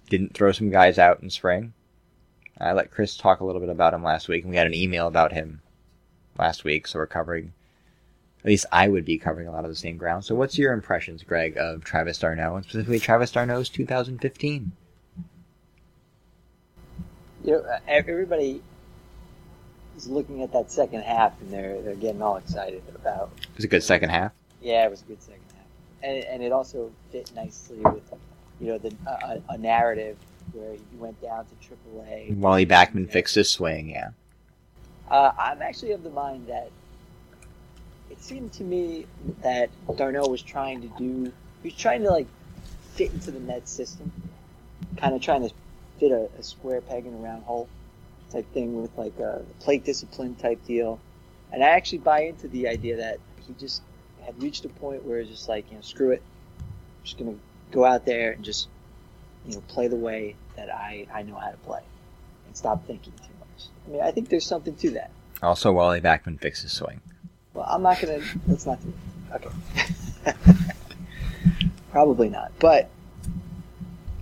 Didn't 0.09 0.33
throw 0.33 0.51
some 0.51 0.69
guys 0.69 0.97
out 0.99 1.21
in 1.21 1.29
spring. 1.29 1.73
I 2.59 2.73
let 2.73 2.91
Chris 2.91 3.15
talk 3.15 3.39
a 3.39 3.45
little 3.45 3.61
bit 3.61 3.69
about 3.69 3.93
him 3.93 4.03
last 4.03 4.27
week, 4.27 4.43
and 4.43 4.51
we 4.51 4.57
had 4.57 4.67
an 4.67 4.73
email 4.73 5.07
about 5.07 5.31
him 5.31 5.61
last 6.37 6.63
week, 6.63 6.87
so 6.87 6.99
we're 6.99 7.07
covering. 7.07 7.53
At 8.39 8.45
least 8.47 8.65
I 8.71 8.87
would 8.87 9.05
be 9.05 9.17
covering 9.17 9.47
a 9.47 9.51
lot 9.51 9.63
of 9.63 9.69
the 9.69 9.75
same 9.75 9.97
ground. 9.97 10.25
So, 10.25 10.35
what's 10.35 10.57
your 10.57 10.73
impressions, 10.73 11.23
Greg, 11.23 11.57
of 11.57 11.83
Travis 11.83 12.17
d'Arnaud, 12.17 12.55
and 12.57 12.65
specifically 12.65 12.99
Travis 12.99 13.31
d'Arnaud's 13.31 13.69
2015? 13.69 14.71
You 17.43 17.51
know, 17.51 17.77
everybody 17.87 18.61
is 19.97 20.07
looking 20.07 20.41
at 20.43 20.51
that 20.53 20.71
second 20.71 21.01
half 21.01 21.39
and 21.41 21.51
they're 21.51 21.81
they're 21.81 21.95
getting 21.95 22.21
all 22.21 22.37
excited 22.37 22.83
about. 22.95 23.31
It 23.37 23.55
was 23.55 23.65
a 23.65 23.69
good 23.69 23.83
second 23.83 24.09
half. 24.09 24.31
Yeah, 24.61 24.85
it 24.85 24.91
was 24.91 25.01
a 25.01 25.05
good 25.05 25.21
second 25.21 25.43
half, 25.55 25.65
and 26.03 26.23
and 26.25 26.43
it 26.43 26.51
also 26.51 26.91
fit 27.11 27.31
nicely 27.35 27.79
with 27.79 28.13
you 28.59 28.67
know 28.67 28.77
the 28.77 28.93
uh, 29.07 29.37
a, 29.49 29.53
a 29.53 29.57
narrative 29.57 30.17
where 30.53 30.73
he 30.73 30.97
went 30.97 31.21
down 31.21 31.45
to 31.45 31.75
AAA. 31.95 32.35
Wally 32.37 32.65
Backman 32.65 33.09
fixed 33.09 33.35
his 33.35 33.49
swing, 33.49 33.89
yeah. 33.89 34.09
Uh, 35.09 35.31
I'm 35.37 35.61
actually 35.61 35.91
of 35.91 36.03
the 36.03 36.09
mind 36.09 36.47
that 36.47 36.69
it 38.09 38.21
seemed 38.21 38.53
to 38.53 38.63
me 38.63 39.05
that 39.41 39.69
d'Arnaud 39.97 40.27
was 40.27 40.41
trying 40.41 40.81
to 40.81 40.87
do. 40.97 41.31
He 41.63 41.69
was 41.69 41.75
trying 41.75 42.03
to 42.03 42.09
like 42.09 42.27
fit 42.95 43.11
into 43.13 43.31
the 43.31 43.39
Mets 43.39 43.71
system, 43.71 44.11
kind 44.97 45.15
of 45.15 45.21
trying 45.21 45.47
to 45.47 45.53
fit 45.99 46.11
a, 46.11 46.29
a 46.37 46.43
square 46.43 46.81
peg 46.81 47.05
in 47.05 47.13
a 47.13 47.17
round 47.17 47.43
hole 47.43 47.67
type 48.31 48.51
thing 48.53 48.81
with 48.81 48.95
like 48.97 49.17
a 49.19 49.43
plate 49.59 49.83
discipline 49.83 50.35
type 50.35 50.63
deal. 50.65 50.99
And 51.51 51.63
I 51.63 51.69
actually 51.69 51.99
buy 51.99 52.21
into 52.21 52.47
the 52.47 52.67
idea 52.67 52.97
that 52.97 53.19
he 53.45 53.53
just 53.53 53.81
had 54.25 54.41
reached 54.41 54.65
a 54.65 54.69
point 54.69 55.03
where 55.03 55.19
it's 55.19 55.29
just 55.29 55.49
like 55.49 55.69
you 55.69 55.75
know 55.75 55.81
screw 55.81 56.11
it, 56.11 56.21
I'm 56.59 57.03
just 57.03 57.17
gonna 57.17 57.35
go 57.71 57.85
out 57.85 58.05
there 58.05 58.31
and 58.31 58.43
just 58.43 58.67
you 59.45 59.55
know 59.55 59.61
play 59.67 59.87
the 59.87 59.95
way 59.95 60.35
that 60.55 60.69
I 60.69 61.07
I 61.13 61.23
know 61.23 61.35
how 61.35 61.49
to 61.49 61.57
play 61.57 61.81
and 62.47 62.55
stop 62.55 62.85
thinking 62.85 63.13
too 63.13 63.33
much. 63.39 63.67
I 63.85 63.91
mean, 63.91 64.01
I 64.01 64.11
think 64.11 64.29
there's 64.29 64.45
something 64.45 64.75
to 64.75 64.91
that. 64.91 65.11
Also, 65.41 65.71
Wally 65.71 66.01
Backman 66.01 66.39
fixes 66.39 66.71
swing. 66.71 67.01
Well, 67.53 67.65
I'm 67.67 67.81
not 67.81 67.99
gonna. 67.99 68.21
Let's 68.47 68.65
not 68.65 68.79
do 68.81 68.89
it. 68.89 69.45
Okay. 70.25 70.33
Probably 71.91 72.29
not. 72.29 72.51
But 72.59 72.89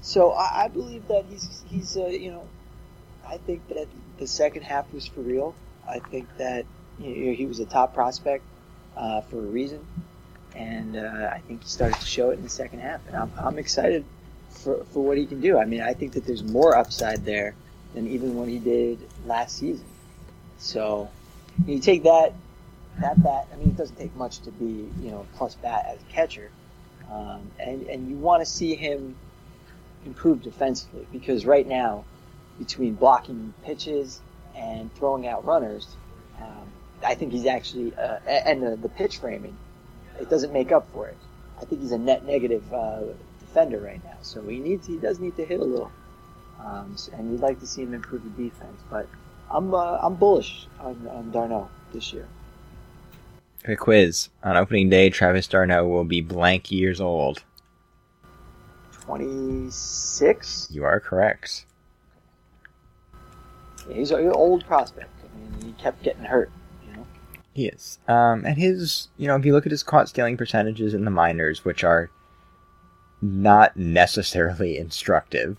so 0.02 0.32
I, 0.32 0.66
I 0.66 0.68
believe 0.70 1.08
that 1.08 1.26
he's 1.30 1.64
he's 1.70 1.98
uh, 1.98 2.08
you 2.08 2.32
know 2.32 2.48
I 3.28 3.38
think 3.38 3.68
that 3.70 3.88
the 4.20 4.28
second 4.28 4.64
half 4.64 4.92
was 4.94 5.08
for 5.08 5.22
real. 5.22 5.56
I 5.88 6.00
think 6.00 6.28
that 6.38 6.66
you 7.00 7.28
know, 7.28 7.34
he 7.34 7.46
was 7.46 7.60
a 7.60 7.66
top 7.66 7.94
prospect 7.94 8.44
uh, 8.96 9.22
for 9.22 9.38
a 9.38 9.48
reason, 9.48 9.86
and 10.56 10.96
uh, 10.96 11.30
I 11.34 11.40
think 11.48 11.64
he 11.64 11.70
started 11.70 12.00
to 12.00 12.06
show 12.06 12.30
it 12.30 12.34
in 12.34 12.44
the 12.44 12.50
second 12.50 12.80
half. 12.80 13.02
And 13.08 13.16
I'm 13.16 13.32
I'm 13.38 13.58
excited 13.58 14.06
for 14.50 14.84
for 14.86 15.04
what 15.04 15.18
he 15.18 15.26
can 15.26 15.42
do. 15.42 15.58
I 15.58 15.66
mean, 15.66 15.82
I 15.82 15.94
think 15.94 16.14
that 16.14 16.26
there's 16.26 16.44
more 16.44 16.76
upside 16.78 17.26
there 17.26 17.56
than 17.94 18.08
even 18.08 18.36
what 18.36 18.48
he 18.48 18.60
did 18.60 19.00
last 19.26 19.58
season. 19.58 19.86
So 20.58 21.10
you 21.66 21.80
take 21.80 22.04
that 22.04 22.34
that 23.00 23.22
bat. 23.24 23.48
I 23.54 23.56
mean, 23.58 23.70
it 23.70 23.78
doesn't 23.78 23.96
take 23.96 24.16
much 24.16 24.40
to 24.40 24.52
be 24.52 24.90
you 25.02 25.12
know 25.12 25.26
plus 25.36 25.56
bat 25.56 25.86
as 25.88 26.00
a 26.02 26.14
catcher, 26.14 26.52
um, 27.12 27.50
and 27.60 27.84
and 27.84 28.10
you 28.10 28.18
want 28.18 28.42
to 28.42 28.46
see 28.46 28.76
him 28.76 29.16
improve 30.06 30.42
defensively 30.42 31.06
because 31.12 31.46
right 31.46 31.68
now, 31.68 32.06
between 32.60 32.94
blocking 32.94 33.54
pitches 33.64 34.22
and 34.56 34.94
throwing 34.96 35.26
out 35.26 35.46
runners, 35.46 35.88
um, 36.40 36.68
I 37.04 37.16
think 37.16 37.32
he's 37.32 37.48
actually 37.48 37.96
uh, 37.96 38.20
and 38.28 38.62
the, 38.62 38.76
the 38.76 38.90
pitch 38.90 39.18
framing, 39.18 39.58
it 40.20 40.30
doesn't 40.30 40.54
make 40.54 40.72
up 40.72 40.88
for 40.94 41.08
it. 41.08 41.18
I 41.60 41.66
think 41.66 41.82
he's 41.82 41.92
a 41.92 41.98
net 41.98 42.26
negative 42.26 42.72
uh, 42.72 43.02
defender 43.40 43.80
right 43.80 44.04
now, 44.04 44.18
so 44.22 44.42
he 44.44 44.60
needs 44.60 44.86
he 44.86 44.98
does 44.98 45.20
need 45.20 45.36
to 45.38 45.46
hit 45.46 45.60
a 45.60 45.64
little, 45.64 45.92
um, 46.64 46.96
and 47.14 47.32
you'd 47.32 47.42
like 47.42 47.60
to 47.62 47.68
see 47.68 47.82
him 47.82 47.94
improve 47.94 48.24
the 48.24 48.44
defense. 48.44 48.82
But 48.90 49.08
I'm 49.50 49.74
uh, 49.74 49.98
I'm 50.02 50.16
bullish 50.16 50.68
on, 50.80 51.08
on 51.08 51.32
d'Arnaud 51.32 51.70
this 51.94 52.14
year. 52.14 52.28
Quick 53.64 53.80
quiz. 53.80 54.30
On 54.44 54.56
opening 54.56 54.90
day, 54.90 55.10
Travis 55.10 55.48
d'Arnaud 55.48 55.88
will 55.88 56.06
be 56.06 56.22
blank 56.22 56.72
years 56.72 57.02
old. 57.02 57.44
26. 59.02 60.70
You 60.72 60.86
are 60.86 61.00
correct. 61.00 61.66
He's 63.90 64.12
an 64.12 64.32
old 64.32 64.66
prospect. 64.66 65.10
I 65.24 65.38
mean, 65.40 65.66
he 65.66 65.72
kept 65.82 66.04
getting 66.04 66.24
hurt. 66.24 66.52
You 66.86 66.98
know, 66.98 67.08
He 67.54 67.68
is. 67.68 68.00
Um, 68.08 68.46
and 68.46 68.58
his, 68.58 69.10
you 69.18 69.28
know, 69.28 69.36
if 69.36 69.46
you 69.46 69.54
look 69.54 69.66
at 69.66 69.72
his 69.72 69.84
caught 69.84 70.10
stealing 70.10 70.38
percentages 70.38 70.94
in 70.94 71.06
the 71.06 71.12
minors, 71.12 71.66
which 71.66 71.84
are 71.84 72.10
not 73.22 73.76
necessarily 73.76 74.78
instructive, 74.80 75.58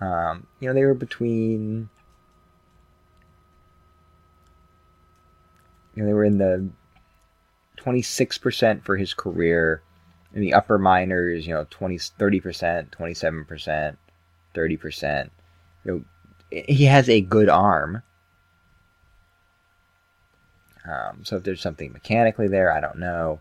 um, 0.00 0.46
you 0.60 0.68
know, 0.68 0.74
they 0.74 0.84
were 0.84 0.94
between, 0.94 1.88
you 5.94 6.02
know, 6.02 6.06
they 6.06 6.12
were 6.14 6.24
in 6.24 6.38
the 6.38 6.68
26% 7.78 8.84
for 8.84 8.96
his 8.96 9.14
career. 9.14 9.82
In 10.34 10.40
the 10.40 10.54
upper 10.54 10.78
minors, 10.78 11.46
you 11.46 11.54
know, 11.54 11.64
20, 11.70 11.96
30%, 11.96 12.90
27%, 12.90 13.96
30%. 14.52 15.30
You 15.84 15.92
know, 15.92 16.04
he 16.68 16.84
has 16.84 17.08
a 17.08 17.20
good 17.20 17.48
arm. 17.48 18.02
Um, 20.86 21.24
so 21.24 21.36
if 21.36 21.44
there's 21.44 21.62
something 21.62 21.92
mechanically 21.92 22.48
there, 22.48 22.70
I 22.70 22.80
don't 22.80 22.98
know. 22.98 23.40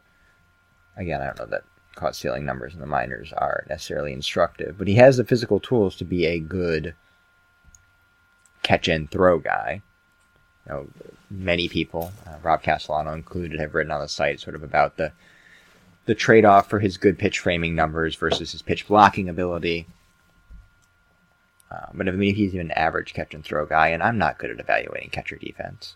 Again, 0.95 1.22
I 1.22 1.26
don't 1.26 1.39
know 1.39 1.45
that 1.47 1.64
caught 1.95 2.16
stealing 2.16 2.45
numbers 2.45 2.74
in 2.74 2.80
the 2.80 2.86
minors 2.88 3.34
are 3.34 3.66
necessarily 3.70 4.14
instructive, 4.14 4.78
but 4.78 4.88
he 4.88 4.95
has 4.95 5.18
the 5.18 5.24
physical 5.24 5.59
tools 5.59 5.95
to 5.97 6.05
be 6.05 6.26
a 6.26 6.39
good 6.39 6.95
catch 8.64 8.88
and 8.88 9.11
throw 9.11 9.39
guy. 9.39 9.82
You 10.66 10.72
know, 10.72 10.88
many 11.30 11.68
people, 11.68 12.11
uh, 12.26 12.36
Rob 12.41 12.64
Castellano 12.64 13.14
included, 13.14 13.59
have 13.59 13.76
written 13.76 13.91
on 13.91 14.01
the 14.01 14.07
site 14.07 14.39
sort 14.39 14.55
of 14.55 14.64
about 14.64 14.97
the 14.97 15.11
the 16.05 16.16
trade 16.16 16.43
off 16.43 16.70
for 16.70 16.80
his 16.80 16.97
good 16.97 17.18
pitch 17.18 17.39
framing 17.39 17.76
numbers 17.76 18.16
versus 18.16 18.51
his 18.51 18.61
pitch 18.61 18.88
blocking 18.88 19.30
ability. 19.30 19.88
Uh, 21.74 21.88
but 21.93 22.07
I 22.07 22.11
mean, 22.11 22.36
he's 22.36 22.53
an 22.53 22.71
average 22.71 23.13
catch 23.13 23.34
and 23.34 23.43
throw 23.43 23.65
guy, 23.65 23.88
and 23.89 24.03
I'm 24.03 24.17
not 24.17 24.38
good 24.38 24.51
at 24.51 24.59
evaluating 24.59 25.09
catcher 25.09 25.38
defense. 25.38 25.95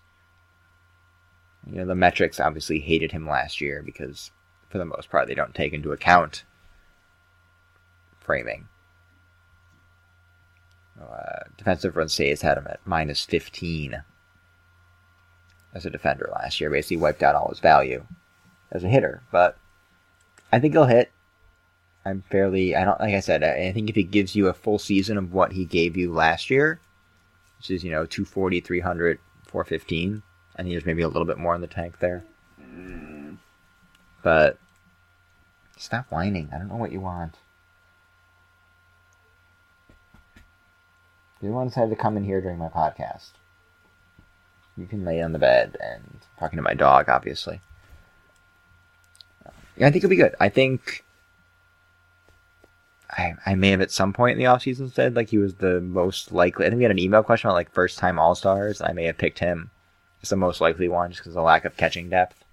You 1.70 1.80
know, 1.80 1.86
the 1.86 1.96
metrics 1.96 2.40
obviously 2.40 2.80
hated 2.80 3.12
him 3.12 3.28
last 3.28 3.62
year 3.62 3.84
because, 3.84 4.32
for 4.70 4.78
the 4.78 4.86
most 4.86 5.12
part, 5.12 5.28
they 5.28 5.36
don't 5.36 5.54
take 5.54 5.74
into 5.74 5.92
account 5.92 6.46
framing. 8.20 8.68
Uh, 11.00 11.44
defensive 11.58 11.96
run 11.96 12.10
saves 12.10 12.42
had 12.42 12.58
him 12.58 12.68
at 12.68 12.80
minus 12.86 13.24
15 13.26 14.02
as 15.76 15.86
a 15.86 15.92
defender 15.92 16.30
last 16.34 16.60
year. 16.60 16.72
Basically, 16.72 16.98
wiped 16.98 17.22
out 17.22 17.36
all 17.36 17.50
his 17.50 17.60
value 17.60 18.06
as 18.72 18.84
a 18.84 18.90
hitter. 18.90 19.22
But 19.32 19.58
I 20.52 20.60
think 20.60 20.74
he'll 20.74 20.86
hit. 20.86 21.12
I'm 22.08 22.24
fairly. 22.32 22.74
I 22.74 22.86
don't 22.86 23.00
like 23.02 23.14
I 23.14 23.20
said. 23.20 23.44
I 23.44 23.74
think 23.74 23.90
if 23.90 23.96
he 23.96 24.04
gives 24.04 24.34
you 24.34 24.48
a 24.48 24.54
full 24.54 24.80
season 24.80 25.18
of 25.18 25.34
what 25.34 25.52
he 25.52 25.66
gave 25.66 25.98
you 25.98 26.14
last 26.14 26.50
year, 26.50 26.80
which 27.58 27.70
is 27.70 27.84
you 27.84 27.92
know 27.92 28.06
240, 28.06 28.62
300, 28.62 29.20
415, 29.44 30.24
I 30.56 30.64
think 30.64 30.74
there's 30.74 30.86
maybe 30.86 31.02
a 31.02 31.10
little 31.10 31.26
bit 31.26 31.38
more 31.38 31.54
in 31.54 31.60
the 31.60 31.68
tank 31.68 32.00
there. 32.00 32.24
But 34.24 34.58
stop 35.76 36.06
whining. 36.10 36.50
I 36.54 36.58
don't 36.58 36.70
know 36.70 36.78
what 36.78 36.94
you 36.94 37.02
want. 37.02 37.36
You 41.42 41.52
want 41.52 41.70
decided 41.70 41.90
to 41.90 42.02
come 42.02 42.16
in 42.16 42.24
here 42.24 42.40
during 42.40 42.58
my 42.58 42.70
podcast. 42.70 43.32
You 44.78 44.86
can 44.86 45.04
lay 45.04 45.22
on 45.22 45.34
the 45.34 45.40
bed 45.40 45.76
and 45.84 46.22
talking 46.40 46.58
to 46.58 46.64
my 46.64 46.74
dog, 46.74 47.10
obviously. 47.10 47.60
Yeah, 49.76 49.88
I 49.88 49.92
think 49.92 50.04
it'll 50.04 50.10
be 50.10 50.16
good. 50.16 50.36
I 50.40 50.50
think 50.50 51.04
I, 53.10 53.36
I 53.46 53.56
may 53.56 53.70
have 53.72 53.82
at 53.82 53.92
some 53.92 54.12
point 54.14 54.34
in 54.34 54.44
the 54.44 54.50
offseason 54.52 54.94
said 54.94 55.16
like 55.16 55.30
he 55.30 55.38
was 55.38 55.56
the 55.56 55.80
most 55.80 56.32
likely. 56.32 56.66
I 56.66 56.70
think 56.70 56.78
we 56.78 56.84
had 56.84 56.92
an 56.92 57.00
email 57.00 57.24
question 57.24 57.48
about 57.48 57.56
like 57.56 57.72
first 57.72 57.98
time 57.98 58.20
All 58.20 58.36
Stars. 58.36 58.82
I 58.82 58.92
may 58.92 59.06
have 59.06 59.18
picked 59.18 59.40
him 59.40 59.72
as 60.22 60.30
the 60.30 60.36
most 60.36 60.60
likely 60.62 60.90
one 60.90 61.12
just 61.12 61.22
because 61.22 61.32
of 61.32 61.36
the 61.36 61.42
lack 61.42 61.64
of 61.66 61.78
catching 61.78 62.10
depth 62.10 62.44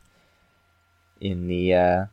in 1.21 1.49
the 1.49 1.75
uh, 1.75 2.05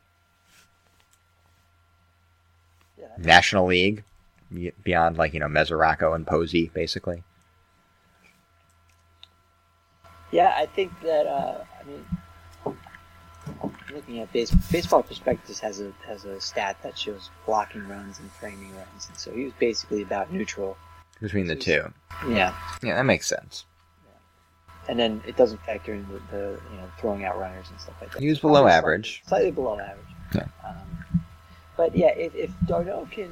Yeah, 2.98 3.06
National 3.18 3.66
League 3.68 4.04
beyond 4.84 5.18
like 5.18 5.34
you 5.34 5.40
know 5.40 5.48
Mesoraco 5.48 6.16
and 6.16 6.26
Posey 6.26 6.72
basically. 6.74 7.24
Yeah, 10.32 10.54
I 10.56 10.66
think 10.66 10.92
that. 11.02 11.28
Uh, 11.28 11.64
I 11.80 11.84
mean, 11.84 12.06
looking 13.94 14.20
at 14.20 14.32
base, 14.34 14.52
baseball 14.72 15.04
prospectus 15.04 15.60
has 15.60 15.80
a 15.82 15.92
has 16.06 16.26
a 16.26 16.40
stat 16.42 16.78
that 16.84 16.98
shows 16.98 17.30
blocking 17.46 17.88
runs 17.88 18.20
and 18.20 18.32
framing 18.32 18.74
runs, 18.76 19.08
and 19.08 19.18
so 19.18 19.32
he 19.32 19.46
was 19.46 19.54
basically 19.60 20.02
about 20.02 20.32
neutral. 20.32 20.78
between 21.22 21.48
the 21.48 21.56
two. 21.56 21.92
Yeah, 22.28 22.54
Yeah, 22.84 22.96
that 22.96 23.06
makes 23.06 23.28
sense. 23.28 23.66
and 24.90 24.98
then 25.00 25.22
it 25.28 25.36
doesn't 25.38 25.62
factor 25.66 25.94
in 25.94 26.06
the, 26.08 26.20
the 26.36 26.60
you 26.72 26.78
know 26.78 26.92
throwing 27.00 27.24
out 27.24 27.38
runners 27.40 27.68
and 27.70 27.80
stuff 27.80 27.96
like 28.02 28.12
that. 28.14 28.22
He 28.22 28.30
was 28.30 28.40
below 28.40 28.62
Slightly- 28.62 28.72
average. 28.78 29.24
slightly 29.28 29.52
below 29.52 29.80
average. 29.80 30.16
Yeah. 30.34 30.46
Um, 30.68 31.24
but 31.78 31.96
yeah, 31.96 32.10
if, 32.10 32.34
if 32.36 32.52
d'Arnaud 32.66 33.08
can, 33.12 33.32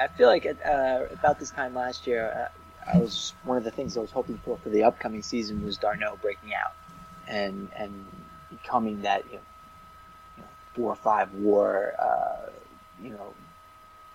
I 0.00 0.06
feel 0.08 0.28
like 0.28 0.46
at, 0.46 0.64
uh, 0.64 1.06
about 1.12 1.38
this 1.38 1.50
time 1.50 1.74
last 1.74 2.06
year, 2.06 2.48
uh, 2.86 2.92
I 2.94 2.98
was 2.98 3.34
one 3.44 3.58
of 3.58 3.64
the 3.64 3.70
things 3.70 3.96
I 3.96 4.00
was 4.00 4.10
hoping 4.10 4.38
for 4.44 4.56
for 4.58 4.68
the 4.70 4.84
upcoming 4.84 5.22
season 5.22 5.62
was 5.64 5.76
d'Arnaud 5.76 6.18
breaking 6.22 6.54
out 6.54 6.72
and 7.26 7.68
and 7.76 8.06
becoming 8.62 9.02
that 9.02 9.24
you 9.30 9.38
know, 10.38 10.44
four 10.74 10.92
or 10.92 10.96
five 10.96 11.32
WAR 11.34 11.94
uh, 11.98 12.50
you 13.02 13.10
know 13.10 13.34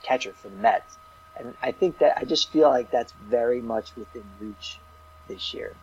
catcher 0.03 0.33
for 0.33 0.49
the 0.49 0.57
Mets. 0.57 0.97
And 1.37 1.55
I 1.63 1.71
think 1.71 1.97
that 1.97 2.17
I 2.17 2.25
just 2.25 2.51
feel 2.51 2.69
like 2.69 2.91
that's 2.91 3.13
very 3.27 3.61
much 3.61 3.95
within 3.95 4.23
reach 4.39 4.77
this 5.27 5.53
year. 5.53 5.75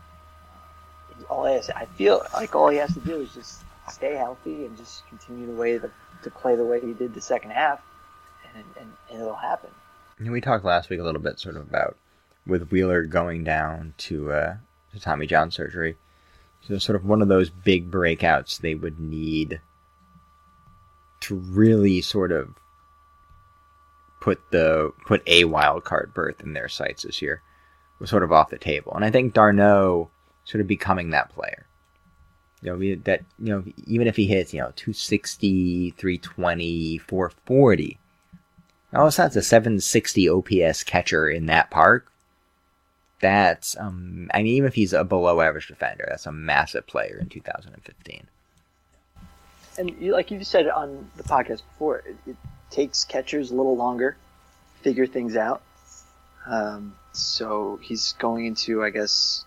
All 1.29 1.45
he 1.45 1.55
has, 1.55 1.69
I 1.71 1.87
feel 1.87 2.25
like 2.33 2.55
all 2.55 2.69
he 2.69 2.79
has 2.79 2.95
to 2.95 3.01
do 3.01 3.21
is 3.21 3.35
just 3.35 3.63
stay 3.91 4.15
healthy 4.15 4.65
and 4.65 4.77
just 4.77 5.07
continue 5.09 5.47
the 5.47 5.53
way 5.53 5.77
the, 5.77 5.91
to 6.23 6.31
play 6.31 6.55
the 6.57 6.65
way 6.65 6.81
he 6.81 6.93
did 6.93 7.13
the 7.15 7.21
second 7.21 7.51
half, 7.51 7.81
and, 8.55 8.65
and, 8.79 8.93
and 9.11 9.21
it'll 9.21 9.35
happen. 9.35 9.71
And 10.19 10.31
we 10.31 10.41
talked 10.41 10.65
last 10.65 10.89
week 10.89 11.01
a 11.01 11.03
little 11.03 11.21
bit 11.21 11.41
sort 11.41 11.57
of 11.57 11.63
about 11.63 11.97
with 12.47 12.71
Wheeler 12.71 13.05
going 13.05 13.45
down 13.45 13.95
to 13.99 14.33
uh, 14.33 14.57
to 14.93 15.01
Tommy 15.01 15.27
John 15.27 15.51
surgery. 15.51 15.97
So 16.63 16.79
sort 16.79 16.97
of 16.97 17.05
one 17.05 17.23
of 17.23 17.29
those 17.29 17.51
big 17.51 17.91
breakouts 17.91 18.59
they 18.59 18.75
would 18.75 19.01
need 19.01 19.61
to 21.21 21.35
really 21.35 22.01
sort 22.01 22.33
of 22.33 22.55
put 24.21 24.39
the 24.51 24.93
put 25.07 25.23
a 25.27 25.45
wild 25.45 25.85
card 25.85 26.13
berth 26.15 26.41
in 26.41 26.53
their 26.53 26.69
sights 26.69 27.03
this 27.03 27.23
year 27.23 27.43
was 27.99 28.11
sort 28.11 28.23
of 28.23 28.33
off 28.33 28.51
the 28.51 28.59
table. 28.59 28.93
And 28.95 29.05
I 29.05 29.11
think 29.11 29.35
d'Arnaud 29.35 30.11
sort 30.45 30.61
of 30.61 30.67
becoming 30.67 31.11
that 31.11 31.31
player. 31.31 31.67
You 32.63 32.77
know, 32.77 32.97
that 33.05 33.25
you 33.39 33.53
know, 33.55 33.65
even 33.87 34.07
if 34.07 34.17
he 34.17 34.27
hits, 34.27 34.53
you 34.53 34.61
know, 34.61 34.73
260, 34.77 35.93
320, 35.93 36.99
440, 36.99 37.99
all 38.93 39.03
of 39.03 39.09
a 39.09 39.13
sudden 39.13 39.29
it's 39.29 39.37
a 39.37 39.43
760 39.43 40.29
OPS 40.29 40.85
catcher 40.85 41.29
in 41.29 41.47
that 41.47 41.71
park. 41.71 42.10
That's, 43.21 43.77
um, 43.77 44.31
I 44.33 44.39
mean, 44.39 44.55
even 44.57 44.67
if 44.69 44.75
he's 44.75 44.93
a 44.93 45.05
below 45.05 45.41
average 45.41 45.69
defender, 45.69 46.07
that's 46.09 46.27
a 46.27 46.33
massive 46.33 46.87
player 46.87 47.19
in 47.21 47.29
2015. 47.29 48.27
And 49.79 49.91
you, 50.01 50.13
like 50.13 50.31
you 50.31 50.43
said 50.45 50.69
on 50.69 51.11
the 51.17 51.23
podcast 51.23 51.63
before, 51.73 51.99
it, 51.99 52.17
it 52.27 52.37
takes 52.71 53.05
catchers 53.05 53.51
a 53.51 53.55
little 53.55 53.77
longer 53.77 54.13
to 54.77 54.83
figure 54.83 55.07
things 55.07 55.37
out. 55.37 55.63
Um, 56.47 56.95
so 57.13 57.79
he's 57.83 58.13
going 58.15 58.47
into, 58.47 58.83
I 58.83 58.91
guess, 58.91 59.45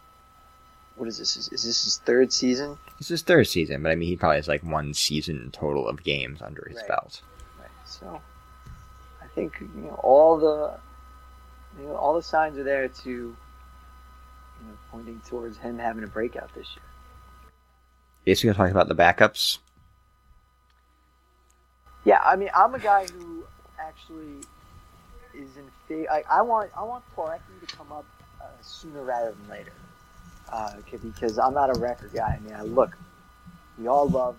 what 0.95 1.07
is 1.07 1.17
this? 1.17 1.36
Is, 1.36 1.47
is 1.51 1.63
this 1.63 1.84
his 1.84 1.97
third 1.97 2.32
season? 2.32 2.78
It's 2.99 3.09
his 3.09 3.24
third 3.24 3.47
season, 3.47 3.82
but 3.82 3.91
I 3.91 3.95
mean, 3.95 4.07
he 4.07 4.15
probably 4.15 4.38
has 4.38 4.47
like 4.47 4.63
one 4.63 4.93
season 4.93 5.49
total 5.51 5.88
of 5.88 6.03
games 6.03 6.41
under 6.41 6.65
his 6.69 6.78
Right. 6.78 6.88
belt. 6.88 7.21
Right. 7.59 7.69
So 7.86 8.21
I 9.21 9.26
think 9.34 9.53
you 9.59 9.69
know 9.82 9.99
all 10.03 10.38
the 10.38 10.78
you 11.82 11.88
know 11.88 11.95
all 11.95 12.13
the 12.15 12.21
signs 12.21 12.57
are 12.59 12.63
there 12.63 12.88
to 12.88 13.36
you 14.64 14.72
know 14.72 14.78
pointing 14.91 15.22
towards 15.28 15.57
him 15.57 15.78
having 15.78 16.03
a 16.03 16.07
breakout 16.07 16.53
this 16.55 16.68
year. 16.76 16.86
Basically, 18.26 18.53
gonna 18.53 18.70
talk 18.70 18.72
about 18.72 18.88
the 18.88 18.95
backups. 18.95 19.57
Yeah, 22.05 22.20
I 22.24 22.36
mean, 22.36 22.49
I'm 22.55 22.74
a 22.76 22.80
guy 22.80 23.05
who 23.07 23.43
actually 23.80 24.39
is 25.34 25.49
in 25.57 25.66
favor. 25.88 26.11
I, 26.11 26.24
I 26.30 26.41
want 26.41 26.72
I 26.78 26.84
want 26.84 27.03
Plawecki 27.16 27.66
to 27.66 27.76
come 27.76 27.91
up 27.91 28.05
uh, 28.41 28.45
sooner 28.61 29.03
rather 29.03 29.32
than 29.32 29.49
later, 29.49 29.72
uh, 30.51 30.74
because 31.01 31.38
I'm 31.39 31.53
not 31.53 31.70
a 31.70 31.74
Recker 31.80 32.14
guy. 32.14 32.39
I 32.39 32.43
mean, 32.43 32.53
I 32.53 32.64
look, 32.64 32.97
we 33.78 33.88
all 33.88 34.07
love 34.09 34.36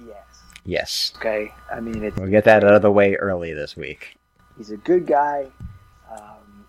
the 0.00 0.14
ass. 0.16 0.42
Yes. 0.64 1.12
Okay, 1.16 1.52
I 1.72 1.80
mean, 1.80 2.02
it's, 2.04 2.16
We'll 2.16 2.28
get 2.30 2.44
that 2.44 2.64
out 2.64 2.74
of 2.74 2.82
the 2.82 2.90
way 2.90 3.14
early 3.14 3.52
this 3.54 3.76
week. 3.76 4.16
he's 4.58 4.70
a 4.70 4.76
good 4.76 5.06
guy. 5.06 5.46
Um, 6.10 6.66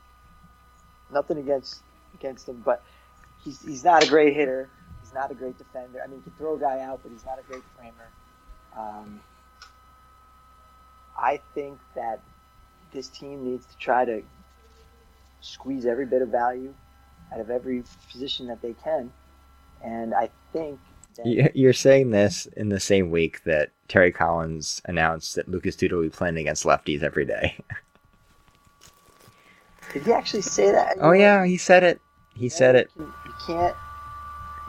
nothing 1.11 1.37
against 1.39 1.81
against 2.13 2.47
him, 2.47 2.61
but 2.65 2.83
he's 3.47 3.61
he's 3.61 3.83
not 3.83 4.03
a 4.03 4.09
great 4.09 4.33
hitter. 4.35 4.69
He's 5.01 5.13
not 5.13 5.31
a 5.31 5.33
great 5.33 5.57
defender. 5.57 6.01
I 6.03 6.07
mean, 6.07 6.19
he 6.19 6.23
can 6.29 6.33
throw 6.37 6.55
a 6.55 6.59
guy 6.59 6.81
out, 6.81 6.99
but 7.01 7.11
he's 7.11 7.25
not 7.25 7.39
a 7.39 7.43
great 7.43 7.63
framer. 7.77 8.09
Um, 8.77 9.21
I 11.17 11.39
think 11.55 11.79
that 11.95 12.19
this 12.91 13.07
team 13.07 13.49
needs 13.49 13.65
to 13.65 13.77
try 13.77 14.05
to 14.05 14.21
squeeze 15.41 15.85
every 15.85 16.05
bit 16.05 16.21
of 16.21 16.29
value 16.29 16.73
out 17.33 17.39
of 17.39 17.49
every 17.49 17.83
position 18.11 18.47
that 18.47 18.61
they 18.61 18.73
can, 18.83 19.11
and 19.83 20.13
I 20.13 20.29
think 20.53 20.79
You- 21.23 21.49
You're 21.55 21.73
saying 21.73 22.11
this 22.11 22.45
in 22.57 22.69
the 22.69 22.79
same 22.79 23.09
week 23.09 23.43
that 23.43 23.71
Terry 23.87 24.11
Collins 24.11 24.81
announced 24.85 25.35
that 25.35 25.49
Lucas 25.49 25.75
Duda 25.75 25.93
will 25.93 26.03
be 26.03 26.09
playing 26.09 26.37
against 26.37 26.63
lefties 26.63 27.01
every 27.01 27.25
day. 27.25 27.57
Did 29.93 30.03
he 30.03 30.11
actually 30.13 30.41
say 30.43 30.71
that? 30.71 30.97
oh 31.01 31.13
yeah, 31.13 31.43
he 31.45 31.57
said 31.57 31.83
it. 31.83 32.01
He 32.35 32.49
said 32.49 32.75
it. 32.75 32.91
Can't. 33.45 33.75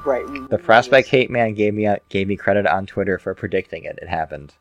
Right. 0.04 0.28
we- 0.28 0.46
The 0.46 0.58
prospect 0.58 1.08
hate 1.08 1.30
man 1.30 1.54
gave 1.54 1.74
me 1.74 1.88
gave 2.08 2.28
me 2.28 2.36
credit 2.36 2.66
on 2.66 2.86
Twitter 2.86 3.18
for 3.18 3.34
predicting 3.34 3.84
it. 3.84 3.98
It 4.00 4.08
happened. 4.08 4.54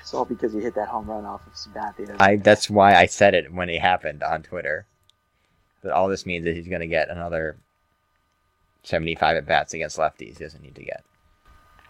It's 0.00 0.12
all 0.12 0.24
because 0.24 0.52
he 0.52 0.60
hit 0.60 0.74
that 0.74 0.88
home 0.88 1.08
run 1.08 1.24
off 1.24 1.46
of 1.46 1.54
Sabathia. 1.54 2.16
I 2.20 2.36
that's 2.36 2.68
why 2.68 2.94
I 2.94 3.06
said 3.06 3.34
it 3.34 3.52
when 3.52 3.70
it 3.70 3.80
happened 3.80 4.22
on 4.22 4.42
Twitter. 4.42 4.86
But 5.82 5.92
all 5.92 6.08
this 6.08 6.26
means 6.26 6.44
is 6.46 6.56
he's 6.56 6.68
going 6.68 6.80
to 6.82 6.86
get 6.86 7.08
another 7.08 7.56
75 8.82 9.38
at 9.38 9.46
bats 9.46 9.72
against 9.72 9.96
lefties. 9.96 10.36
He 10.36 10.44
doesn't 10.44 10.62
need 10.62 10.74
to 10.74 10.84
get. 10.84 11.04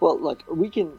Well, 0.01 0.21
look, 0.21 0.45
we 0.49 0.71
can. 0.71 0.93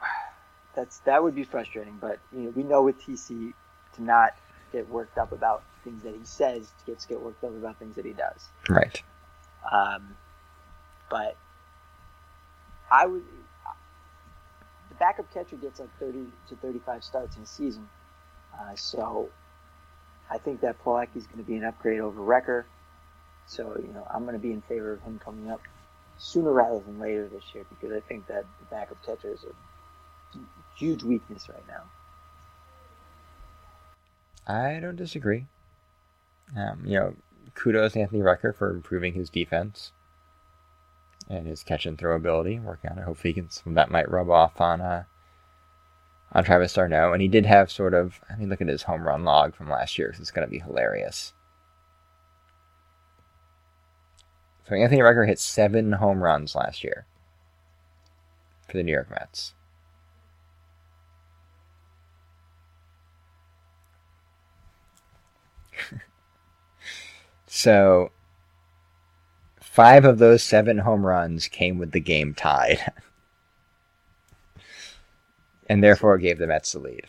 That's 0.74 1.00
that 1.00 1.22
would 1.22 1.34
be 1.34 1.44
frustrating, 1.44 1.98
but 2.00 2.18
you 2.32 2.40
know 2.42 2.50
we 2.50 2.62
know 2.62 2.82
with 2.82 3.00
TC 3.02 3.52
to 3.94 4.02
not 4.02 4.34
get 4.72 4.88
worked 4.88 5.18
up 5.18 5.32
about 5.32 5.62
things 5.84 6.02
that 6.02 6.14
he 6.14 6.24
says, 6.24 6.72
to 6.80 6.92
get 6.92 6.98
to 7.00 7.08
get 7.08 7.20
worked 7.20 7.44
up 7.44 7.50
about 7.50 7.78
things 7.78 7.96
that 7.96 8.04
he 8.04 8.12
does. 8.12 8.48
Right. 8.68 9.02
Um, 9.70 10.16
but 11.10 11.36
I 12.90 13.06
would. 13.06 13.22
The 14.88 14.94
backup 14.96 15.32
catcher 15.32 15.56
gets 15.56 15.80
like 15.80 15.88
30 15.98 16.26
to 16.48 16.56
35 16.56 17.02
starts 17.02 17.36
in 17.36 17.42
a 17.42 17.46
season, 17.46 17.88
uh, 18.54 18.74
so 18.76 19.28
I 20.30 20.38
think 20.38 20.60
that 20.60 20.82
Plawecki 20.84 21.16
is 21.16 21.26
going 21.26 21.38
to 21.38 21.44
be 21.44 21.56
an 21.56 21.64
upgrade 21.64 22.00
over 22.00 22.20
Recker. 22.20 22.64
So 23.46 23.76
you 23.80 23.92
know 23.92 24.06
I'm 24.12 24.22
going 24.22 24.34
to 24.34 24.40
be 24.40 24.52
in 24.52 24.62
favor 24.62 24.92
of 24.92 25.02
him 25.02 25.20
coming 25.22 25.50
up 25.50 25.60
sooner 26.18 26.52
rather 26.52 26.80
than 26.80 26.98
later 26.98 27.28
this 27.28 27.42
year 27.54 27.64
because 27.68 27.92
I 27.92 28.00
think 28.00 28.26
that 28.28 28.44
the 28.60 28.66
backup 28.70 29.04
catcher 29.04 29.32
is 29.32 29.44
a 29.44 30.38
huge 30.76 31.02
weakness 31.02 31.48
right 31.48 31.66
now. 31.68 31.82
I 34.46 34.78
don't 34.80 34.96
disagree. 34.96 35.46
Um, 36.56 36.82
you 36.84 36.98
know, 36.98 37.14
kudos 37.54 37.92
to 37.92 38.00
Anthony 38.00 38.20
Recker 38.20 38.54
for 38.54 38.70
improving 38.70 39.14
his 39.14 39.30
defense 39.30 39.92
and 41.28 41.46
his 41.46 41.62
catch 41.62 41.86
and 41.86 41.98
throw 41.98 42.16
ability. 42.16 42.58
Working 42.60 42.90
on 42.90 42.98
it. 42.98 43.04
Hopefully, 43.04 43.32
he 43.32 43.40
can, 43.40 43.50
some 43.50 43.74
that 43.74 43.90
might 43.90 44.10
rub 44.10 44.30
off 44.30 44.60
on 44.60 44.80
uh, 44.80 45.04
on 46.32 46.44
Travis 46.44 46.72
d'Arnaud. 46.72 47.12
And 47.12 47.22
he 47.22 47.28
did 47.28 47.46
have 47.46 47.70
sort 47.70 47.94
of. 47.94 48.20
I 48.30 48.36
mean, 48.36 48.48
look 48.48 48.60
at 48.60 48.68
his 48.68 48.82
home 48.82 49.02
run 49.02 49.24
log 49.24 49.54
from 49.54 49.68
last 49.68 49.98
year. 49.98 50.14
it's 50.18 50.30
going 50.30 50.46
to 50.46 50.50
be 50.50 50.60
hilarious. 50.60 51.32
So 54.68 54.74
Anthony 54.74 55.00
Recker 55.00 55.26
hit 55.26 55.38
seven 55.38 55.92
home 55.92 56.22
runs 56.22 56.54
last 56.54 56.82
year 56.82 57.06
for 58.66 58.78
the 58.78 58.82
New 58.82 58.92
York 58.92 59.10
Mets. 59.10 59.54
So, 67.56 68.10
five 69.60 70.04
of 70.04 70.18
those 70.18 70.42
seven 70.42 70.78
home 70.78 71.06
runs 71.06 71.46
came 71.46 71.78
with 71.78 71.92
the 71.92 72.00
game 72.00 72.34
tied. 72.34 72.80
and 75.68 75.80
therefore 75.80 76.18
gave 76.18 76.38
the 76.38 76.48
Mets 76.48 76.72
the 76.72 76.80
lead. 76.80 77.06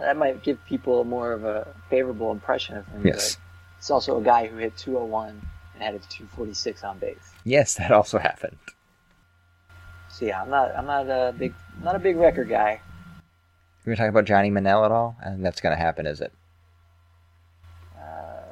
That 0.00 0.16
might 0.16 0.42
give 0.42 0.64
people 0.64 1.04
more 1.04 1.32
of 1.32 1.44
a 1.44 1.68
favorable 1.90 2.32
impression 2.32 2.78
of 2.78 2.86
him. 2.86 3.06
Yes. 3.06 3.36
It's 3.76 3.90
also 3.90 4.18
a 4.18 4.22
guy 4.22 4.46
who 4.46 4.56
hit 4.56 4.74
201 4.78 5.42
and 5.74 5.82
had 5.82 5.96
a 5.96 5.98
246 5.98 6.82
on 6.82 6.98
base. 6.98 7.18
Yes, 7.44 7.74
that 7.74 7.90
also 7.90 8.18
happened. 8.18 8.56
So 10.08 10.24
yeah, 10.24 10.40
I'm 10.40 10.48
not 10.48 10.74
I'm 10.74 10.86
not 10.86 11.10
a 11.10 11.34
big 11.36 11.52
not 11.82 11.94
a 11.94 11.98
big 11.98 12.16
Recker 12.16 12.48
guy. 12.48 12.80
We 13.84 13.90
gonna 13.90 13.96
talk 13.96 14.08
about 14.08 14.24
Johnny 14.24 14.48
Monell 14.48 14.86
at 14.86 14.92
all? 14.92 15.14
I 15.20 15.28
think 15.28 15.42
that's 15.42 15.60
gonna 15.60 15.76
happen, 15.76 16.06
is 16.06 16.22
it? 16.22 16.32
Uh, 17.98 18.51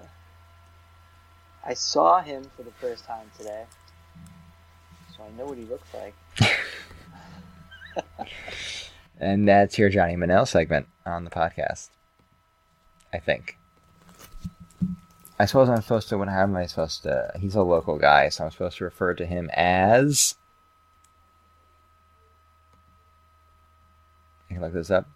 I 1.71 1.75
saw 1.75 2.21
him 2.21 2.43
for 2.57 2.64
the 2.64 2.73
first 2.73 3.05
time 3.05 3.31
today, 3.39 3.64
so 5.16 5.23
I 5.23 5.31
know 5.39 5.47
what 5.47 5.57
he 5.57 5.64
looks 5.64 5.87
like. 5.95 6.14
And 9.21 9.47
that's 9.47 9.79
your 9.79 9.91
Johnny 9.91 10.16
Monell 10.16 10.47
segment 10.47 10.87
on 11.05 11.25
the 11.25 11.31
podcast. 11.31 11.91
I 13.12 13.18
think. 13.18 13.59
I 15.39 15.45
suppose 15.45 15.68
I'm 15.68 15.83
supposed 15.83 16.09
to. 16.09 16.16
When 16.16 16.29
how 16.29 16.45
am 16.45 16.57
I 16.57 16.64
supposed 16.64 17.03
to? 17.03 17.31
He's 17.39 17.55
a 17.55 17.62
local 17.62 17.99
guy, 17.99 18.31
so 18.31 18.45
I'm 18.45 18.51
supposed 18.51 18.79
to 18.79 18.85
refer 18.85 19.12
to 19.14 19.27
him 19.27 19.51
as. 19.53 20.37
I 24.49 24.55
can 24.55 24.62
look 24.62 24.73
this 24.73 24.91
up. 24.91 25.07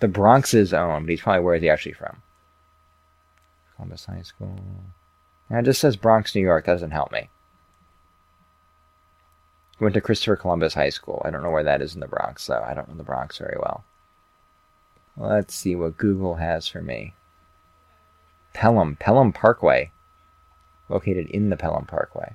The 0.00 0.08
Bronx's 0.08 0.74
own, 0.74 1.04
but 1.04 1.10
he's 1.10 1.22
probably 1.22 1.42
where 1.42 1.54
is 1.54 1.62
he 1.62 1.70
actually 1.70 1.92
from? 1.92 2.20
Columbus 3.74 4.04
High 4.04 4.22
School. 4.22 4.60
Yeah, 5.50 5.60
it 5.60 5.64
just 5.64 5.80
says 5.80 5.96
Bronx, 5.96 6.34
New 6.34 6.40
York. 6.40 6.66
That 6.66 6.72
doesn't 6.72 6.90
help 6.90 7.12
me. 7.12 7.28
Went 9.78 9.94
to 9.94 10.00
Christopher 10.00 10.36
Columbus 10.36 10.74
High 10.74 10.88
School. 10.90 11.22
I 11.24 11.30
don't 11.30 11.42
know 11.42 11.50
where 11.50 11.62
that 11.62 11.82
is 11.82 11.94
in 11.94 12.00
the 12.00 12.08
Bronx, 12.08 12.46
though. 12.46 12.64
I 12.66 12.74
don't 12.74 12.88
know 12.88 12.96
the 12.96 13.02
Bronx 13.02 13.38
very 13.38 13.56
well. 13.60 13.84
Let's 15.16 15.54
see 15.54 15.76
what 15.76 15.98
Google 15.98 16.36
has 16.36 16.66
for 16.66 16.80
me. 16.80 17.14
Pelham, 18.52 18.96
Pelham 18.96 19.32
Parkway. 19.32 19.90
Located 20.88 21.26
in 21.28 21.50
the 21.50 21.56
Pelham 21.56 21.84
Parkway. 21.84 22.34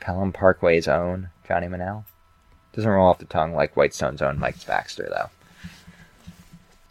Pelham 0.00 0.32
Parkway's 0.32 0.88
own 0.88 1.30
Johnny 1.46 1.68
Monell. 1.68 2.06
Doesn't 2.72 2.90
roll 2.90 3.08
off 3.08 3.18
the 3.18 3.24
tongue 3.26 3.54
like 3.54 3.74
Whitestone's 3.74 4.22
own 4.22 4.38
Mike 4.38 4.64
Baxter, 4.66 5.08
though. 5.10 5.28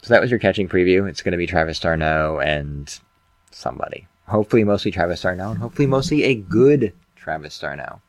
So 0.02 0.14
that 0.14 0.20
was 0.20 0.30
your 0.30 0.40
catching 0.40 0.68
preview. 0.68 1.08
It's 1.08 1.22
going 1.22 1.32
to 1.32 1.38
be 1.38 1.46
Travis 1.46 1.78
d'Arnaud 1.78 2.40
and 2.40 2.98
somebody. 3.50 4.06
Hopefully, 4.26 4.64
mostly 4.64 4.90
Travis 4.90 5.20
d'Arnaud, 5.20 5.50
and 5.50 5.58
hopefully, 5.58 5.86
mostly 5.86 6.24
a 6.24 6.34
good 6.34 6.92
Travis 7.16 7.58
d'Arnaud. 7.58 8.00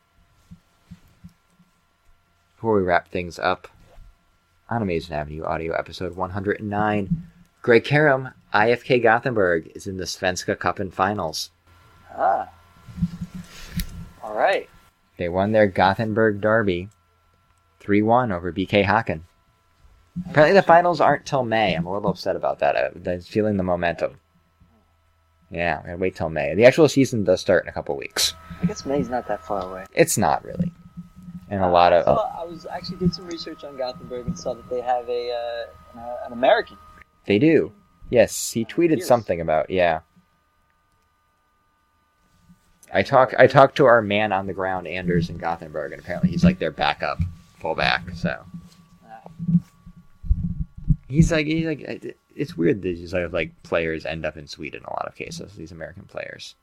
Before 2.56 2.76
we 2.76 2.84
wrap 2.84 3.10
things 3.10 3.40
up 3.40 3.68
on 4.70 4.82
Amazing 4.82 5.16
Avenue 5.16 5.44
Audio 5.44 5.74
episode 5.74 6.16
109, 6.16 7.24
Greg 7.62 7.84
Karam, 7.84 8.30
IFK 8.54 9.02
Gothenburg, 9.02 9.72
is 9.76 9.88
in 9.88 9.98
the 9.98 10.06
Svenska 10.06 10.60
Cupen 10.60 10.92
finals. 10.92 11.50
Ah, 12.16 12.50
all 14.24 14.36
right. 14.36 14.70
They 15.18 15.28
won 15.28 15.52
their 15.52 15.68
Gothenburg 15.68 16.40
derby 16.40 16.90
3 17.80 18.02
1 18.02 18.32
over 18.32 18.54
BK 18.54 18.86
Häcken. 18.86 19.22
Apparently, 20.30 20.54
the 20.54 20.62
finals 20.66 21.00
aren't 21.00 21.26
till 21.26 21.44
May. 21.44 21.74
I'm 21.74 21.86
a 21.86 21.94
little 21.94 22.12
upset 22.12 22.36
about 22.36 22.60
that. 22.60 22.76
I- 22.76 23.12
I'm 23.12 23.22
feeling 23.22 23.58
the 23.58 23.64
momentum. 23.64 24.20
Yeah, 25.50 25.78
I'm 25.80 25.86
gonna 25.86 25.98
wait 25.98 26.16
till 26.16 26.30
May. 26.30 26.54
The 26.56 26.66
actual 26.66 26.88
season 26.88 27.24
does 27.24 27.42
start 27.42 27.64
in 27.64 27.70
a 27.70 27.74
couple 27.74 27.96
weeks. 27.98 28.34
I 28.62 28.66
guess 28.66 28.86
May's 28.86 29.10
not 29.10 29.28
that 29.28 29.44
far 29.46 29.62
away. 29.70 29.86
It's 29.94 30.18
not 30.18 30.44
really. 30.46 30.72
And 31.50 31.62
a 31.62 31.70
lot 31.70 31.92
I 31.92 31.98
of. 31.98 32.06
saw- 32.18 32.42
I 32.42 32.46
was 32.46 32.66
actually 32.66 32.98
did 32.98 33.14
some 33.14 33.26
research 33.28 33.64
on 33.66 33.76
Gothenburg 33.78 34.28
and 34.28 34.38
saw 34.40 34.54
that 34.54 34.70
they 34.70 34.80
have 34.82 35.10
a 35.10 35.32
uh, 35.32 36.00
an, 36.00 36.16
an 36.28 36.34
American. 36.34 36.78
They 37.26 37.38
do. 37.40 37.74
Yes, 38.10 38.52
he 38.52 38.64
tweeted 38.66 38.96
Pierce. 38.98 39.08
something 39.08 39.42
about 39.42 39.70
yeah. 39.70 40.02
I 42.94 43.04
talk 43.04 43.34
I 43.40 43.48
talked 43.48 43.76
to 43.78 43.86
our 43.86 44.02
man 44.02 44.32
on 44.34 44.48
the 44.48 44.54
ground, 44.54 44.88
Anders 44.88 45.30
in 45.30 45.38
Gothenburg, 45.38 45.92
and 45.94 46.02
apparently 46.02 46.30
he's 46.32 46.44
like 46.44 46.60
their 46.60 46.72
backup 46.72 47.20
fullback. 47.60 48.04
So. 48.16 48.44
He's 51.12 51.32
like 51.32 51.46
he's 51.46 51.66
like 51.66 52.16
it's 52.36 52.56
weird 52.56 52.82
that 52.82 52.88
these 52.88 53.14
like, 53.14 53.34
like 53.34 53.64
players 53.64 54.06
end 54.06 54.26
up 54.26 54.38
in 54.38 54.48
Sweden 54.48 54.80
in 54.82 54.86
a 54.86 54.90
lot 54.92 55.08
of 55.08 55.16
cases. 55.16 55.54
These 55.56 55.74
American 55.74 56.04
players, 56.04 56.56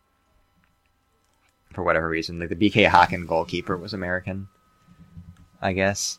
for 1.74 1.82
whatever 1.82 2.08
reason, 2.08 2.38
like 2.38 2.48
the 2.48 2.56
BK 2.56 2.88
Häcken 2.88 3.26
goalkeeper 3.26 3.76
was 3.76 3.92
American, 3.92 4.48
I 5.60 5.74
guess. 5.74 6.18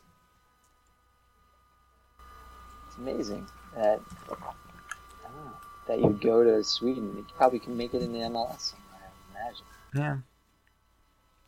It's 2.86 2.96
amazing 2.98 3.48
that 3.74 4.00
know, 4.28 4.36
that 5.88 5.98
you 5.98 6.18
go 6.22 6.44
to 6.44 6.62
Sweden. 6.62 7.12
You 7.16 7.26
probably 7.36 7.58
can 7.58 7.76
make 7.76 7.94
it 7.94 8.02
in 8.02 8.12
the 8.12 8.20
MLS. 8.20 8.74
I 8.92 9.40
imagine. 9.40 9.64
Yeah. 9.94 10.16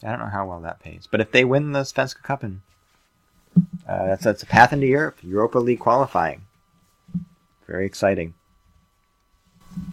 I 0.05 0.11
don't 0.11 0.19
know 0.19 0.33
how 0.33 0.49
well 0.49 0.61
that 0.63 0.81
pays, 0.81 1.07
but 1.09 1.21
if 1.21 1.31
they 1.31 1.45
win 1.45 1.71
the 1.71 1.83
Svenska 1.83 2.25
Cup, 2.25 2.43
uh, 2.43 2.51
that's 3.87 4.25
that's 4.25 4.43
a 4.43 4.47
path 4.47 4.73
into 4.73 4.89
Europe, 4.89 5.19
Europa 5.23 5.59
League 5.59 5.79
qualifying. 5.79 6.43
Very 7.73 7.87
exciting. 7.87 8.35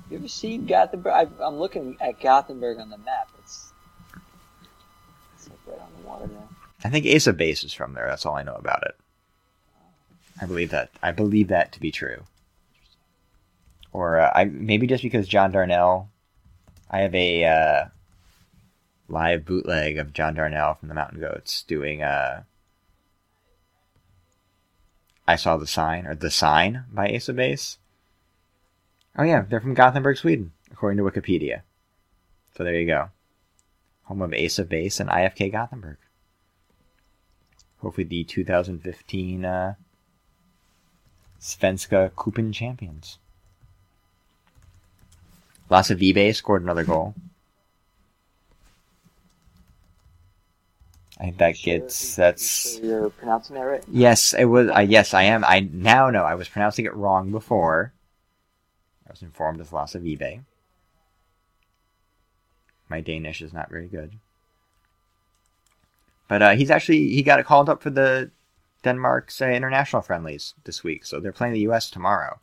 You 0.10 0.18
ever 0.18 0.28
seen 0.28 0.66
Gothenburg? 0.66 1.14
I, 1.14 1.28
I'm 1.42 1.60
looking 1.60 1.96
at 2.02 2.20
Gothenburg 2.20 2.78
on 2.78 2.90
the 2.90 2.98
map. 2.98 3.30
It's 3.40 3.72
it's 5.34 5.50
like 5.50 5.60
right 5.66 5.80
on 5.80 5.88
the 5.98 6.06
water 6.06 6.28
there. 6.28 6.50
I 6.84 6.90
think 6.90 7.06
Ace 7.06 7.26
of 7.26 7.38
Base 7.38 7.64
is 7.64 7.72
from 7.72 7.94
there. 7.94 8.06
That's 8.06 8.26
all 8.26 8.36
I 8.36 8.44
know 8.44 8.56
about 8.56 8.84
it. 8.84 8.98
I 10.42 10.46
believe 10.46 10.72
that. 10.72 10.90
I 11.02 11.14
believe 11.14 11.48
that 11.48 11.72
to 11.72 11.80
be 11.80 11.90
true. 11.90 12.26
Or 13.94 14.20
uh, 14.20 14.32
I 14.36 14.44
maybe 14.44 14.86
just 14.86 15.02
because 15.02 15.26
John 15.26 15.54
Darnielle 15.54 16.08
I 16.92 17.00
have 17.00 17.16
a 17.16 17.46
uh, 17.46 17.86
live 19.08 19.46
bootleg 19.46 19.98
of 19.98 20.12
John 20.12 20.36
Darnielle 20.36 20.78
from 20.78 20.90
the 20.90 20.96
Mountain 20.96 21.22
Goats 21.22 21.64
doing 21.64 22.04
uh, 22.04 22.44
I 25.30 25.36
Saw 25.36 25.58
the 25.58 25.68
Sign, 25.68 26.08
or 26.08 26.16
The 26.16 26.32
Sign 26.32 26.86
by 26.92 27.08
Ace 27.08 27.30
of 27.30 27.36
Base. 27.36 27.78
Oh 29.16 29.22
yeah, 29.22 29.44
they're 29.48 29.62
from 29.62 29.76
Gothenburg, 29.76 30.18
Sweden, 30.18 30.54
according 30.72 30.98
to 30.98 31.04
Wikipedia. 31.04 31.62
So 32.58 32.64
there 32.64 32.74
you 32.74 32.88
go. 32.88 33.10
Home 34.06 34.24
of 34.24 34.34
Ace 34.34 34.58
of 34.58 34.70
Base 34.70 35.00
and 35.00 35.08
IFK 35.08 35.52
Gothenburg. 35.52 35.98
Hopefully 37.78 38.06
the 38.06 38.24
2015 38.24 39.46
uh, 39.46 39.76
Svenska 41.40 42.12
Cupen 42.20 42.52
champions. 42.52 43.20
Lasse 45.70 45.92
Vibe 45.92 46.34
scored 46.34 46.64
another 46.64 46.84
goal. 46.84 47.14
I 51.20 51.26
think 51.26 51.38
that 51.40 51.58
Sure, 51.58 51.80
gets 51.80 52.16
that's 52.16 52.76
you 52.76 52.82
sure 52.82 53.00
you're 53.02 53.10
pronouncing 53.10 53.56
that 53.56 53.64
right. 53.64 53.84
yes. 53.92 54.34
It 54.34 54.46
was. 54.46 54.70
Uh, 54.70 54.80
yes, 54.80 55.14
I 55.14 55.24
am. 55.24 55.44
I 55.44 55.68
now 55.72 56.10
know. 56.10 56.24
I 56.24 56.36
was 56.36 56.48
pronouncing 56.48 56.86
it 56.86 56.96
wrong 56.96 57.32
before. 57.32 57.92
I 59.08 59.12
was 59.12 59.22
informed 59.22 59.60
of 59.60 59.70
the 59.70 59.76
loss 59.76 59.96
of 59.96 60.04
eBay. 60.04 60.42
My 62.88 63.02
Danish 63.02 63.42
is 63.42 63.54
not 63.54 63.70
very 63.70 63.88
good, 63.88 64.14
but 66.28 66.42
uh, 66.42 66.52
he's 66.56 66.72
actually 66.72 67.10
he 67.10 67.22
got 67.22 67.44
called 67.46 67.70
up 67.70 67.82
for 67.84 67.90
the 67.90 68.32
Denmark's 68.84 69.42
uh, 69.42 69.46
international 69.48 70.02
friendlies 70.02 70.54
this 70.64 70.84
week. 70.84 71.06
So 71.06 71.20
they're 71.20 71.32
playing 71.32 71.54
the 71.54 71.60
U.S. 71.62 71.90
tomorrow. 71.90 72.40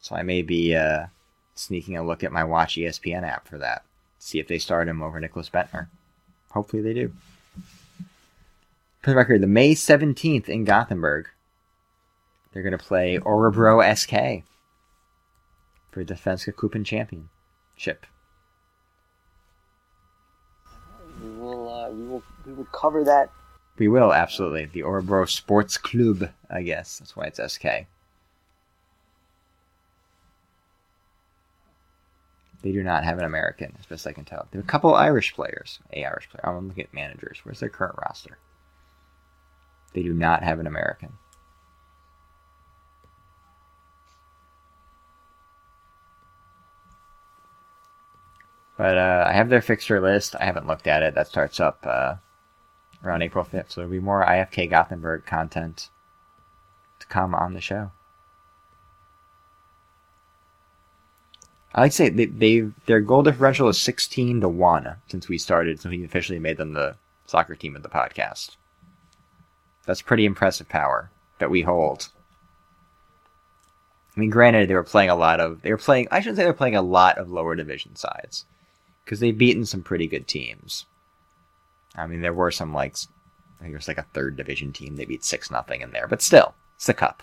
So 0.00 0.14
I 0.16 0.22
may 0.22 0.42
be 0.42 0.74
uh, 0.74 1.06
sneaking 1.54 1.96
a 1.96 2.04
look 2.04 2.22
at 2.24 2.32
my 2.32 2.44
Watch 2.44 2.74
ESPN 2.76 3.22
app 3.22 3.46
for 3.46 3.58
that. 3.58 3.84
See 4.18 4.38
if 4.38 4.48
they 4.48 4.58
start 4.58 4.88
him 4.88 5.02
over 5.02 5.20
Nicklas 5.20 5.50
Bendtner. 5.50 5.86
Hopefully 6.50 6.82
they 6.82 6.92
do. 6.94 7.12
For 9.04 9.10
the 9.10 9.16
record, 9.16 9.42
the 9.42 9.46
May 9.46 9.74
17th 9.74 10.48
in 10.48 10.64
Gothenburg, 10.64 11.28
they're 12.50 12.62
going 12.62 12.72
to 12.72 12.78
play 12.78 13.18
Orebro 13.18 13.82
SK 13.94 14.46
for 15.90 16.04
the 16.04 16.14
Svenska 16.14 16.58
Cupen 16.58 16.84
Championship. 16.84 18.06
We 21.22 21.28
will. 21.28 21.68
Uh, 21.68 21.90
we 21.90 22.06
will. 22.06 22.22
We 22.46 22.54
will 22.54 22.64
cover 22.72 23.04
that. 23.04 23.28
We 23.76 23.88
will, 23.88 24.10
absolutely. 24.10 24.64
The 24.64 24.84
Orebro 24.84 25.28
Sports 25.28 25.76
Club, 25.76 26.30
I 26.48 26.62
guess. 26.62 26.98
That's 26.98 27.14
why 27.14 27.24
it's 27.24 27.52
SK. 27.52 27.64
They 32.62 32.72
do 32.72 32.82
not 32.82 33.04
have 33.04 33.18
an 33.18 33.26
American, 33.26 33.76
as 33.78 33.84
best 33.84 34.06
I 34.06 34.14
can 34.14 34.24
tell. 34.24 34.48
There 34.50 34.62
are 34.62 34.64
a 34.64 34.66
couple 34.66 34.94
Irish 34.94 35.34
players. 35.34 35.78
A 35.92 36.06
Irish 36.06 36.30
player. 36.30 36.56
I'm 36.56 36.68
looking 36.68 36.84
at 36.84 36.94
managers. 36.94 37.40
Where's 37.42 37.60
their 37.60 37.68
current 37.68 37.98
roster? 37.98 38.38
They 39.94 40.02
do 40.02 40.12
not 40.12 40.42
have 40.42 40.60
an 40.60 40.66
American. 40.66 41.14
But 48.76 48.98
uh, 48.98 49.24
I 49.28 49.32
have 49.32 49.48
their 49.48 49.62
fixture 49.62 50.00
list. 50.00 50.34
I 50.38 50.44
haven't 50.44 50.66
looked 50.66 50.88
at 50.88 51.02
it. 51.02 51.14
That 51.14 51.28
starts 51.28 51.60
up 51.60 51.78
uh, 51.84 52.16
around 53.04 53.22
April 53.22 53.44
5th. 53.44 53.70
So 53.70 53.80
there'll 53.80 53.90
be 53.90 54.00
more 54.00 54.26
IFK 54.26 54.68
Gothenburg 54.68 55.24
content 55.24 55.90
to 56.98 57.06
come 57.06 57.34
on 57.34 57.54
the 57.54 57.60
show. 57.60 57.92
I 61.72 61.82
like 61.82 61.90
to 61.92 61.96
say 61.96 62.08
they, 62.08 62.26
they 62.26 62.60
their 62.86 63.00
goal 63.00 63.22
differential 63.22 63.68
is 63.68 63.80
16 63.80 64.40
to 64.40 64.48
1 64.48 64.96
since 65.08 65.28
we 65.28 65.38
started, 65.38 65.80
since 65.80 65.90
we 65.90 66.04
officially 66.04 66.38
made 66.38 66.56
them 66.56 66.72
the 66.72 66.96
soccer 67.26 67.54
team 67.56 67.74
of 67.74 67.82
the 67.82 67.88
podcast. 67.88 68.56
That's 69.86 70.02
pretty 70.02 70.24
impressive 70.24 70.68
power 70.68 71.10
that 71.38 71.50
we 71.50 71.62
hold. 71.62 72.08
I 74.16 74.20
mean, 74.20 74.30
granted, 74.30 74.68
they 74.68 74.74
were 74.74 74.84
playing 74.84 75.10
a 75.10 75.16
lot 75.16 75.40
of. 75.40 75.62
They 75.62 75.70
were 75.70 75.76
playing. 75.76 76.08
I 76.10 76.20
shouldn't 76.20 76.36
say 76.36 76.44
they're 76.44 76.52
playing 76.52 76.76
a 76.76 76.82
lot 76.82 77.18
of 77.18 77.30
lower 77.30 77.54
division 77.56 77.96
sides, 77.96 78.44
because 79.04 79.20
they've 79.20 79.36
beaten 79.36 79.66
some 79.66 79.82
pretty 79.82 80.06
good 80.06 80.26
teams. 80.26 80.86
I 81.96 82.06
mean, 82.06 82.22
there 82.22 82.32
were 82.32 82.50
some 82.50 82.72
like, 82.72 82.96
I 82.96 83.62
think 83.62 83.72
there 83.72 83.78
was 83.78 83.88
like 83.88 83.98
a 83.98 84.06
third 84.14 84.36
division 84.36 84.72
team 84.72 84.96
they 84.96 85.04
beat 85.04 85.24
six 85.24 85.50
nothing 85.50 85.80
in 85.80 85.90
there, 85.90 86.08
but 86.08 86.22
still, 86.22 86.54
it's 86.76 86.86
the 86.86 86.94
cup. 86.94 87.22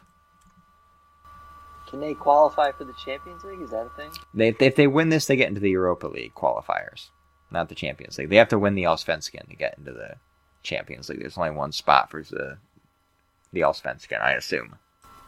Can 1.89 1.99
they 1.99 2.13
qualify 2.13 2.71
for 2.71 2.85
the 2.85 2.93
Champions 3.03 3.43
League? 3.43 3.61
Is 3.61 3.71
that 3.71 3.87
a 3.87 3.89
thing? 3.97 4.11
They, 4.33 4.55
if 4.59 4.77
they 4.77 4.87
win 4.87 5.09
this, 5.09 5.25
they 5.25 5.35
get 5.35 5.49
into 5.49 5.59
the 5.59 5.71
Europa 5.71 6.07
League 6.07 6.33
qualifiers, 6.35 7.09
not 7.51 7.67
the 7.67 7.75
Champions 7.75 8.17
League. 8.17 8.29
They 8.29 8.37
have 8.37 8.47
to 8.49 8.59
win 8.59 8.75
the 8.75 8.83
Allsvenskan 8.83 9.49
to 9.49 9.55
get 9.57 9.77
into 9.77 9.91
the 9.91 10.15
Champions 10.63 11.09
League. 11.09 11.19
There's 11.19 11.37
only 11.37 11.51
one 11.51 11.71
spot 11.71 12.09
for 12.09 12.23
the 12.23 12.57
the 13.53 13.61
Allsvenskan, 13.61 14.21
I 14.21 14.33
assume. 14.33 14.77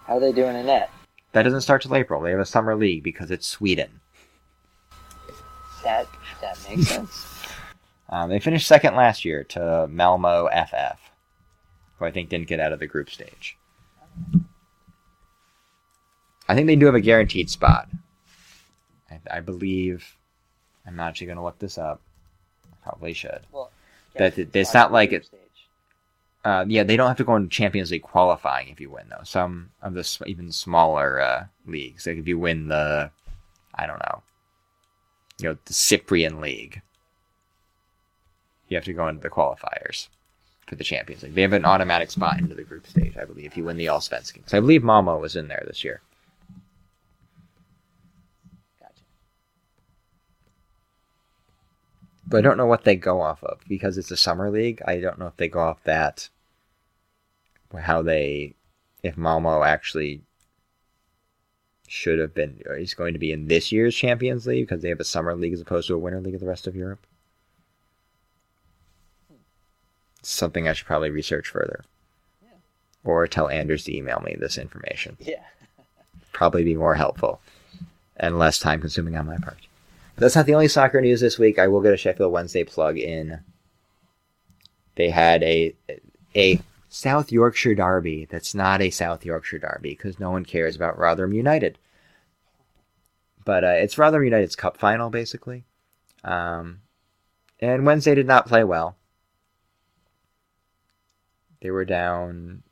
How 0.06 0.18
are 0.18 0.20
they 0.20 0.32
doing 0.32 0.56
in 0.56 0.66
that? 0.68 0.90
That 1.34 1.44
doesn't 1.44 1.62
start 1.62 1.82
till 1.82 1.96
April. 1.96 2.22
They 2.22 2.32
have 2.32 2.40
a 2.40 2.46
summer 2.46 2.76
league 2.76 3.04
because 3.04 3.32
it's 3.32 3.48
Sweden. 3.48 4.00
That 5.84 6.08
that 6.42 6.58
makes 6.70 6.88
sense. 6.88 7.28
Um, 8.10 8.30
they 8.30 8.40
finished 8.40 8.68
second 8.68 8.96
last 8.96 9.26
year 9.26 9.44
to 9.46 9.88
Malmo 9.90 10.48
FF, 10.48 11.00
who 11.98 12.06
I 12.06 12.12
think 12.12 12.30
didn't 12.30 12.48
get 12.48 12.60
out 12.60 12.72
of 12.72 12.80
the 12.80 12.88
group 12.88 13.10
stage. 13.10 13.58
I 16.48 16.56
think 16.56 16.68
they 16.68 16.76
do 16.76 16.86
have 16.86 16.96
a 16.96 17.02
guaranteed 17.02 17.50
spot. 17.50 17.90
I, 19.10 19.20
I 19.38 19.40
believe. 19.40 20.16
I'm 20.86 20.96
not 20.98 21.10
actually 21.10 21.28
going 21.28 21.38
to 21.38 21.44
look 21.44 21.60
this 21.60 21.78
up. 21.78 22.02
I 22.72 22.76
probably 22.84 23.14
should. 23.14 23.40
Well, 23.52 23.72
That- 24.16 24.38
yeah, 24.38 24.46
it's 24.54 24.74
not 24.74 24.92
like 24.92 25.12
it-. 25.12 25.30
Uh, 26.46 26.66
yeah, 26.68 26.84
they 26.84 26.98
don't 26.98 27.08
have 27.08 27.18
to 27.18 27.24
go 27.24 27.36
into 27.36 27.50
Champions 27.50 27.92
League 27.92 28.04
qualifying 28.04 28.68
if 28.68 28.82
you 28.82 28.90
win, 28.90 29.06
though. 29.10 29.24
Some 29.24 29.72
of 29.82 29.94
the 29.94 30.24
even 30.28 30.52
smaller 30.52 31.22
uh, 31.22 31.46
leagues, 31.66 32.06
like 32.06 32.18
if 32.18 32.28
you 32.28 32.38
win 32.38 32.68
the, 32.68 33.12
I 33.76 33.88
don't 33.88 34.00
know, 34.00 34.22
you 35.40 35.50
know, 35.50 35.58
the 35.66 35.74
Cyprian 35.74 36.42
League, 36.42 36.82
you 38.68 38.76
have 38.76 38.84
to 38.86 38.94
go 38.94 39.08
into 39.08 39.22
the 39.22 39.30
qualifiers 39.30 40.10
for 40.68 40.76
the 40.76 40.84
Champions 40.84 41.24
League. 41.24 41.34
They 41.34 41.42
have 41.44 41.54
an 41.54 41.66
automatic 41.66 42.12
spot 42.12 42.40
into 42.40 42.56
the 42.56 42.64
group 42.64 42.88
stage, 42.88 43.16
I 43.18 43.26
believe, 43.26 43.46
if 43.46 43.58
you 43.58 43.64
win 43.64 43.78
the 43.78 43.86
Allsvenskan. 43.86 44.50
So 44.50 44.58
I 44.58 44.62
believe 44.62 44.84
Malmo 44.84 45.18
was 45.18 45.36
in 45.36 45.48
there 45.48 45.64
this 45.66 45.84
year. 45.84 46.02
But 52.34 52.40
I 52.40 52.50
don't 52.50 52.58
know 52.58 52.66
what 52.66 52.84
they 52.84 52.96
go 52.96 53.22
off 53.22 53.44
of 53.44 53.60
because 53.68 53.96
it's 53.96 54.10
a 54.10 54.18
summer 54.18 54.50
league. 54.50 54.82
I 54.88 55.00
don't 55.00 55.20
know 55.20 55.28
if 55.28 55.38
they 55.38 55.48
go 55.48 55.60
off 55.60 55.84
that, 55.84 56.30
how 57.80 58.02
they, 58.02 58.56
if 59.04 59.16
Malmo 59.18 59.62
actually 59.62 60.24
should 61.88 62.18
have 62.18 62.34
been, 62.34 62.60
or 62.66 62.76
is 62.76 62.96
going 62.96 63.14
to 63.14 63.20
be 63.20 63.32
in 63.32 63.50
this 63.50 63.72
year's 63.72 63.96
Champions 63.96 64.48
League 64.48 64.66
because 64.68 64.82
they 64.82 64.90
have 64.90 65.00
a 65.00 65.04
summer 65.04 65.36
league 65.36 65.54
as 65.54 65.62
opposed 65.62 65.88
to 65.90 65.94
a 65.94 66.00
winter 66.00 66.20
league 66.20 66.34
of 66.34 66.40
the 66.40 66.48
rest 66.48 66.66
of 66.66 66.76
Europe. 66.76 67.06
Something 70.24 70.68
I 70.68 70.74
should 70.74 70.88
probably 70.88 71.12
research 71.12 71.50
further. 71.50 71.86
Yeah. 72.42 72.50
Or 73.04 73.28
tell 73.28 73.48
Anders 73.48 73.84
to 73.84 73.96
email 73.96 74.22
me 74.22 74.36
this 74.40 74.58
information. 74.58 75.18
Yeah. 75.20 75.44
Probably 76.32 76.64
be 76.64 76.76
more 76.76 76.96
helpful 76.96 77.42
and 78.18 78.40
less 78.40 78.58
time 78.58 78.82
consuming 78.82 79.16
on 79.18 79.28
my 79.28 79.38
part. 79.38 79.60
That's 80.16 80.36
not 80.36 80.46
the 80.46 80.54
only 80.54 80.68
soccer 80.68 81.02
news 81.02 81.22
this 81.22 81.40
week. 81.40 81.58
I 81.58 81.68
will 81.68 81.82
get 81.82 81.94
a 81.94 81.98
Sheffield 81.98 82.32
Wednesday 82.32 82.64
plug 82.64 82.98
in. 82.98 83.40
They 84.96 85.10
had 85.10 85.44
a 85.44 85.76
a 86.36 86.60
South 86.90 87.32
Yorkshire 87.32 87.76
derby 87.76 88.26
that's 88.26 88.54
not 88.54 88.82
a 88.82 88.92
South 88.92 89.26
Yorkshire 89.26 89.60
derby 89.60 89.92
because 89.92 90.20
no 90.20 90.32
one 90.32 90.46
cares 90.46 90.76
about 90.76 91.00
Rotherham 91.00 91.34
United. 91.34 91.80
But 93.46 93.64
uh, 93.64 93.76
it's 93.78 93.98
Rotherham 93.98 94.26
United's 94.26 94.56
cup 94.56 94.78
final, 94.78 95.10
basically. 95.10 95.66
Um, 96.24 96.82
and 97.60 97.86
Wednesday 97.86 98.16
did 98.16 98.28
not 98.28 98.48
play 98.48 98.64
well. 98.64 98.96
They 101.62 101.72
were 101.72 101.86
down 101.86 102.64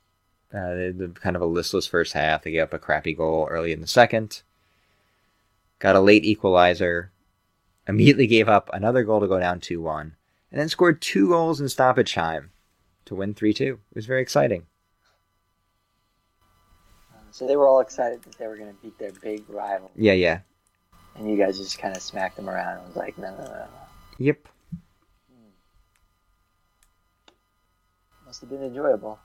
uh, 0.54 0.74
they 0.76 0.86
had 0.86 1.20
kind 1.22 1.36
of 1.36 1.42
a 1.42 1.46
listless 1.46 1.88
first 1.88 2.14
half. 2.14 2.44
They 2.44 2.52
gave 2.52 2.64
up 2.64 2.74
a 2.74 2.80
crappy 2.80 3.14
goal 3.14 3.48
early 3.50 3.72
in 3.72 3.82
the 3.82 3.88
second. 3.88 4.42
Got 5.80 5.96
a 5.96 6.02
late 6.02 6.26
equalizer. 6.26 7.11
Immediately 7.92 8.28
gave 8.28 8.48
up 8.48 8.70
another 8.74 9.04
goal 9.04 9.20
to 9.20 9.28
go 9.28 9.40
down 9.40 9.60
2 9.60 9.82
1. 9.82 10.16
And 10.52 10.60
then 10.60 10.70
scored 10.70 11.02
two 11.02 11.28
goals 11.30 11.60
in 11.62 11.68
stoppage 11.70 12.14
time 12.14 12.52
to 13.06 13.16
win 13.16 13.34
3 13.34 13.54
2. 13.54 13.64
It 13.92 13.96
was 13.96 14.06
very 14.06 14.22
exciting. 14.22 14.66
Uh, 17.14 17.20
so 17.32 17.46
they 17.46 17.56
were 17.58 17.68
all 17.68 17.82
excited 17.82 18.22
that 18.24 18.38
they 18.38 18.48
were 18.48 18.56
going 18.58 18.70
to 18.74 18.82
beat 18.82 18.98
their 18.98 19.12
big 19.22 19.44
rival, 19.50 19.92
Yeah, 19.96 20.14
yeah. 20.14 20.40
and 21.16 21.30
you 21.30 21.38
guys 21.38 21.58
just 21.58 21.80
kind 21.80 21.96
of 21.96 22.02
smacked 22.02 22.38
them 22.38 22.50
around 22.50 22.78
and 22.78 22.88
was 22.88 22.96
like, 22.96 23.18
no, 23.18 23.30
no, 23.32 23.44
no, 23.44 23.50
no. 23.50 23.68
Yep. 24.20 24.48
Hmm. 25.30 25.50
Must 28.26 28.42
have 28.42 28.50
been 28.50 28.64
enjoyable. 28.64 29.20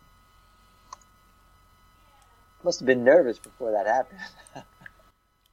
Must 2.64 2.80
have 2.80 2.86
been 2.86 3.04
nervous 3.04 3.38
before 3.38 3.70
that 3.70 3.86
happened. 3.86 4.18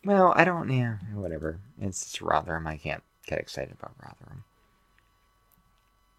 Well, 0.06 0.34
I 0.36 0.44
don't. 0.44 0.70
Yeah, 0.70 0.98
whatever. 1.14 1.60
It's, 1.80 2.02
it's 2.04 2.22
Rotherham. 2.22 2.68
I 2.68 2.78
can't 2.78 3.04
get 3.26 3.40
excited 3.40 3.74
about 3.74 3.96
Rotherham. 4.02 4.44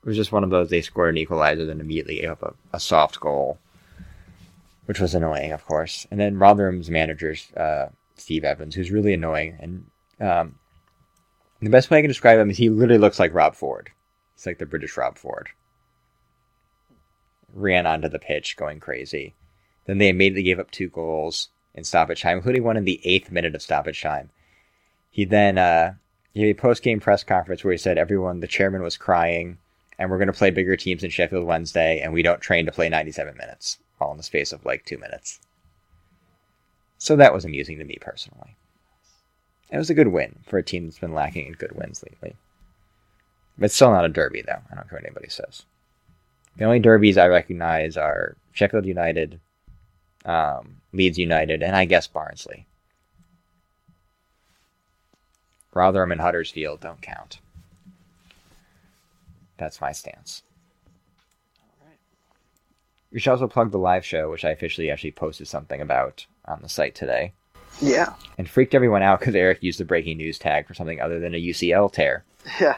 It 0.02 0.08
was 0.08 0.16
just 0.16 0.32
one 0.32 0.44
of 0.44 0.50
those 0.50 0.70
they 0.70 0.80
scored 0.80 1.14
an 1.14 1.18
equalizer, 1.18 1.64
then 1.64 1.80
immediately 1.80 2.20
gave 2.20 2.30
up 2.30 2.42
a, 2.42 2.76
a 2.76 2.80
soft 2.80 3.20
goal, 3.20 3.58
which 4.84 5.00
was 5.00 5.14
annoying, 5.14 5.52
of 5.52 5.64
course. 5.64 6.06
And 6.10 6.20
then 6.20 6.38
Rotherham's 6.38 6.90
manager, 6.90 7.34
uh, 7.56 7.86
Steve 8.16 8.44
Evans, 8.44 8.74
who's 8.74 8.90
really 8.90 9.14
annoying. 9.14 9.56
And 9.60 9.86
um, 10.20 10.58
the 11.60 11.70
best 11.70 11.90
way 11.90 11.98
I 11.98 12.02
can 12.02 12.10
describe 12.10 12.38
him 12.38 12.50
is 12.50 12.58
he 12.58 12.68
literally 12.68 12.98
looks 12.98 13.18
like 13.18 13.34
Rob 13.34 13.54
Ford. 13.54 13.90
He's 14.34 14.46
like 14.46 14.58
the 14.58 14.66
British 14.66 14.96
Rob 14.96 15.16
Ford. 15.16 15.48
Ran 17.54 17.86
onto 17.86 18.08
the 18.08 18.18
pitch 18.18 18.56
going 18.56 18.80
crazy. 18.80 19.34
Then 19.86 19.98
they 19.98 20.08
immediately 20.08 20.42
gave 20.42 20.58
up 20.58 20.70
two 20.70 20.88
goals 20.88 21.48
in 21.74 21.84
stoppage 21.84 22.22
time, 22.22 22.38
including 22.38 22.64
one 22.64 22.76
in 22.76 22.84
the 22.84 23.00
eighth 23.04 23.30
minute 23.30 23.54
of 23.54 23.62
stoppage 23.62 24.00
time. 24.00 24.30
He 25.10 25.24
then 25.24 25.58
uh, 25.58 25.94
he 26.32 26.42
had 26.42 26.50
a 26.50 26.60
post 26.60 26.82
game 26.82 27.00
press 27.00 27.22
conference 27.24 27.62
where 27.62 27.72
he 27.72 27.78
said 27.78 27.98
everyone, 27.98 28.40
the 28.40 28.46
chairman 28.46 28.82
was 28.82 28.96
crying, 28.96 29.58
and 29.98 30.10
we're 30.10 30.18
going 30.18 30.26
to 30.26 30.32
play 30.32 30.50
bigger 30.50 30.76
teams 30.76 31.04
in 31.04 31.10
Sheffield 31.10 31.46
Wednesday, 31.46 32.00
and 32.00 32.12
we 32.12 32.22
don't 32.22 32.40
train 32.40 32.66
to 32.66 32.72
play 32.72 32.88
97 32.88 33.36
minutes, 33.36 33.78
all 34.00 34.10
in 34.10 34.16
the 34.16 34.22
space 34.22 34.52
of 34.52 34.64
like 34.64 34.84
two 34.84 34.98
minutes. 34.98 35.40
So 36.98 37.16
that 37.16 37.34
was 37.34 37.44
amusing 37.44 37.78
to 37.78 37.84
me 37.84 37.98
personally. 38.00 38.56
It 39.70 39.78
was 39.78 39.90
a 39.90 39.94
good 39.94 40.08
win 40.08 40.38
for 40.46 40.58
a 40.58 40.62
team 40.62 40.86
that's 40.86 40.98
been 40.98 41.14
lacking 41.14 41.46
in 41.46 41.52
good 41.52 41.72
wins 41.72 42.02
lately. 42.02 42.36
But 43.58 43.66
it's 43.66 43.74
still 43.74 43.90
not 43.90 44.04
a 44.04 44.08
derby, 44.08 44.42
though. 44.42 44.62
I 44.70 44.74
don't 44.74 44.88
care 44.88 44.98
what 44.98 45.04
anybody 45.04 45.28
says. 45.28 45.64
The 46.56 46.64
only 46.64 46.78
derbies 46.78 47.18
I 47.18 47.26
recognize 47.26 47.96
are 47.96 48.36
Sheffield 48.52 48.86
United, 48.86 49.40
um, 50.24 50.76
Leeds 50.92 51.18
United, 51.18 51.62
and 51.62 51.76
I 51.76 51.84
guess 51.84 52.06
Barnsley. 52.06 52.66
Rotherham 55.72 56.12
and 56.12 56.20
Huddersfield 56.20 56.80
don't 56.80 57.02
count. 57.02 57.40
That's 59.56 59.80
my 59.80 59.92
stance. 59.92 60.42
We 63.12 63.20
should 63.20 63.30
also 63.30 63.46
plug 63.46 63.70
the 63.70 63.78
live 63.78 64.04
show, 64.04 64.30
which 64.30 64.44
I 64.44 64.50
officially 64.50 64.90
actually 64.90 65.12
posted 65.12 65.46
something 65.46 65.80
about 65.80 66.26
on 66.46 66.60
the 66.62 66.68
site 66.68 66.96
today. 66.96 67.32
Yeah. 67.80 68.14
And 68.38 68.48
freaked 68.48 68.74
everyone 68.74 69.02
out 69.02 69.20
because 69.20 69.34
Eric 69.34 69.62
used 69.62 69.78
the 69.78 69.84
breaking 69.84 70.16
news 70.16 70.38
tag 70.38 70.66
for 70.66 70.74
something 70.74 71.00
other 71.00 71.20
than 71.20 71.34
a 71.34 71.40
UCL 71.40 71.92
tear. 71.92 72.24
Yeah. 72.60 72.76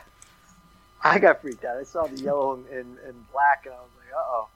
I 1.03 1.19
got 1.19 1.41
freaked 1.41 1.65
out. 1.65 1.77
I 1.79 1.85
saw 1.85 2.07
the 2.07 2.21
yellow 2.21 2.55
and, 2.55 2.67
and, 2.67 2.99
and 3.07 3.33
black, 3.33 3.65
and 3.65 3.75
I 3.75 3.79
was 3.79 3.91
like, 3.97 4.13
uh 4.13 4.19
oh. 4.19 4.49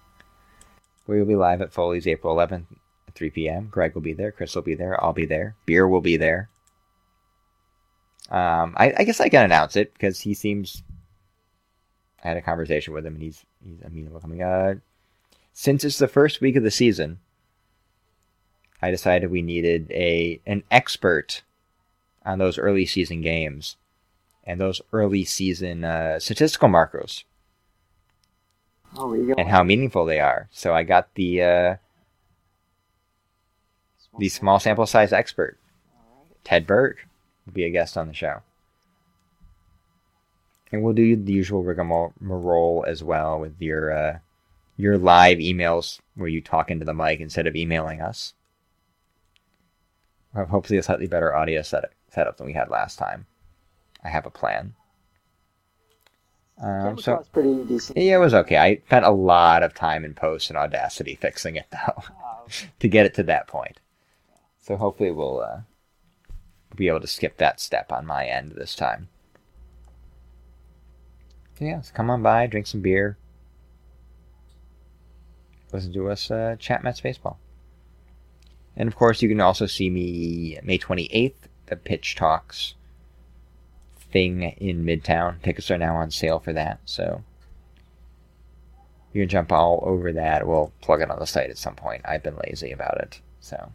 We 1.07 1.19
will 1.19 1.27
be 1.27 1.37
live 1.37 1.61
at 1.63 1.73
Foley's 1.73 2.07
April 2.07 2.35
11th 2.37 2.65
at 2.71 2.79
3 3.21 3.29
p.m. 3.29 3.69
Greg 3.71 3.95
will 3.95 4.01
be 4.01 4.15
there. 4.15 4.33
Chris 4.33 4.55
will 4.55 4.63
be 4.63 4.75
there. 4.75 4.99
I'll 5.05 5.13
be 5.13 5.27
there. 5.27 5.55
Beer 5.67 5.87
will 5.87 6.01
be 6.01 6.17
there. 6.17 6.49
Um, 8.31 8.75
I, 8.79 8.95
I 8.97 9.05
guess 9.05 9.21
I 9.21 9.29
can 9.29 9.45
announce 9.45 9.77
it 9.77 9.93
because 9.93 10.21
he 10.21 10.33
seems. 10.33 10.83
I 12.25 12.29
had 12.29 12.39
a 12.39 12.43
conversation 12.43 12.95
with 12.95 13.05
him, 13.05 13.17
and 13.17 13.23
he's 13.23 13.45
he's 13.63 13.83
amenable 13.83 14.21
coming. 14.21 14.43
Uh, 14.43 14.77
since 15.53 15.85
it's 15.85 15.99
the 15.99 16.09
first 16.09 16.41
week 16.41 16.57
of 16.57 16.63
the 16.63 16.71
season, 16.71 17.19
I 18.81 18.91
decided 18.91 19.31
we 19.31 19.43
needed 19.43 19.91
a 19.91 20.41
an 20.47 20.63
expert 20.71 21.43
on 22.25 22.39
those 22.39 22.57
early 22.57 22.87
season 22.87 23.21
games 23.21 23.77
and 24.45 24.59
those 24.59 24.81
early 24.95 25.27
season 25.27 25.85
uh, 25.85 26.19
statistical 26.19 26.69
markers 26.69 27.25
Oh, 28.97 29.15
and 29.15 29.49
how 29.49 29.63
meaningful 29.63 30.07
they 30.07 30.21
are. 30.21 30.49
So 30.51 30.75
I 30.75 30.85
got 30.85 31.15
the 31.15 31.43
uh, 31.43 31.77
the 34.19 34.29
small 34.29 34.59
sample 34.59 34.87
size 34.87 35.13
expert, 35.13 35.59
Ted 36.45 36.67
Berg, 36.67 36.99
will 37.47 37.53
be 37.53 37.65
a 37.65 37.71
guest 37.71 37.97
on 37.97 38.09
the 38.09 38.15
show. 38.15 38.43
And 40.73 40.83
we'll 40.83 40.95
do 40.95 41.17
the 41.17 41.33
usual 41.33 41.65
rigmarole 41.65 42.85
as 42.87 43.03
well 43.03 43.41
with 43.41 43.61
your 43.61 43.93
uh, 43.93 44.19
your 44.77 44.99
live 44.99 45.39
emails 45.39 45.99
where 46.15 46.29
you 46.29 46.41
talk 46.41 46.71
into 46.71 46.85
the 46.85 46.95
mic 46.95 47.21
instead 47.21 47.47
of 47.47 47.57
emailing 47.57 48.01
us. 48.01 48.35
We'll 50.33 50.45
have 50.45 50.51
hopefully 50.51 50.79
a 50.79 50.83
slightly 50.83 51.07
better 51.09 51.35
audio 51.35 51.63
setup 51.63 51.91
setup 52.11 52.37
than 52.37 52.47
we 52.47 52.53
had 52.53 52.69
last 52.71 52.99
time. 52.99 53.27
I 54.05 54.09
have 54.09 54.27
a 54.27 54.31
plan. 54.31 54.75
Um, 56.63 56.99
so 56.99 57.25
pretty 57.33 57.65
decent. 57.65 57.97
yeah, 57.97 58.17
it 58.17 58.19
was 58.19 58.35
okay. 58.35 58.57
I 58.57 58.77
spent 58.87 59.07
a 59.07 59.11
lot 59.11 59.63
of 59.63 59.75
time 59.75 60.05
in 60.05 60.15
post 60.15 60.51
and 60.51 60.59
Audacity 60.59 61.15
fixing 61.15 61.57
it 61.57 61.67
though 61.71 62.03
to 62.81 62.89
get 62.89 63.07
it 63.07 63.15
to 63.15 63.23
that 63.25 63.47
point. 63.47 63.81
So 64.71 64.77
hopefully 64.77 65.11
we'll 65.11 65.41
uh, 65.41 65.61
be 66.77 66.87
able 66.87 67.01
to 67.01 67.09
skip 67.09 67.39
that 67.39 67.59
step 67.59 67.91
on 67.91 68.07
my 68.07 68.27
end 68.27 68.53
this 68.53 68.77
time. 68.77 69.09
So 71.59 71.65
yeah, 71.65 71.81
so 71.81 71.93
come 71.93 72.09
on 72.09 72.23
by, 72.23 72.47
drink 72.47 72.69
some 72.69 72.81
beer, 72.81 73.19
listen 75.73 75.93
to 75.95 76.09
us 76.09 76.31
uh, 76.31 76.55
chat 76.57 76.85
Mets 76.85 77.01
baseball. 77.01 77.41
And 78.77 78.87
of 78.87 78.95
course, 78.95 79.23
you 79.23 79.29
can 79.29 79.41
also 79.41 79.67
see 79.67 79.91
me 79.91 80.57
May 80.63 80.79
28th, 80.79 81.35
the 81.67 81.75
Pitch 81.75 82.15
Talks 82.15 82.75
thing 84.13 84.55
in 84.59 84.85
Midtown. 84.85 85.43
Tickets 85.43 85.73
are 85.73 85.79
now 85.79 85.97
on 85.97 86.13
sale 86.13 86.39
for 86.39 86.53
that, 86.53 86.79
so 86.85 87.25
you 89.13 89.23
can 89.23 89.29
jump 89.29 89.51
all 89.51 89.83
over 89.83 90.13
that. 90.13 90.47
We'll 90.47 90.73
plug 90.81 91.01
it 91.01 91.11
on 91.11 91.19
the 91.19 91.27
site 91.27 91.51
at 91.51 91.59
some 91.59 91.75
point. 91.75 92.03
I've 92.05 92.23
been 92.23 92.37
lazy 92.37 92.71
about 92.71 92.99
it, 93.01 93.21
so 93.41 93.73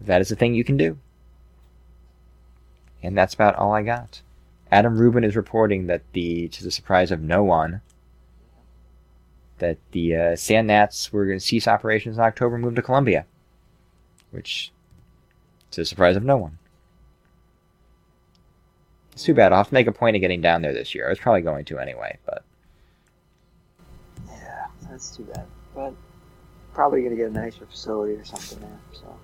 that 0.00 0.20
is 0.20 0.30
a 0.30 0.36
thing 0.36 0.54
you 0.54 0.64
can 0.64 0.76
do. 0.76 0.98
And 3.02 3.16
that's 3.16 3.34
about 3.34 3.56
all 3.56 3.72
I 3.72 3.82
got. 3.82 4.22
Adam 4.70 4.98
Rubin 4.98 5.24
is 5.24 5.36
reporting 5.36 5.86
that 5.86 6.02
the, 6.12 6.48
to 6.48 6.64
the 6.64 6.70
surprise 6.70 7.10
of 7.10 7.20
no 7.20 7.42
one, 7.42 7.80
that 9.58 9.78
the 9.92 10.14
uh, 10.14 10.36
Sand 10.36 10.66
Gnats 10.68 11.12
were 11.12 11.26
going 11.26 11.38
to 11.38 11.44
cease 11.44 11.66
operations 11.66 12.16
in 12.16 12.22
October 12.22 12.56
and 12.56 12.64
move 12.64 12.74
to 12.74 12.82
Columbia, 12.82 13.24
which, 14.30 14.72
to 15.70 15.80
the 15.80 15.84
surprise 15.84 16.16
of 16.16 16.24
no 16.24 16.36
one. 16.36 16.58
It's 19.12 19.24
too 19.24 19.34
bad. 19.34 19.52
I'll 19.52 19.58
have 19.58 19.68
to 19.68 19.74
make 19.74 19.88
a 19.88 19.92
point 19.92 20.14
of 20.14 20.20
getting 20.20 20.40
down 20.40 20.62
there 20.62 20.72
this 20.72 20.94
year. 20.94 21.06
I 21.06 21.10
was 21.10 21.18
probably 21.18 21.42
going 21.42 21.64
to 21.64 21.78
anyway, 21.78 22.18
but 22.24 22.44
yeah, 24.28 24.66
that's 24.88 25.16
too 25.16 25.24
bad. 25.24 25.44
But 25.74 25.92
probably 26.72 27.02
gonna 27.02 27.16
get 27.16 27.30
a 27.30 27.32
nicer 27.32 27.66
facility 27.66 28.12
or 28.12 28.24
something 28.24 28.60
there. 28.60 28.78
So 28.92 29.18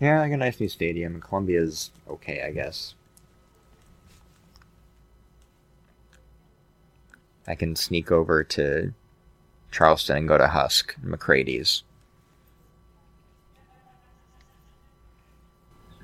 yeah, 0.00 0.20
like 0.20 0.32
a 0.32 0.36
nice 0.36 0.58
new 0.58 0.68
stadium. 0.68 1.14
and 1.14 1.22
Columbia's 1.22 1.90
okay, 2.08 2.42
I 2.42 2.50
guess. 2.50 2.94
I 7.46 7.54
can 7.54 7.74
sneak 7.76 8.12
over 8.12 8.44
to 8.44 8.92
Charleston 9.70 10.16
and 10.18 10.28
go 10.28 10.38
to 10.38 10.48
Husk, 10.48 10.94
and 11.02 11.12
McCrady's. 11.12 11.82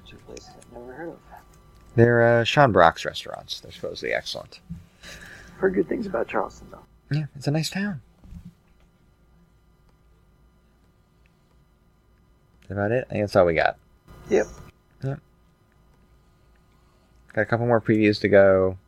two 0.08 0.16
places 0.18 0.50
I've 0.56 0.72
never 0.72 0.92
heard 0.92 1.08
of. 1.08 1.18
They're 1.96 2.40
uh, 2.40 2.44
Sean 2.44 2.72
Brock's 2.72 3.04
restaurants. 3.04 3.60
They're 3.60 3.72
supposedly 3.72 4.12
excellent. 4.12 4.60
Heard 5.58 5.74
good 5.74 5.88
things 5.88 6.06
about 6.06 6.28
Charleston 6.28 6.68
though. 6.70 7.16
Yeah, 7.16 7.26
it's 7.34 7.46
a 7.46 7.50
nice 7.50 7.70
town. 7.70 8.02
That's 12.60 12.72
about 12.72 12.92
it. 12.92 13.06
I 13.08 13.12
think 13.12 13.22
that's 13.22 13.36
all 13.36 13.46
we 13.46 13.54
got. 13.54 13.78
Yep. 14.28 14.46
Yep. 15.04 15.20
Got 17.32 17.42
a 17.42 17.46
couple 17.46 17.66
more 17.66 17.80
previews 17.80 18.20
to 18.20 18.28
go. 18.28 18.78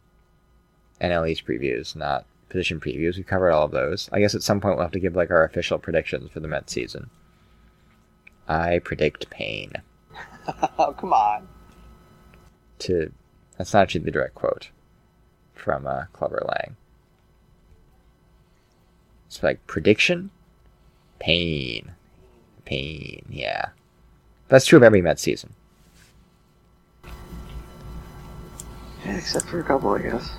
NL 1.01 1.31
East 1.31 1.47
previews, 1.47 1.95
not 1.95 2.25
position 2.49 2.81
previews. 2.81 3.17
We've 3.17 3.27
covered 3.27 3.53
all 3.53 3.65
of 3.65 3.71
those. 3.71 4.09
I 4.13 4.21
guess 4.21 4.35
at 4.35 4.43
some 4.43 4.61
point 4.61 4.77
we'll 4.77 4.85
have 4.85 4.93
to 4.93 5.01
give 5.01 5.15
like 5.15 5.31
our 5.31 5.45
official 5.45 5.79
predictions 5.79 6.31
for 6.31 6.41
the 6.41 6.49
Mets 6.49 6.73
season. 6.73 7.11
I 8.49 8.81
predict 8.81 9.31
pain. 9.31 9.73
oh 10.79 10.95
come 10.99 11.13
on. 11.13 11.47
To 12.81 13.13
that's 13.57 13.75
not 13.75 13.83
actually 13.83 14.05
the 14.05 14.11
direct 14.11 14.35
quote 14.35 14.71
from 15.55 15.87
uh, 15.87 16.05
Clubber 16.13 16.43
Lang. 16.49 16.77
It's 19.27 19.43
like 19.43 19.67
prediction, 19.67 20.31
pain, 21.19 21.93
pain. 22.65 23.27
Yeah, 23.29 23.71
that's 24.49 24.67
true 24.67 24.77
of 24.77 24.83
every 24.83 25.03
Mets 25.03 25.23
season. 25.23 25.55
Yeah, 29.05 29.17
except 29.17 29.47
for 29.47 29.61
a 29.61 29.65
couple, 29.65 29.91
I 29.91 30.03
guess. 30.03 30.31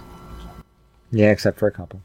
Yeah, 1.12 1.32
except 1.32 1.58
for 1.58 1.68
a 1.68 1.72
couple. 1.72 2.02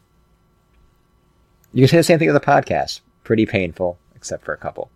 You 1.72 1.82
can 1.82 1.88
say 1.88 1.96
the 1.98 2.02
same 2.04 2.18
thing 2.18 2.32
with 2.32 2.40
the 2.40 2.46
podcast. 2.46 3.00
Pretty 3.24 3.46
painful, 3.46 3.98
except 4.14 4.44
for 4.44 4.54
a 4.54 4.58
couple. 4.58 4.90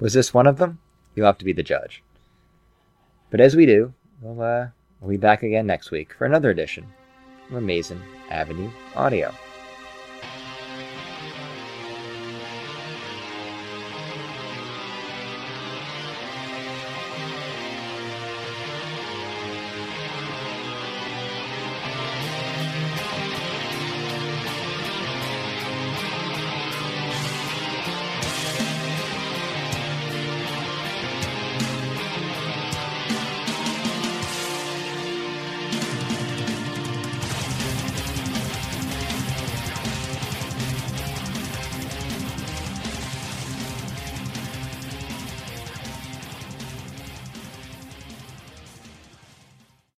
Was 0.00 0.12
this 0.12 0.34
one 0.34 0.46
of 0.46 0.58
them? 0.58 0.80
You'll 1.14 1.26
have 1.26 1.38
to 1.38 1.44
be 1.44 1.52
the 1.52 1.62
judge. 1.62 2.02
But 3.30 3.40
as 3.40 3.56
we 3.56 3.66
do, 3.66 3.92
we'll 4.20 4.42
uh, 4.42 4.68
we'll 5.00 5.10
be 5.10 5.16
back 5.16 5.42
again 5.42 5.66
next 5.66 5.90
week 5.90 6.12
for 6.12 6.24
another 6.24 6.50
edition 6.50 6.86
of 7.48 7.56
Amazing 7.56 8.02
Avenue 8.30 8.70
Audio. 8.96 9.32